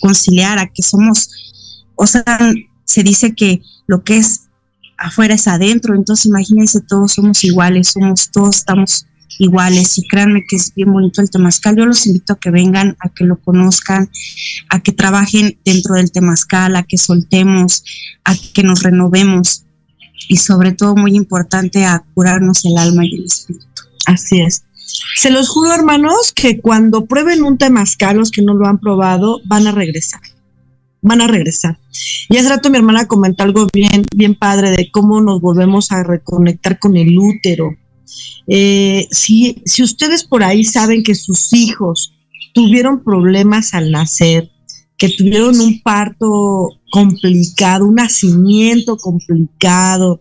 conciliar, 0.00 0.58
a 0.58 0.66
que 0.66 0.82
somos, 0.82 1.30
o 1.94 2.06
sea, 2.06 2.24
se 2.84 3.02
dice 3.02 3.34
que 3.34 3.62
lo 3.86 4.02
que 4.02 4.18
es 4.18 4.42
afuera 4.98 5.34
es 5.34 5.46
adentro, 5.46 5.94
entonces 5.94 6.26
imagínense, 6.26 6.80
todos 6.80 7.12
somos 7.12 7.44
iguales, 7.44 7.88
somos 7.88 8.30
todos 8.30 8.56
estamos 8.56 9.06
iguales 9.38 9.98
y 9.98 10.06
créanme 10.08 10.44
que 10.48 10.56
es 10.56 10.74
bien 10.74 10.92
bonito 10.92 11.20
el 11.20 11.30
temazcal. 11.30 11.76
Yo 11.76 11.86
los 11.86 12.06
invito 12.06 12.32
a 12.32 12.38
que 12.38 12.50
vengan, 12.50 12.96
a 13.00 13.08
que 13.10 13.24
lo 13.24 13.38
conozcan, 13.40 14.10
a 14.70 14.80
que 14.80 14.92
trabajen 14.92 15.58
dentro 15.64 15.94
del 15.94 16.10
temazcal, 16.10 16.76
a 16.76 16.82
que 16.82 16.98
soltemos, 16.98 17.84
a 18.24 18.34
que 18.54 18.62
nos 18.62 18.82
renovemos 18.82 19.65
y 20.28 20.36
sobre 20.36 20.72
todo 20.72 20.96
muy 20.96 21.14
importante 21.16 21.84
a 21.84 22.04
curarnos 22.14 22.64
el 22.64 22.78
alma 22.78 23.04
y 23.04 23.14
el 23.14 23.24
espíritu. 23.24 23.82
Así 24.06 24.40
es. 24.40 24.64
Se 25.16 25.30
los 25.30 25.48
juro, 25.48 25.74
hermanos, 25.74 26.32
que 26.32 26.60
cuando 26.60 27.06
prueben 27.06 27.42
un 27.42 27.58
temazcal, 27.58 28.16
los 28.16 28.30
que 28.30 28.42
no 28.42 28.54
lo 28.54 28.66
han 28.66 28.78
probado, 28.78 29.40
van 29.44 29.66
a 29.66 29.72
regresar. 29.72 30.20
Van 31.02 31.20
a 31.20 31.26
regresar. 31.26 31.78
Y 32.28 32.36
hace 32.36 32.48
rato 32.48 32.70
mi 32.70 32.78
hermana 32.78 33.06
comentó 33.06 33.44
algo 33.44 33.66
bien, 33.72 34.04
bien 34.14 34.34
padre 34.34 34.70
de 34.70 34.90
cómo 34.90 35.20
nos 35.20 35.40
volvemos 35.40 35.92
a 35.92 36.02
reconectar 36.02 36.78
con 36.78 36.96
el 36.96 37.18
útero. 37.18 37.76
Eh, 38.46 39.08
si, 39.10 39.62
si 39.64 39.82
ustedes 39.82 40.24
por 40.24 40.44
ahí 40.44 40.64
saben 40.64 41.02
que 41.02 41.14
sus 41.14 41.52
hijos 41.52 42.12
tuvieron 42.54 43.02
problemas 43.02 43.74
al 43.74 43.90
nacer, 43.90 44.50
que 44.96 45.08
tuvieron 45.10 45.60
un 45.60 45.82
parto 45.82 46.75
complicado, 46.90 47.86
un 47.86 47.96
nacimiento 47.96 48.96
complicado, 48.96 50.20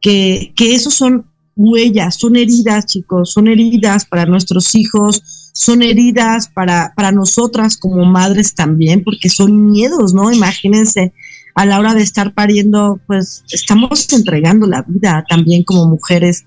que, 0.00 0.52
que 0.56 0.74
esos 0.74 0.94
son 0.94 1.26
huellas, 1.56 2.16
son 2.16 2.36
heridas, 2.36 2.86
chicos, 2.86 3.32
son 3.32 3.48
heridas 3.48 4.06
para 4.06 4.26
nuestros 4.26 4.74
hijos, 4.74 5.50
son 5.52 5.82
heridas 5.82 6.48
para, 6.48 6.92
para 6.96 7.12
nosotras 7.12 7.76
como 7.76 8.04
madres 8.04 8.54
también, 8.54 9.04
porque 9.04 9.28
son 9.28 9.70
miedos, 9.70 10.14
¿no? 10.14 10.32
Imagínense, 10.32 11.12
a 11.54 11.66
la 11.66 11.78
hora 11.78 11.94
de 11.94 12.02
estar 12.02 12.32
pariendo, 12.32 13.00
pues 13.06 13.44
estamos 13.50 14.10
entregando 14.12 14.66
la 14.66 14.82
vida 14.86 15.24
también 15.28 15.64
como 15.64 15.86
mujeres. 15.86 16.44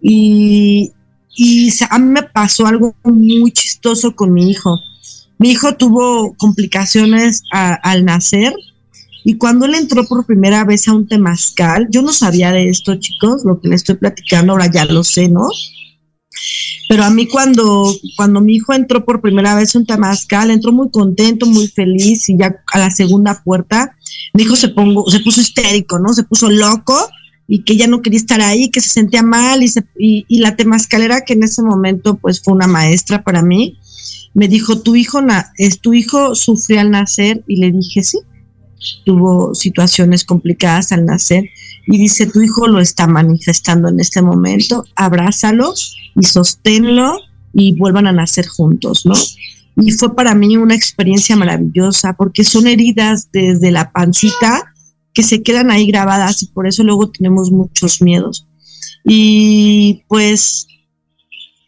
Y, 0.00 0.92
y 1.34 1.70
a 1.90 1.98
mí 1.98 2.06
me 2.06 2.22
pasó 2.22 2.66
algo 2.66 2.94
muy 3.04 3.50
chistoso 3.52 4.14
con 4.14 4.32
mi 4.32 4.50
hijo. 4.50 4.78
Mi 5.38 5.50
hijo 5.50 5.74
tuvo 5.74 6.34
complicaciones 6.38 7.42
al 7.50 8.04
nacer 8.06 8.54
y 9.28 9.38
cuando 9.38 9.66
él 9.66 9.74
entró 9.74 10.06
por 10.06 10.24
primera 10.24 10.64
vez 10.64 10.86
a 10.86 10.92
un 10.92 11.08
temazcal, 11.08 11.88
yo 11.90 12.00
no 12.00 12.12
sabía 12.12 12.52
de 12.52 12.68
esto, 12.68 12.94
chicos, 12.94 13.42
lo 13.44 13.60
que 13.60 13.70
le 13.70 13.74
estoy 13.74 13.96
platicando 13.96 14.52
ahora 14.52 14.70
ya 14.70 14.84
lo 14.84 15.02
sé, 15.02 15.28
¿no? 15.28 15.48
Pero 16.88 17.02
a 17.02 17.10
mí 17.10 17.26
cuando, 17.26 17.92
cuando 18.16 18.40
mi 18.40 18.54
hijo 18.54 18.72
entró 18.72 19.04
por 19.04 19.20
primera 19.20 19.56
vez 19.56 19.74
a 19.74 19.80
un 19.80 19.84
temazcal, 19.84 20.52
entró 20.52 20.70
muy 20.70 20.92
contento, 20.92 21.44
muy 21.46 21.66
feliz 21.66 22.28
y 22.28 22.38
ya 22.38 22.54
a 22.72 22.78
la 22.78 22.92
segunda 22.92 23.42
puerta, 23.42 23.96
mi 24.32 24.44
hijo 24.44 24.54
se, 24.54 24.68
pongo, 24.68 25.10
se 25.10 25.18
puso 25.18 25.40
histérico, 25.40 25.98
¿no? 25.98 26.14
Se 26.14 26.22
puso 26.22 26.48
loco 26.48 26.96
y 27.48 27.64
que 27.64 27.76
ya 27.76 27.88
no 27.88 28.02
quería 28.02 28.20
estar 28.20 28.40
ahí, 28.40 28.70
que 28.70 28.80
se 28.80 28.90
sentía 28.90 29.24
mal 29.24 29.60
y, 29.60 29.72
y, 29.98 30.24
y 30.28 30.38
la 30.38 30.54
temazcalera 30.54 31.22
que 31.22 31.32
en 31.32 31.42
ese 31.42 31.64
momento 31.64 32.16
pues 32.16 32.40
fue 32.40 32.54
una 32.54 32.68
maestra 32.68 33.24
para 33.24 33.42
mí, 33.42 33.76
me 34.34 34.46
dijo, 34.46 34.82
tu 34.82 34.94
hijo, 34.94 35.18
es, 35.58 35.80
tu 35.80 35.94
hijo 35.94 36.36
sufrió 36.36 36.78
al 36.78 36.92
nacer 36.92 37.42
y 37.48 37.56
le 37.56 37.72
dije, 37.72 38.04
sí, 38.04 38.18
tuvo 39.04 39.54
situaciones 39.54 40.24
complicadas 40.24 40.92
al 40.92 41.04
nacer 41.04 41.48
y 41.86 41.98
dice, 41.98 42.26
tu 42.26 42.40
hijo 42.42 42.66
lo 42.66 42.80
está 42.80 43.06
manifestando 43.06 43.88
en 43.88 44.00
este 44.00 44.22
momento, 44.22 44.84
abrázalo 44.96 45.74
y 46.14 46.24
sosténlo 46.24 47.18
y 47.52 47.74
vuelvan 47.76 48.06
a 48.06 48.12
nacer 48.12 48.46
juntos, 48.46 49.06
¿no? 49.06 49.14
Y 49.76 49.92
fue 49.92 50.14
para 50.14 50.34
mí 50.34 50.56
una 50.56 50.74
experiencia 50.74 51.36
maravillosa 51.36 52.14
porque 52.14 52.44
son 52.44 52.66
heridas 52.66 53.28
desde 53.32 53.70
la 53.70 53.92
pancita 53.92 54.72
que 55.12 55.22
se 55.22 55.42
quedan 55.42 55.70
ahí 55.70 55.86
grabadas 55.86 56.42
y 56.42 56.46
por 56.46 56.66
eso 56.66 56.82
luego 56.82 57.10
tenemos 57.10 57.50
muchos 57.50 58.02
miedos. 58.02 58.46
Y 59.04 60.02
pues 60.08 60.66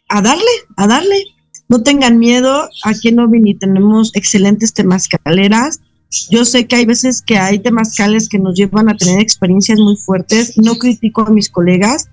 a 0.09 0.21
darle, 0.21 0.43
a 0.75 0.87
darle, 0.87 1.23
no 1.67 1.81
tengan 1.83 2.17
miedo, 2.17 2.67
aquí 2.83 3.09
en 3.09 3.19
Ovini 3.19 3.55
tenemos 3.55 4.11
excelentes 4.15 4.73
temazcaleras. 4.73 5.79
Yo 6.29 6.43
sé 6.45 6.65
que 6.67 6.75
hay 6.75 6.85
veces 6.85 7.21
que 7.21 7.37
hay 7.37 7.59
temazcales 7.59 8.29
que 8.29 8.39
nos 8.39 8.55
llevan 8.55 8.89
a 8.89 8.97
tener 8.97 9.19
experiencias 9.19 9.79
muy 9.79 9.95
fuertes. 9.95 10.57
No 10.57 10.75
critico 10.75 11.21
a 11.21 11.29
mis 11.29 11.49
colegas, 11.49 12.07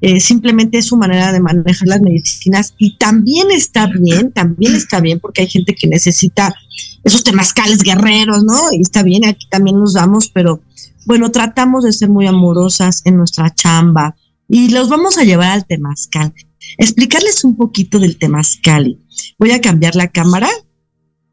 eh, 0.00 0.20
simplemente 0.20 0.78
es 0.78 0.86
su 0.86 0.96
manera 0.96 1.32
de 1.32 1.40
manejar 1.40 1.88
las 1.88 2.00
medicinas 2.00 2.74
y 2.78 2.96
también 2.98 3.50
está 3.50 3.86
bien, 3.86 4.32
también 4.32 4.74
está 4.74 5.00
bien 5.00 5.18
porque 5.18 5.42
hay 5.42 5.48
gente 5.48 5.74
que 5.74 5.88
necesita 5.88 6.54
esos 7.02 7.24
temazcales 7.24 7.78
guerreros, 7.78 8.44
¿no? 8.44 8.72
Y 8.72 8.82
está 8.82 9.02
bien, 9.02 9.24
aquí 9.24 9.46
también 9.50 9.78
nos 9.78 9.94
damos, 9.94 10.28
pero 10.28 10.60
bueno, 11.06 11.30
tratamos 11.30 11.84
de 11.84 11.92
ser 11.92 12.10
muy 12.10 12.26
amorosas 12.26 13.02
en 13.04 13.16
nuestra 13.16 13.54
chamba 13.54 14.14
y 14.48 14.68
los 14.68 14.88
vamos 14.88 15.18
a 15.18 15.24
llevar 15.24 15.50
al 15.50 15.66
temazcal 15.66 16.32
explicarles 16.78 17.44
un 17.44 17.56
poquito 17.56 17.98
del 17.98 18.18
temazcali. 18.18 19.00
Voy 19.38 19.52
a 19.52 19.60
cambiar 19.60 19.96
la 19.96 20.08
cámara 20.08 20.48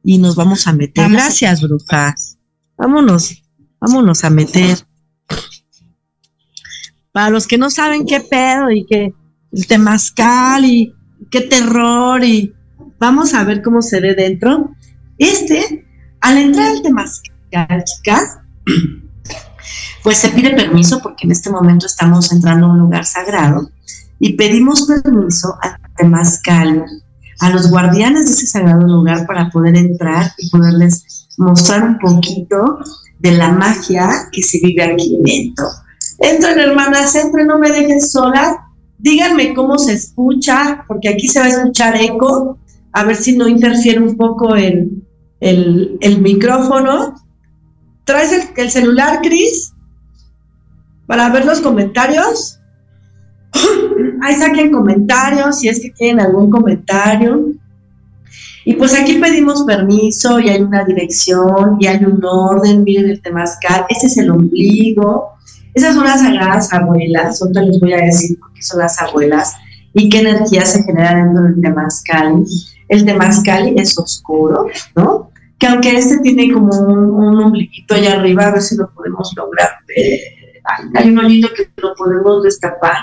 y 0.03 0.17
nos 0.17 0.35
vamos 0.35 0.67
a 0.67 0.73
meter. 0.73 1.09
Gracias, 1.09 1.61
brujas. 1.61 2.37
Vámonos, 2.77 3.43
vámonos 3.79 4.23
a 4.23 4.29
meter. 4.29 4.77
Para 7.11 7.29
los 7.29 7.47
que 7.47 7.57
no 7.57 7.69
saben 7.69 8.05
qué 8.05 8.21
pedo 8.21 8.71
y 8.71 8.85
qué 8.85 9.13
el 9.51 9.67
temazcal 9.67 10.65
y 10.65 10.95
qué 11.29 11.41
terror 11.41 12.23
y 12.23 12.53
vamos 12.99 13.33
a 13.33 13.43
ver 13.43 13.61
cómo 13.61 13.81
se 13.81 13.99
ve 13.99 14.15
dentro. 14.15 14.71
Este, 15.17 15.85
al 16.21 16.37
entrar 16.37 16.67
al 16.67 16.81
temazcal, 16.81 17.83
chicas, 17.83 18.39
pues 20.03 20.17
se 20.17 20.29
pide 20.29 20.55
permiso 20.55 20.99
porque 21.01 21.25
en 21.25 21.31
este 21.31 21.49
momento 21.49 21.85
estamos 21.85 22.31
entrando 22.31 22.67
a 22.67 22.71
un 22.71 22.79
lugar 22.79 23.05
sagrado 23.05 23.69
y 24.19 24.33
pedimos 24.33 24.83
permiso 24.83 25.57
a 25.61 25.77
Temazcal, 25.97 26.85
a 27.41 27.49
los 27.49 27.71
guardianes 27.71 28.25
de 28.25 28.31
ese 28.33 28.45
sagrado 28.45 28.87
lugar 28.87 29.25
para 29.25 29.49
poder 29.49 29.75
entrar 29.75 30.31
y 30.37 30.49
poderles 30.51 31.27
mostrar 31.37 31.83
un 31.83 31.97
poquito 31.97 32.77
de 33.17 33.31
la 33.31 33.51
magia 33.51 34.29
que 34.31 34.43
se 34.43 34.59
vive 34.59 34.83
aquí 34.83 35.17
dentro. 35.21 35.65
Entren, 36.19 36.59
hermanas, 36.59 37.15
entren, 37.15 37.47
no 37.47 37.57
me 37.57 37.71
dejen 37.71 37.99
sola. 37.99 38.67
Díganme 38.99 39.55
cómo 39.55 39.79
se 39.79 39.93
escucha, 39.93 40.85
porque 40.87 41.09
aquí 41.09 41.27
se 41.27 41.39
va 41.39 41.47
a 41.47 41.49
escuchar 41.49 41.99
eco. 41.99 42.59
A 42.93 43.05
ver 43.05 43.15
si 43.15 43.35
no 43.35 43.47
interfiere 43.47 43.99
un 43.99 44.15
poco 44.17 44.55
el, 44.55 45.03
el, 45.39 46.21
micrófono. 46.21 47.15
¿Traes 48.03 48.33
el, 48.33 48.43
el 48.55 48.69
celular, 48.69 49.21
Cris? 49.23 49.73
Para 51.07 51.29
ver 51.29 51.45
los 51.45 51.59
comentarios. 51.59 52.59
Ahí 54.21 54.35
saquen 54.35 54.71
comentarios 54.71 55.59
si 55.59 55.69
es 55.69 55.79
que 55.79 55.89
tienen 55.91 56.25
algún 56.25 56.49
comentario. 56.49 57.51
Y 58.63 58.73
pues 58.73 58.93
aquí 58.93 59.15
pedimos 59.15 59.63
permiso 59.63 60.39
y 60.39 60.49
hay 60.49 60.61
una 60.61 60.83
dirección 60.83 61.77
y 61.79 61.87
hay 61.87 62.03
un 62.05 62.23
orden, 62.23 62.83
miren 62.83 63.09
el 63.09 63.21
temazcal, 63.21 63.85
ese 63.89 64.05
es 64.05 64.17
el 64.19 64.29
ombligo, 64.29 65.31
esas 65.73 65.95
son 65.95 66.03
las 66.03 66.21
sagradas 66.21 66.71
abuelas, 66.71 67.41
ahorita 67.41 67.61
les 67.63 67.79
voy 67.79 67.93
a 67.93 67.97
decir 67.97 68.39
por 68.39 68.53
qué 68.53 68.61
son 68.61 68.79
las 68.79 69.01
abuelas 69.01 69.55
y 69.93 70.09
qué 70.09 70.19
energía 70.19 70.63
se 70.65 70.83
genera 70.83 71.15
dentro 71.15 71.43
del 71.43 71.61
temazcal. 71.61 72.43
El 72.87 73.05
temazcal 73.05 73.73
es 73.77 73.97
oscuro, 73.97 74.67
¿no? 74.95 75.31
Que 75.57 75.67
aunque 75.67 75.97
este 75.97 76.19
tiene 76.19 76.51
como 76.51 76.71
un, 76.77 77.39
ombliguito 77.43 77.95
allá 77.95 78.13
arriba, 78.13 78.47
a 78.47 78.51
ver 78.51 78.61
si 78.61 78.75
lo 78.75 78.91
podemos 78.91 79.33
lograr. 79.35 79.69
hay 80.95 81.09
un 81.09 81.17
hoyito 81.17 81.49
que 81.55 81.69
lo 81.77 81.95
podemos 81.95 82.43
destapar 82.43 82.97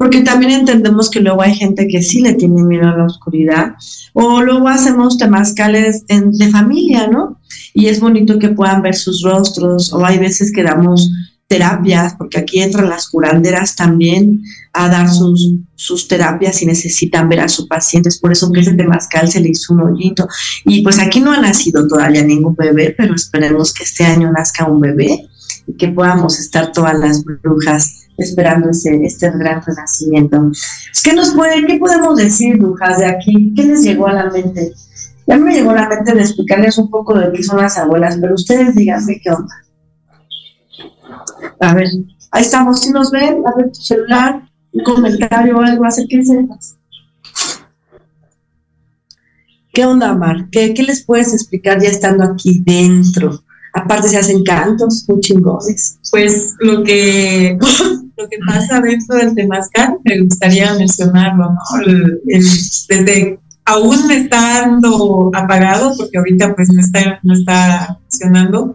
porque 0.00 0.22
también 0.22 0.52
entendemos 0.52 1.10
que 1.10 1.20
luego 1.20 1.42
hay 1.42 1.54
gente 1.54 1.86
que 1.86 2.00
sí 2.00 2.22
le 2.22 2.32
tiene 2.32 2.62
miedo 2.62 2.88
a 2.88 2.96
la 2.96 3.04
oscuridad, 3.04 3.74
o 4.14 4.40
luego 4.40 4.66
hacemos 4.66 5.18
temazcales 5.18 6.06
de 6.06 6.48
familia, 6.48 7.06
¿no? 7.06 7.38
Y 7.74 7.88
es 7.88 8.00
bonito 8.00 8.38
que 8.38 8.48
puedan 8.48 8.80
ver 8.80 8.94
sus 8.94 9.22
rostros, 9.22 9.92
o 9.92 10.02
hay 10.02 10.16
veces 10.16 10.52
que 10.54 10.62
damos 10.62 11.10
terapias, 11.48 12.14
porque 12.14 12.38
aquí 12.38 12.62
entran 12.62 12.88
las 12.88 13.10
curanderas 13.10 13.76
también 13.76 14.42
a 14.72 14.88
dar 14.88 15.10
sus, 15.10 15.56
sus 15.74 16.08
terapias 16.08 16.62
y 16.62 16.66
necesitan 16.66 17.28
ver 17.28 17.40
a 17.40 17.50
sus 17.50 17.66
pacientes, 17.66 18.18
por 18.18 18.32
eso 18.32 18.50
que 18.52 18.60
ese 18.60 18.72
temazcal 18.72 19.30
se 19.30 19.40
le 19.40 19.50
hizo 19.50 19.74
un 19.74 19.82
hoyito. 19.82 20.26
Y 20.64 20.80
pues 20.80 20.98
aquí 20.98 21.20
no 21.20 21.30
ha 21.30 21.42
nacido 21.42 21.86
todavía 21.86 22.22
ningún 22.22 22.56
bebé, 22.56 22.94
pero 22.96 23.14
esperemos 23.14 23.74
que 23.74 23.84
este 23.84 24.04
año 24.04 24.32
nazca 24.32 24.64
un 24.64 24.80
bebé 24.80 25.28
que 25.78 25.88
podamos 25.88 26.38
estar 26.38 26.72
todas 26.72 26.98
las 26.98 27.24
brujas 27.24 28.08
esperando 28.18 28.70
ese, 28.70 29.00
este 29.02 29.30
gran 29.30 29.62
renacimiento. 29.62 30.50
¿Qué 31.02 31.12
nos 31.14 31.34
puede, 31.34 31.66
qué 31.66 31.78
podemos 31.78 32.16
decir, 32.16 32.58
brujas, 32.58 32.98
de 32.98 33.06
aquí? 33.06 33.52
¿Qué 33.56 33.64
les 33.64 33.82
llegó 33.82 34.06
a 34.06 34.12
la 34.12 34.30
mente? 34.30 34.72
Ya 35.26 35.36
me 35.36 35.52
llegó 35.52 35.70
a 35.70 35.74
la 35.74 35.88
mente 35.88 36.14
de 36.14 36.20
explicarles 36.20 36.76
un 36.78 36.90
poco 36.90 37.18
de 37.18 37.32
qué 37.32 37.42
son 37.42 37.58
las 37.58 37.78
abuelas, 37.78 38.18
pero 38.20 38.34
ustedes 38.34 38.74
díganme 38.74 39.20
qué 39.22 39.30
onda. 39.30 39.54
A 41.60 41.74
ver, 41.74 41.88
ahí 42.30 42.42
estamos, 42.42 42.80
si 42.80 42.90
nos 42.90 43.10
ven, 43.10 43.42
a 43.46 43.56
ver 43.56 43.70
tu 43.72 43.80
celular, 43.80 44.48
un 44.72 44.84
comentario 44.84 45.56
o 45.56 45.60
algo, 45.60 45.84
acérquense. 45.84 46.46
¿Qué 49.72 49.86
onda, 49.86 50.14
Mar? 50.14 50.48
¿Qué, 50.50 50.74
¿Qué 50.74 50.82
les 50.82 51.04
puedes 51.04 51.32
explicar 51.32 51.80
ya 51.80 51.88
estando 51.88 52.24
aquí 52.24 52.60
dentro? 52.64 53.44
Aparte 53.72 54.08
se 54.08 54.18
hacen 54.18 54.42
cantos 54.44 55.04
muy 55.08 55.20
chingones. 55.20 55.98
Pues 56.10 56.54
lo 56.60 56.82
que 56.82 57.58
lo 58.20 58.28
que 58.28 58.38
pasa 58.46 58.80
dentro 58.80 59.16
del 59.16 59.34
Temazcal, 59.34 59.98
me 60.04 60.20
gustaría 60.20 60.74
mencionarlo, 60.74 61.52
¿no? 61.52 61.60
desde 62.88 63.38
aún 63.64 64.10
estando 64.10 65.30
apagado, 65.34 65.94
porque 65.96 66.18
ahorita 66.18 66.54
pues 66.54 66.70
no 66.72 66.80
está, 66.80 67.20
no 67.22 67.34
está 67.34 67.98
funcionando, 68.08 68.74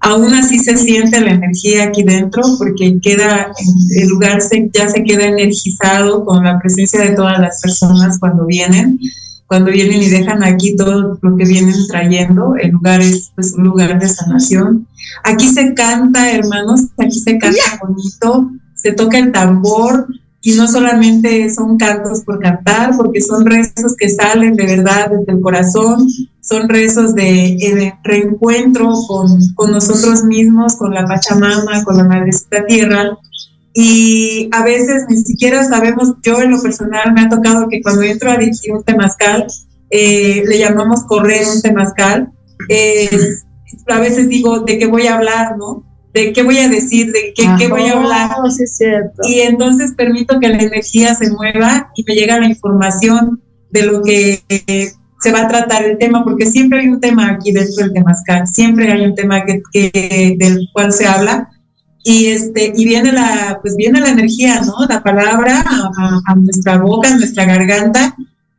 aún 0.00 0.32
así 0.34 0.58
se 0.58 0.76
siente 0.76 1.20
la 1.20 1.32
energía 1.32 1.84
aquí 1.84 2.02
dentro, 2.02 2.42
porque 2.58 2.98
queda, 3.02 3.52
el 3.96 4.08
lugar 4.08 4.40
se, 4.40 4.70
ya 4.72 4.88
se 4.88 5.04
queda 5.04 5.26
energizado 5.26 6.24
con 6.24 6.42
la 6.42 6.58
presencia 6.58 7.00
de 7.00 7.10
todas 7.10 7.38
las 7.38 7.60
personas 7.60 8.18
cuando 8.18 8.46
vienen 8.46 8.98
cuando 9.46 9.70
vienen 9.70 10.02
y 10.02 10.08
dejan 10.08 10.42
aquí 10.42 10.76
todo 10.76 11.18
lo 11.20 11.36
que 11.36 11.44
vienen 11.44 11.74
trayendo, 11.88 12.56
el 12.56 12.70
lugar 12.70 13.00
es 13.00 13.30
pues, 13.34 13.52
un 13.52 13.64
lugar 13.64 13.98
de 13.98 14.08
sanación. 14.08 14.86
Aquí 15.22 15.48
se 15.48 15.74
canta, 15.74 16.32
hermanos, 16.32 16.82
aquí 16.98 17.20
se 17.20 17.38
canta 17.38 17.80
bonito, 17.82 18.50
se 18.74 18.92
toca 18.92 19.18
el 19.18 19.32
tambor 19.32 20.06
y 20.44 20.52
no 20.52 20.68
solamente 20.68 21.48
son 21.54 21.78
cantos 21.78 22.20
por 22.20 22.38
cantar, 22.38 22.94
porque 22.96 23.20
son 23.22 23.46
rezos 23.46 23.96
que 23.98 24.10
salen 24.10 24.54
de 24.54 24.66
verdad 24.66 25.10
desde 25.10 25.32
el 25.32 25.40
corazón, 25.40 26.06
son 26.42 26.68
rezos 26.68 27.14
de, 27.14 27.56
de 27.58 27.94
reencuentro 28.04 28.92
con, 29.08 29.38
con, 29.54 29.70
nosotros 29.70 30.22
mismos, 30.24 30.76
con 30.76 30.92
la 30.92 31.06
Pachamama, 31.06 31.82
con 31.84 31.96
la 31.96 32.04
Madrecita 32.04 32.66
Tierra. 32.66 33.16
Y 33.74 34.48
a 34.52 34.64
veces 34.64 35.04
ni 35.08 35.16
siquiera 35.16 35.64
sabemos, 35.64 36.14
yo 36.22 36.40
en 36.40 36.52
lo 36.52 36.62
personal 36.62 37.12
me 37.12 37.22
ha 37.22 37.28
tocado 37.28 37.68
que 37.68 37.82
cuando 37.82 38.02
entro 38.02 38.30
a 38.30 38.36
dirigir 38.36 38.72
un 38.72 38.84
temazcal, 38.84 39.46
eh, 39.90 40.44
le 40.46 40.58
llamamos 40.58 41.04
correr 41.04 41.44
un 41.52 41.60
temazcal, 41.60 42.30
eh, 42.68 43.10
a 43.88 43.98
veces 43.98 44.28
digo, 44.28 44.60
¿de 44.60 44.78
qué 44.78 44.86
voy 44.86 45.08
a 45.08 45.16
hablar, 45.16 45.56
no? 45.58 45.84
de 46.14 46.32
qué 46.32 46.44
voy 46.44 46.58
a 46.58 46.68
decir, 46.68 47.12
de 47.12 47.34
qué, 47.34 47.66
voy 47.66 47.88
a 47.88 47.98
hablar. 47.98 48.30
y 49.24 49.40
entonces 49.40 49.94
permito 49.96 50.38
que 50.38 50.48
la 50.48 50.62
energía 50.62 51.12
se 51.16 51.28
mueva 51.32 51.90
y 51.96 52.04
me 52.04 52.14
llega 52.14 52.38
la 52.38 52.46
información 52.46 53.42
de 53.70 53.86
lo 53.86 54.00
que 54.02 54.40
se 55.24 55.32
va 55.32 55.42
a 55.42 55.48
tratar 55.48 55.84
el 55.84 55.98
tema, 55.98 56.22
porque 56.22 56.46
siempre 56.46 56.80
hay 56.80 56.88
un 56.88 57.00
tema 57.00 57.30
aquí 57.30 57.50
dentro 57.50 57.84
del 57.84 57.92
Temazcal, 57.92 58.46
siempre 58.46 58.92
hay 58.92 59.06
un 59.06 59.14
tema 59.14 59.42
que, 59.44 60.36
del 60.38 60.68
cual 60.72 60.92
se 60.92 61.06
habla. 61.06 61.48
Y, 62.06 62.26
este, 62.26 62.72
y 62.76 62.84
viene, 62.84 63.12
la, 63.12 63.58
pues 63.62 63.76
viene 63.76 63.98
la 63.98 64.10
energía, 64.10 64.60
¿no? 64.60 64.74
La 64.86 65.02
palabra 65.02 65.64
a, 65.66 66.34
nuestra 66.36 66.76
boca, 66.78 67.08
a 67.08 67.16
nuestra 67.16 67.46
garganta, 67.46 68.14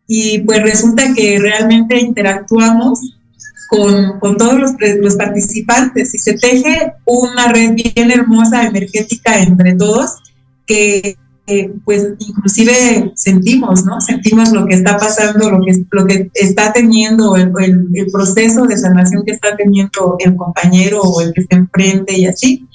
y 0.07 0.39
pues 0.39 0.63
resulta 0.63 1.13
que 1.13 1.39
realmente 1.39 1.99
interactuamos 1.99 2.99
con, 3.69 4.19
con 4.19 4.37
todos 4.37 4.59
los, 4.59 4.71
los, 4.99 5.15
participantes 5.15 6.13
y 6.15 6.17
se 6.17 6.33
teje 6.33 6.93
una 7.05 7.51
red 7.51 7.73
bien 7.73 8.11
hermosa, 8.11 8.65
energética 8.65 9.39
entre 9.39 9.75
todos, 9.75 10.11
que 10.65 11.15
pues 11.83 12.07
inclusive 12.17 13.11
sentimos, 13.15 13.85
¿no? 13.85 14.01
Sentimos 14.01 14.51
lo 14.51 14.65
que 14.65 14.73
está 14.73 14.97
pasando, 14.97 15.51
lo 15.51 15.59
que, 15.61 15.85
lo 15.91 16.05
que 16.07 16.31
está 16.33 16.73
teniendo, 16.73 17.35
el, 17.35 17.51
el, 17.93 18.07
proceso 18.11 18.65
de 18.65 18.77
sanación 18.77 19.23
que 19.23 19.33
está 19.33 19.55
teniendo 19.55 20.15
el 20.19 20.35
compañero 20.35 21.01
o 21.01 21.21
el 21.21 21.33
que 21.33 21.41
está 21.41 21.57
enfrente 21.57 22.17
y 22.17 22.25
así, 22.25 22.67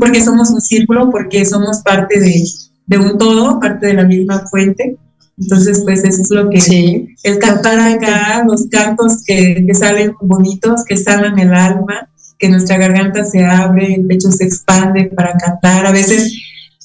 porque 0.00 0.22
somos 0.22 0.50
un 0.50 0.62
círculo, 0.62 1.10
porque 1.10 1.44
somos 1.44 1.82
parte 1.84 2.18
de, 2.18 2.42
de 2.86 2.98
un 2.98 3.18
todo, 3.18 3.60
parte 3.60 3.88
de 3.88 3.94
la 3.94 4.04
misma 4.04 4.46
fuente. 4.50 4.96
Entonces, 5.38 5.82
pues 5.84 6.02
eso 6.02 6.22
es 6.22 6.30
lo 6.30 6.48
que 6.48 6.62
sí, 6.62 7.08
el 7.22 7.38
cantar 7.38 7.78
acá, 7.78 8.42
los 8.48 8.66
cantos 8.70 9.22
que, 9.26 9.66
que, 9.66 9.74
salen 9.74 10.14
bonitos, 10.22 10.82
que 10.84 10.96
sanan 10.96 11.38
el 11.38 11.52
alma, 11.52 12.08
que 12.38 12.48
nuestra 12.48 12.78
garganta 12.78 13.22
se 13.26 13.44
abre, 13.44 13.94
el 13.94 14.06
pecho 14.06 14.30
se 14.30 14.44
expande 14.44 15.04
para 15.14 15.34
cantar. 15.36 15.84
A 15.84 15.92
veces 15.92 16.32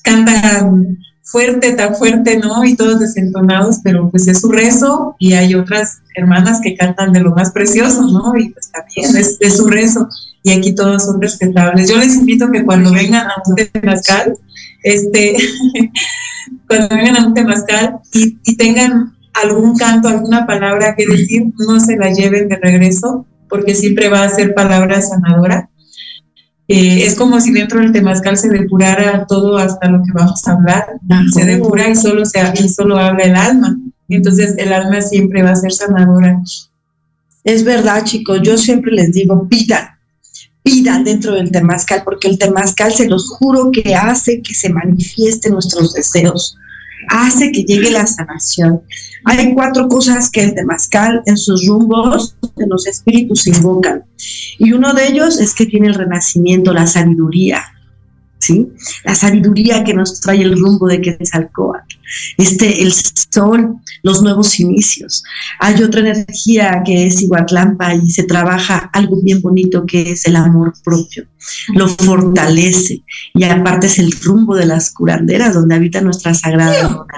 cantan 0.03 0.97
fuerte, 1.31 1.73
tan 1.73 1.95
fuerte, 1.95 2.37
¿no? 2.37 2.63
Y 2.65 2.75
todos 2.75 2.99
desentonados, 2.99 3.77
pero 3.83 4.09
pues 4.09 4.27
es 4.27 4.41
su 4.41 4.51
rezo 4.51 5.15
y 5.17 5.33
hay 5.33 5.55
otras 5.55 5.99
hermanas 6.15 6.59
que 6.61 6.75
cantan 6.75 7.13
de 7.13 7.21
lo 7.21 7.31
más 7.31 7.51
precioso, 7.51 8.01
¿no? 8.01 8.35
Y 8.37 8.49
pues 8.49 8.69
también 8.71 9.15
es, 9.15 9.37
es 9.39 9.57
su 9.57 9.67
rezo 9.67 10.09
y 10.43 10.51
aquí 10.51 10.75
todos 10.75 11.05
son 11.05 11.21
respetables. 11.21 11.89
Yo 11.89 11.97
les 11.97 12.15
invito 12.15 12.51
que 12.51 12.65
cuando 12.65 12.91
vengan 12.91 13.27
a 13.27 13.33
un 13.45 13.55
temazcal, 13.55 14.37
este, 14.83 15.37
cuando 16.67 16.95
vengan 16.95 17.17
a 17.17 17.27
un 17.27 17.33
temazcal 17.33 17.99
y, 18.13 18.37
y 18.43 18.57
tengan 18.57 19.13
algún 19.33 19.75
canto, 19.77 20.09
alguna 20.09 20.45
palabra 20.45 20.95
que 20.95 21.05
decir, 21.05 21.53
no 21.67 21.79
se 21.79 21.95
la 21.95 22.11
lleven 22.11 22.49
de 22.49 22.57
regreso, 22.57 23.25
porque 23.49 23.75
siempre 23.75 24.09
va 24.09 24.23
a 24.23 24.29
ser 24.29 24.53
palabra 24.53 25.01
sanadora. 25.01 25.69
Eh, 26.73 27.05
es 27.05 27.15
como 27.15 27.41
si 27.41 27.51
dentro 27.51 27.81
del 27.81 27.91
temazcal 27.91 28.37
se 28.37 28.47
depurara 28.47 29.25
todo 29.27 29.57
hasta 29.57 29.89
lo 29.89 30.01
que 30.05 30.13
vamos 30.13 30.47
a 30.47 30.53
hablar. 30.53 30.87
Se 31.33 31.43
depura 31.43 31.89
y 31.89 31.97
solo, 31.97 32.23
se, 32.23 32.39
y 32.63 32.69
solo 32.69 32.97
habla 32.97 33.25
el 33.25 33.35
alma. 33.35 33.77
Entonces 34.07 34.55
el 34.57 34.71
alma 34.71 35.01
siempre 35.01 35.43
va 35.43 35.51
a 35.51 35.55
ser 35.57 35.73
sanadora. 35.73 36.41
Es 37.43 37.65
verdad, 37.65 38.05
chicos. 38.05 38.39
Yo 38.41 38.57
siempre 38.57 38.93
les 38.93 39.11
digo, 39.11 39.49
pidan, 39.49 39.85
pidan 40.63 41.03
dentro 41.03 41.33
del 41.33 41.51
temazcal, 41.51 42.03
porque 42.05 42.29
el 42.29 42.37
temazcal 42.37 42.93
se 42.93 43.09
los 43.09 43.27
juro 43.27 43.69
que 43.71 43.93
hace 43.93 44.41
que 44.41 44.53
se 44.53 44.69
manifiesten 44.69 45.51
nuestros 45.51 45.91
deseos, 45.91 46.55
hace 47.09 47.51
que 47.51 47.63
llegue 47.63 47.91
la 47.91 48.05
sanación. 48.05 48.81
Hay 49.25 49.53
cuatro 49.53 49.87
cosas 49.87 50.29
que 50.29 50.43
el 50.43 50.55
temazcal 50.55 51.21
en 51.25 51.37
sus 51.37 51.65
rumbos 51.67 52.35
de 52.55 52.67
los 52.67 52.87
espíritus 52.87 53.47
invocan, 53.47 54.03
y 54.57 54.73
uno 54.73 54.93
de 54.93 55.07
ellos 55.07 55.39
es 55.39 55.53
que 55.53 55.65
tiene 55.65 55.87
el 55.87 55.95
renacimiento, 55.95 56.73
la 56.73 56.87
sabiduría, 56.87 57.63
¿sí? 58.39 58.69
La 59.03 59.15
sabiduría 59.15 59.83
que 59.83 59.93
nos 59.93 60.19
trae 60.19 60.41
el 60.41 60.59
rumbo 60.59 60.87
de 60.87 61.01
Quetzalcóatl, 61.01 61.90
este, 62.37 62.81
el 62.81 62.93
sol, 62.93 63.75
los 64.03 64.21
nuevos 64.21 64.59
inicios. 64.59 65.23
Hay 65.59 65.81
otra 65.81 66.01
energía 66.01 66.81
que 66.85 67.07
es 67.07 67.21
Iguatlampa 67.21 67.95
y 67.95 68.09
se 68.09 68.23
trabaja 68.23 68.89
algo 68.93 69.21
bien 69.21 69.41
bonito 69.41 69.85
que 69.85 70.11
es 70.11 70.25
el 70.25 70.35
amor 70.35 70.73
propio. 70.83 71.25
Lo 71.75 71.87
fortalece 71.87 73.03
y 73.33 73.43
aparte 73.43 73.87
es 73.87 73.99
el 73.99 74.11
rumbo 74.11 74.55
de 74.55 74.65
las 74.65 74.91
curanderas 74.91 75.53
donde 75.53 75.75
habita 75.75 76.01
nuestra 76.01 76.33
sagrada 76.33 77.17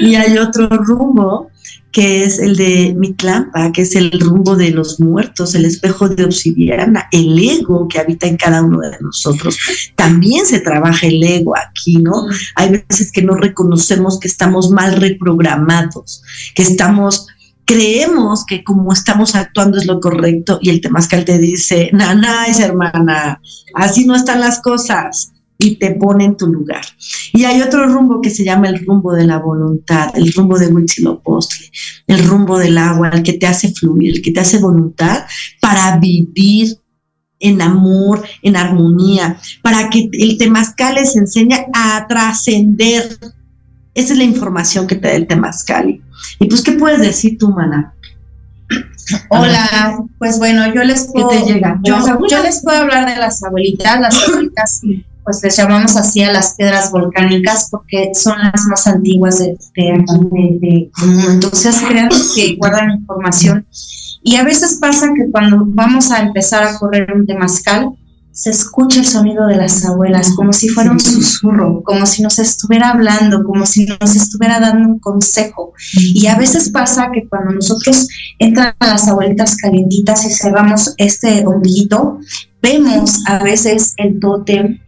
Y 0.00 0.14
hay 0.14 0.38
otro 0.38 0.68
rumbo 0.68 1.51
que 1.92 2.24
es 2.24 2.38
el 2.38 2.56
de 2.56 2.94
Mitlampa, 2.96 3.70
que 3.70 3.82
es 3.82 3.94
el 3.94 4.10
rumbo 4.18 4.56
de 4.56 4.70
los 4.70 4.98
muertos, 4.98 5.54
el 5.54 5.66
espejo 5.66 6.08
de 6.08 6.24
obsidiana, 6.24 7.06
el 7.12 7.38
ego 7.38 7.86
que 7.86 7.98
habita 7.98 8.26
en 8.26 8.38
cada 8.38 8.62
uno 8.62 8.80
de 8.80 8.96
nosotros. 9.00 9.58
También 9.94 10.46
se 10.46 10.60
trabaja 10.60 11.06
el 11.06 11.22
ego 11.22 11.54
aquí, 11.56 11.98
¿no? 11.98 12.26
Hay 12.56 12.82
veces 12.88 13.12
que 13.12 13.22
no 13.22 13.34
reconocemos 13.34 14.18
que 14.18 14.28
estamos 14.28 14.70
mal 14.70 14.96
reprogramados, 14.96 16.22
que 16.54 16.62
estamos 16.62 17.26
creemos 17.64 18.44
que 18.44 18.64
como 18.64 18.92
estamos 18.92 19.36
actuando 19.36 19.78
es 19.78 19.86
lo 19.86 20.00
correcto 20.00 20.58
y 20.60 20.70
el 20.70 20.80
temazcal 20.80 21.24
te 21.24 21.38
dice, 21.38 21.90
nanáis 21.92 22.58
hermana, 22.58 23.40
así 23.74 24.04
no 24.04 24.16
están 24.16 24.40
las 24.40 24.60
cosas 24.60 25.32
y 25.62 25.76
te 25.76 25.92
pone 25.92 26.24
en 26.24 26.36
tu 26.36 26.48
lugar. 26.48 26.84
Y 27.32 27.44
hay 27.44 27.62
otro 27.62 27.86
rumbo 27.86 28.20
que 28.20 28.30
se 28.30 28.44
llama 28.44 28.68
el 28.68 28.84
rumbo 28.84 29.12
de 29.12 29.24
la 29.24 29.38
voluntad, 29.38 30.10
el 30.14 30.32
rumbo 30.32 30.58
de 30.58 30.66
Huitzilopochtli, 30.66 31.70
el 32.08 32.26
rumbo 32.26 32.58
del 32.58 32.76
agua, 32.78 33.10
el 33.10 33.22
que 33.22 33.34
te 33.34 33.46
hace 33.46 33.72
fluir, 33.72 34.16
el 34.16 34.22
que 34.22 34.32
te 34.32 34.40
hace 34.40 34.58
voluntad 34.58 35.24
para 35.60 35.98
vivir 35.98 36.76
en 37.38 37.62
amor, 37.62 38.24
en 38.42 38.56
armonía, 38.56 39.38
para 39.62 39.88
que 39.88 40.08
el 40.12 40.36
temazcal 40.36 40.96
les 40.96 41.14
enseñe 41.14 41.66
a 41.72 42.06
trascender. 42.08 43.18
Esa 43.94 44.12
es 44.14 44.18
la 44.18 44.24
información 44.24 44.88
que 44.88 44.96
te 44.96 45.08
da 45.08 45.14
el 45.14 45.28
temazcal. 45.28 46.00
Y 46.40 46.46
pues, 46.46 46.62
¿qué 46.62 46.72
puedes 46.72 47.00
decir 47.00 47.38
tú, 47.38 47.50
Mana? 47.50 47.94
Hola, 49.28 49.98
pues 50.18 50.38
bueno, 50.38 50.72
yo 50.74 50.82
les 50.82 51.08
puedo, 51.12 51.30
Yo, 51.82 52.42
les 52.42 52.62
puedo 52.62 52.78
hablar 52.78 53.08
de 53.08 53.16
las 53.16 53.42
abuelitas, 53.42 54.00
las 54.00 54.28
abuelitas, 54.28 54.80
pues 55.24 55.40
les 55.42 55.56
llamamos 55.56 55.96
así 55.96 56.22
a 56.22 56.32
las 56.32 56.54
piedras 56.54 56.90
volcánicas 56.90 57.68
porque 57.70 58.10
son 58.14 58.38
las 58.38 58.64
más 58.66 58.86
antiguas 58.86 59.38
de, 59.38 59.56
de, 59.74 60.90
entonces 61.30 61.82
crean 61.88 62.08
que 62.34 62.56
guardan 62.56 62.90
información. 62.90 63.66
Y 64.22 64.36
a 64.36 64.44
veces 64.44 64.78
pasa 64.80 65.08
que 65.16 65.30
cuando 65.30 65.64
vamos 65.66 66.10
a 66.12 66.20
empezar 66.20 66.62
a 66.62 66.78
correr 66.78 67.12
un 67.12 67.26
temazcal, 67.26 67.90
se 68.32 68.48
escucha 68.48 68.98
el 68.98 69.06
sonido 69.06 69.46
de 69.46 69.56
las 69.56 69.84
abuelas, 69.84 70.32
como 70.34 70.54
si 70.54 70.68
fuera 70.68 70.90
un 70.90 71.00
susurro, 71.00 71.82
como 71.84 72.06
si 72.06 72.22
nos 72.22 72.38
estuviera 72.38 72.90
hablando, 72.90 73.44
como 73.44 73.66
si 73.66 73.84
nos 73.84 74.16
estuviera 74.16 74.58
dando 74.58 74.88
un 74.88 74.98
consejo. 74.98 75.74
Y 75.94 76.26
a 76.26 76.36
veces 76.36 76.70
pasa 76.70 77.10
que 77.12 77.28
cuando 77.28 77.52
nosotros 77.52 78.08
entran 78.38 78.74
a 78.78 78.86
las 78.86 79.06
abuelitas 79.06 79.56
calientitas 79.56 80.24
y 80.24 80.30
cerramos 80.30 80.94
este 80.96 81.46
ombliguito, 81.46 82.20
vemos 82.62 83.20
a 83.26 83.38
veces 83.42 83.92
el 83.98 84.18
tótem, 84.18 84.78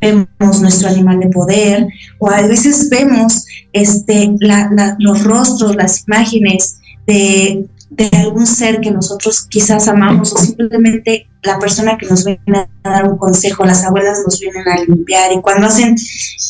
vemos 0.00 0.60
nuestro 0.60 0.88
animal 0.88 1.20
de 1.20 1.28
poder, 1.28 1.86
o 2.18 2.30
a 2.30 2.42
veces 2.42 2.88
vemos 2.90 3.44
este, 3.72 4.34
los 4.98 5.24
rostros, 5.24 5.76
las 5.76 6.04
imágenes 6.06 6.78
de 7.06 7.66
de 7.90 8.10
algún 8.12 8.46
ser 8.46 8.80
que 8.80 8.90
nosotros 8.90 9.46
quizás 9.48 9.88
amamos 9.88 10.32
o 10.32 10.38
simplemente 10.38 11.28
la 11.46 11.58
persona 11.58 11.96
que 11.96 12.06
nos 12.06 12.24
viene 12.24 12.68
a 12.82 12.90
dar 12.90 13.08
un 13.08 13.16
consejo, 13.16 13.64
las 13.64 13.84
abuelas 13.84 14.18
nos 14.24 14.38
vienen 14.40 14.68
a 14.68 14.76
limpiar 14.82 15.32
y 15.32 15.40
cuando 15.40 15.66
hacen, 15.66 15.96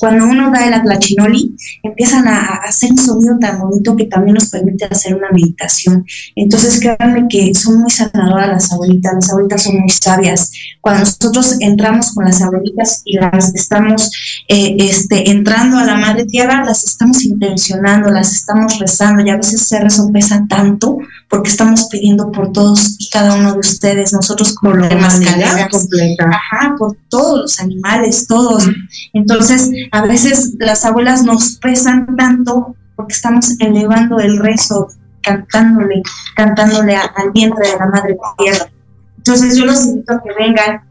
cuando 0.00 0.24
uno 0.24 0.50
da 0.50 0.66
el 0.66 0.74
atlachinoli, 0.74 1.56
empiezan 1.82 2.26
a, 2.28 2.56
hacer 2.66 2.90
un 2.90 2.98
sonido 2.98 3.38
tan 3.38 3.60
bonito 3.60 3.96
que 3.96 4.06
también 4.06 4.34
nos 4.34 4.48
permite 4.48 4.86
hacer 4.86 5.14
una 5.14 5.30
meditación. 5.30 6.04
Entonces 6.34 6.80
créanme 6.80 7.26
que 7.28 7.54
son 7.54 7.80
muy 7.80 7.90
sanadoras 7.90 8.48
las 8.48 8.72
abuelitas, 8.72 9.14
las 9.14 9.30
abuelitas 9.30 9.62
son 9.62 9.78
muy 9.78 9.90
sabias. 9.90 10.52
Cuando 10.80 11.00
nosotros 11.00 11.56
entramos 11.60 12.12
con 12.12 12.24
las 12.24 12.42
abuelitas 12.42 13.02
y 13.04 13.16
las 13.18 13.54
estamos 13.54 14.10
eh, 14.48 14.76
este, 14.78 15.30
entrando 15.30 15.78
a 15.78 15.84
la 15.84 15.96
madre 15.96 16.24
tierra, 16.24 16.64
las 16.64 16.84
estamos 16.84 17.24
intencionando, 17.24 18.10
las 18.10 18.32
estamos 18.32 18.78
rezando 18.78 19.22
y 19.22 19.30
a 19.30 19.36
veces 19.36 19.62
ese 19.62 19.80
rezo 19.80 20.10
pesa 20.12 20.44
tanto 20.48 20.98
porque 21.28 21.50
estamos 21.50 21.88
pidiendo 21.90 22.30
por 22.30 22.52
todos 22.52 22.96
y 22.98 23.10
cada 23.10 23.34
uno 23.34 23.52
de 23.54 23.58
ustedes, 23.58 24.12
nosotros 24.12 24.54
como 24.54 24.74
humanidad 24.94 25.68
completa. 25.70 26.30
Ajá, 26.30 26.74
por 26.78 26.96
todos 27.08 27.40
los 27.40 27.60
animales, 27.60 28.26
todos. 28.26 28.68
Entonces, 29.12 29.70
a 29.92 30.02
veces 30.02 30.54
las 30.58 30.84
abuelas 30.84 31.24
nos 31.24 31.56
pesan 31.56 32.16
tanto 32.16 32.76
porque 32.96 33.14
estamos 33.14 33.54
elevando 33.60 34.18
el 34.18 34.38
rezo, 34.38 34.88
cantándole, 35.22 36.02
cantándole 36.34 36.96
al 36.96 37.30
vientre 37.32 37.68
de 37.68 37.76
la 37.78 37.86
madre 37.86 38.16
tierra. 38.38 38.70
Entonces, 39.18 39.56
yo 39.56 39.66
los 39.66 39.84
invito 39.84 40.14
a 40.14 40.22
que 40.22 40.30
vengan, 40.38 40.82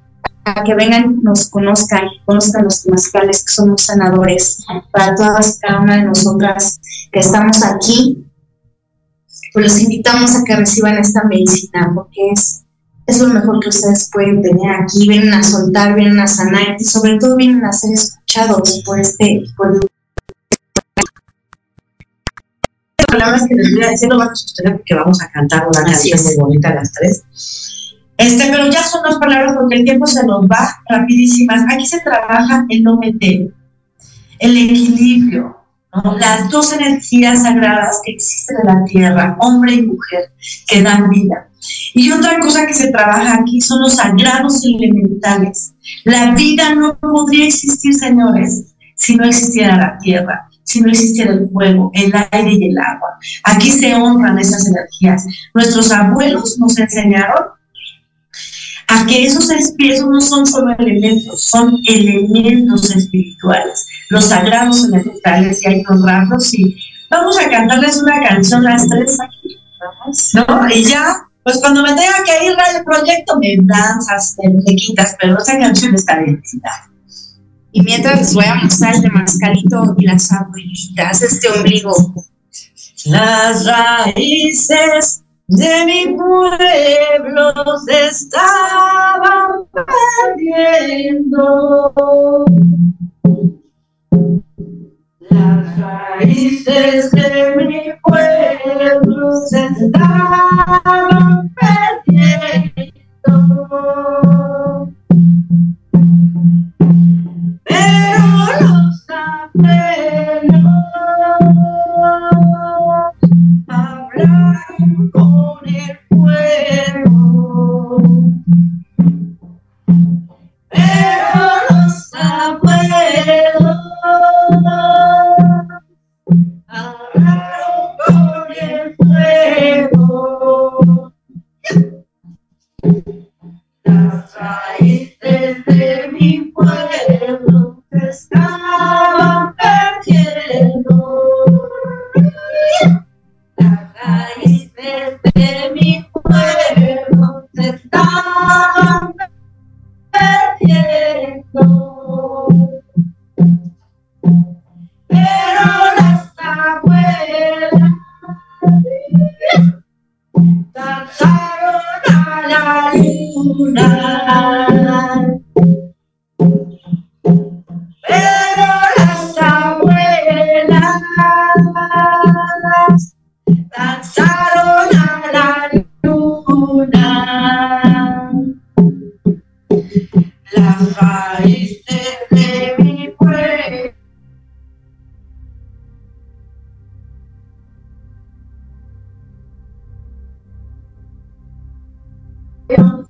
a 0.43 0.64
que 0.64 0.76
vengan, 0.76 1.20
nos 1.24 1.50
conozcan, 1.50 2.04
conozcan 2.26 2.66
los 2.66 2.84
temazcales, 2.84 3.43
que 3.43 3.54
somos 3.54 3.82
sanadores 3.84 4.64
para 4.91 5.16
todas 5.16 5.60
cada 5.60 5.80
una 5.80 5.98
de 5.98 6.04
nosotras 6.04 6.80
que 7.12 7.20
estamos 7.20 7.64
aquí. 7.64 8.26
Pues 9.54 9.66
los 9.66 9.82
invitamos 9.82 10.36
a 10.36 10.43
que 10.43 10.56
reciban 10.56 10.98
esta 10.98 11.24
medicina 11.24 11.89
porque 11.96 12.32
es 12.34 12.64
es 13.08 13.20
lo 13.20 13.28
mejor 13.28 13.60
que 13.60 13.70
ustedes 13.70 14.10
pueden 14.12 14.41
tener 14.41 14.72
aquí, 14.72 15.08
vienen 15.08 15.34
a 15.34 15.43
soltar, 15.43 15.95
vienen 15.95 16.20
a 16.20 16.28
sanar 16.28 16.76
y 16.80 16.84
sobre 16.84 17.18
todo 17.18 17.36
vienen 17.36 17.64
a 17.64 17.72
ser 17.72 17.93
escuchados 17.93 18.82
por 18.86 18.99
este, 18.99 19.43
por 19.56 19.80
palabras 23.06 23.45
que 23.47 23.56
les 23.56 23.74
voy 23.74 23.84
a 23.84 23.89
decir, 23.89 24.10
no 24.10 24.18
van 24.18 24.30
a 24.30 24.36
sostener 24.36 24.78
porque 24.78 24.95
vamos 24.95 25.22
a 25.22 25.32
cantar 25.32 25.68
una 25.68 25.84
canción 25.84 26.24
muy 26.24 26.36
bonita 26.36 26.70
a 26.70 26.76
las 26.76 26.91
tres. 26.91 27.24
Este, 28.18 28.49
pero 28.49 28.70
ya 28.72 28.84
son 28.84 29.03
dos 29.03 29.20
palabras 29.20 29.56
porque 29.56 29.76
el 29.76 29.84
tiempo 29.84 30.08
se 30.08 30.26
nos 30.26 30.45
va 30.45 30.78
rapidísimas. 30.89 31.66
Aquí 31.72 31.86
se 31.86 31.99
trabaja 31.99 32.66
el 32.70 32.84
no 32.84 32.97
meter, 32.97 33.53
el 34.39 34.58
equilibrio, 34.58 35.58
las 36.20 36.50
dos 36.50 36.74
energías 36.74 37.43
sagradas 37.43 38.02
que 38.04 38.12
existen 38.12 38.58
en 38.62 38.76
la 38.76 38.84
tierra, 38.86 39.38
hombre 39.39 39.74
y 39.74 39.82
mujer, 39.84 40.32
que 40.68 40.82
dan 40.82 41.10
vida. 41.10 41.50
Y 41.93 42.12
otra 42.12 42.39
cosa 42.39 42.68
que 42.68 42.74
se 42.74 42.91
trabaja 42.91 43.39
aquí 43.39 43.62
son 43.62 43.82
los 43.82 43.96
sagrados 43.96 44.64
elementales. 44.66 45.74
La 46.04 46.36
vida 46.36 46.76
no 46.76 46.98
podría 47.00 47.48
existir, 47.48 47.93
señores, 47.93 48.76
si 48.96 49.16
no 49.16 49.26
existiera 49.26 49.78
la 49.78 49.98
tierra, 49.98 50.50
si 50.64 50.82
no 50.82 50.89
existiera 50.89 51.34
el 51.34 51.50
fuego, 51.50 51.91
el 51.93 52.14
aire 52.32 52.54
y 52.54 52.70
el 52.70 52.78
agua. 52.78 53.18
Aquí 53.43 53.72
se 53.72 53.93
honran 53.96 54.38
esas 54.39 54.68
energías. 54.68 55.26
Nuestros 55.54 55.91
abuelos 55.91 56.58
nos 56.60 56.78
enseñaron 56.78 57.55
a 58.88 59.06
que 59.06 59.26
esos 59.26 59.50
espíritus 59.50 60.08
no 60.08 60.22
son 60.22 60.46
solo 60.46 60.76
elementos, 60.78 61.42
son 61.42 61.78
elementos 61.88 62.96
espirituales, 62.96 63.88
los 64.10 64.26
sagrados 64.26 64.86
elementales 64.86 65.64
y 65.64 65.68
hay 65.68 65.84
que 65.84 65.94
honrarlos 65.94 66.54
y 66.54 66.76
vamos 67.10 67.38
a 67.40 67.50
cantarles 67.50 67.98
una 67.98 68.22
canción 68.22 68.64
las 68.64 68.88
tres 68.88 69.18
aquí, 69.20 69.58
¿no? 70.34 70.70
Y 70.70 70.84
ya 70.84 71.28
pues 71.46 71.60
cuando 71.60 71.84
me 71.84 71.90
tenga 71.90 72.24
que 72.26 72.48
ir 72.48 72.54
al 72.60 72.84
proyecto 72.84 73.38
me 73.40 73.56
danzas, 73.62 74.36
me, 74.42 74.76
quitas, 74.76 75.16
pero 75.22 75.38
esa 75.38 75.60
canción 75.60 75.94
está 75.94 76.18
bendita. 76.18 76.90
Y 77.72 77.84
mientras 77.84 78.18
les 78.18 78.34
voy 78.34 78.46
a 78.46 78.56
mostrar 78.56 78.96
el 78.96 79.02
de 79.02 79.10
Mascarito 79.12 79.96
y 79.96 80.08
las 80.08 80.32
abuelitas, 80.32 81.22
este 81.22 81.48
ombligo. 81.50 81.94
Las 83.06 83.64
raíces 83.68 85.22
de 85.48 85.86
mi 85.86 86.16
pueblo 86.16 87.54
se 87.86 88.08
estaban 88.08 89.66
perdiendo. 90.36 91.93
Las 95.30 95.80
raíces 95.80 97.12
de 97.12 97.56
mi 97.68 97.93
pueblo 98.04 99.32
se 99.48 99.66
estaban 99.66 101.54
perdiendo. 101.56 102.96
Pero 107.64 108.35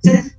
to 0.05 0.34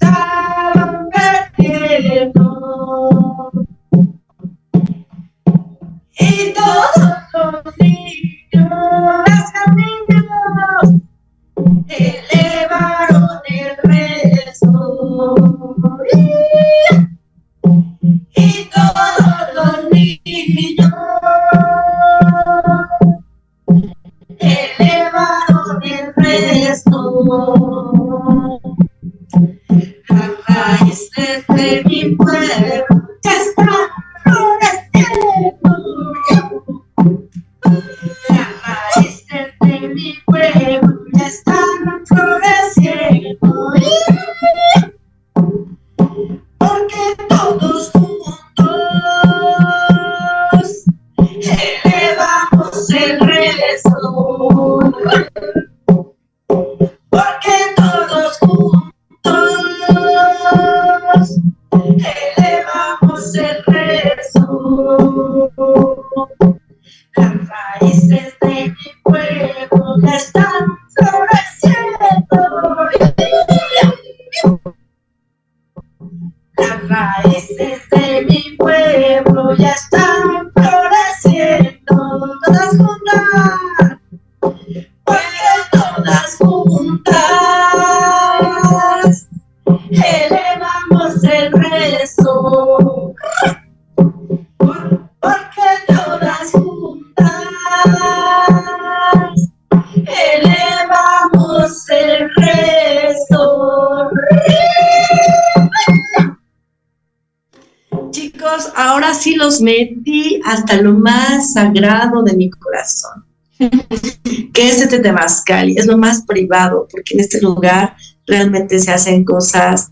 metí 109.60 110.40
hasta 110.44 110.80
lo 110.80 110.94
más 110.94 111.52
sagrado 111.52 112.22
de 112.22 112.36
mi 112.36 112.50
corazón, 112.50 113.24
que 113.58 114.68
es 114.68 114.80
este 114.80 114.98
Temazcal, 114.98 115.70
y 115.70 115.76
es 115.76 115.86
lo 115.86 115.98
más 115.98 116.22
privado, 116.22 116.86
porque 116.90 117.14
en 117.14 117.20
este 117.20 117.40
lugar 117.40 117.96
realmente 118.26 118.78
se 118.78 118.92
hacen 118.92 119.24
cosas 119.24 119.90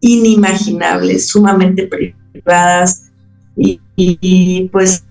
inimaginables, 0.00 1.28
sumamente 1.28 1.88
privadas, 2.32 3.04
y, 3.56 4.68
pues 4.70 5.04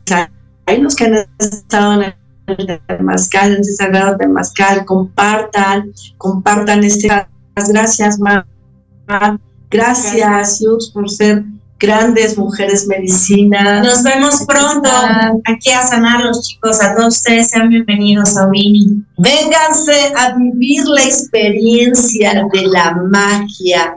hay 0.67 0.79
los 0.79 0.95
que 0.95 1.05
han 1.05 1.25
estado 1.39 2.01
en 2.01 2.13
el 2.47 2.81
Temazcal, 2.87 3.53
en 3.53 3.61
este 3.61 3.73
sagrado 3.73 4.17
Temazcal, 4.17 4.85
compartan, 4.85 5.91
compartan 6.17 6.83
este, 6.83 7.09
gracias, 7.55 8.19
Mar, 8.19 8.45
gracias, 9.69 10.59
Dios, 10.59 10.91
por 10.93 11.09
ser 11.09 11.43
grandes 11.79 12.37
mujeres 12.37 12.87
medicina. 12.87 13.81
Nos 13.83 14.03
vemos 14.03 14.43
pronto 14.47 14.89
aquí 15.45 15.71
a 15.71 15.85
sanar 15.85 16.23
los 16.23 16.41
chicos. 16.47 16.81
A 16.81 16.95
todos 16.95 17.17
ustedes 17.17 17.49
sean 17.49 17.69
bienvenidos 17.69 18.37
a 18.37 18.47
Winnie. 18.47 19.03
Vénganse 19.17 20.13
a 20.15 20.35
vivir 20.35 20.85
la 20.85 21.03
experiencia 21.03 22.45
de 22.53 22.67
la 22.67 22.95
magia 23.09 23.95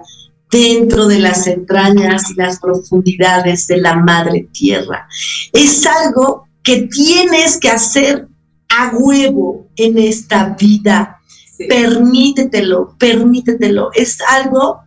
dentro 0.50 1.06
de 1.06 1.20
las 1.20 1.46
entrañas 1.46 2.30
y 2.30 2.34
las 2.34 2.58
profundidades 2.58 3.66
de 3.66 3.78
la 3.78 3.96
madre 3.96 4.48
tierra. 4.52 5.06
Es 5.52 5.86
algo 5.86 6.48
que 6.62 6.88
tienes 6.88 7.58
que 7.58 7.68
hacer 7.68 8.28
a 8.68 8.90
huevo 8.94 9.68
en 9.76 9.98
esta 9.98 10.56
vida. 10.58 11.20
Permítetelo, 11.68 12.96
permítetelo. 12.98 13.90
Es 13.94 14.18
algo 14.20 14.80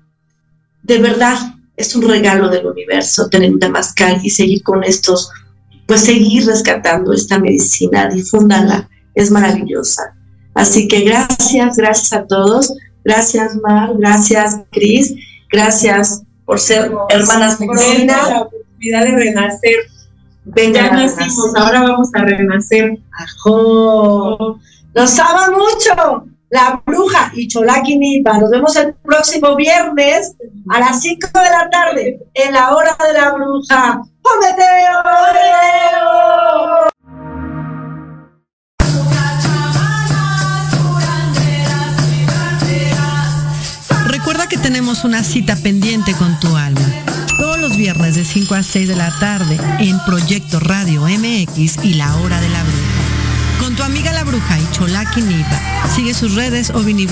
de 0.84 0.98
verdad 0.98 1.38
es 1.82 1.96
un 1.96 2.08
regalo 2.08 2.50
del 2.50 2.66
universo 2.66 3.30
tener 3.30 3.52
un 3.52 3.60
Damascal 3.60 4.20
y 4.24 4.30
seguir 4.30 4.64
con 4.64 4.84
estos, 4.84 5.30
pues 5.88 6.02
seguir 6.02 6.46
rescatando 6.46 7.14
esta 7.14 7.40
medicina, 7.40 8.08
difúndala, 8.08 8.90
es 9.16 9.32
maravillosa. 9.32 10.16
Así 10.54 10.88
que 10.88 11.02
gracias, 11.02 11.78
gracias 11.78 12.14
a 12.14 12.26
todos, 12.26 12.74
gracias 13.04 13.56
Mar, 13.58 13.92
gracias 13.98 14.62
Cris, 14.72 15.14
gracias 15.52 16.24
por 16.46 16.60
ser 16.60 16.92
hermanas 17.10 17.60
la 17.60 18.42
oportunidad 18.42 19.06
de 19.06 19.12
renacer. 19.12 19.76
Venga, 20.44 20.82
ya 20.82 20.92
nacimos, 20.92 21.56
ahora 21.56 21.84
vamos 21.84 22.10
a 22.14 22.24
renacer. 22.24 22.98
¡Ajo! 23.12 24.60
¡Nos 24.94 25.20
ama 25.20 25.52
mucho! 25.52 26.31
La 26.52 26.84
Bruja 26.86 27.32
y 27.34 27.48
Cholaki 27.48 27.98
Nos 27.98 28.50
vemos 28.50 28.76
el 28.76 28.94
próximo 28.96 29.56
viernes 29.56 30.36
a 30.70 30.82
las 30.82 31.02
5 31.02 31.28
de 31.34 31.50
la 31.50 31.70
tarde 31.70 32.20
en 32.34 32.54
la 32.54 32.76
hora 32.76 32.98
de 33.08 33.14
la 33.14 33.32
Bruja. 33.32 34.02
Recuerda 44.08 44.48
que 44.50 44.58
tenemos 44.58 45.06
una 45.06 45.24
cita 45.24 45.56
pendiente 45.56 46.14
con 46.16 46.38
tu 46.42 46.54
alma. 46.58 46.82
Todos 47.40 47.60
los 47.60 47.78
viernes 47.78 48.16
de 48.16 48.26
5 48.26 48.56
a 48.56 48.62
6 48.62 48.90
de 48.90 48.96
la 48.98 49.10
tarde 49.20 49.58
en 49.80 49.98
Proyecto 50.06 50.60
Radio 50.60 51.04
MX 51.04 51.86
y 51.86 51.94
la 51.94 52.14
hora 52.18 52.42
de 52.42 52.50
la 52.50 52.62
bruja 52.62 52.81
con 53.62 53.76
tu 53.76 53.84
amiga 53.84 54.12
la 54.12 54.24
bruja 54.24 54.60
y 54.60 54.68
Cholaki 54.72 55.22
Nipa. 55.22 55.88
Sigue 55.96 56.16
sus 56.16 56.34
redes 56.34 56.72
o 56.72 56.82
Bruja 56.82 57.12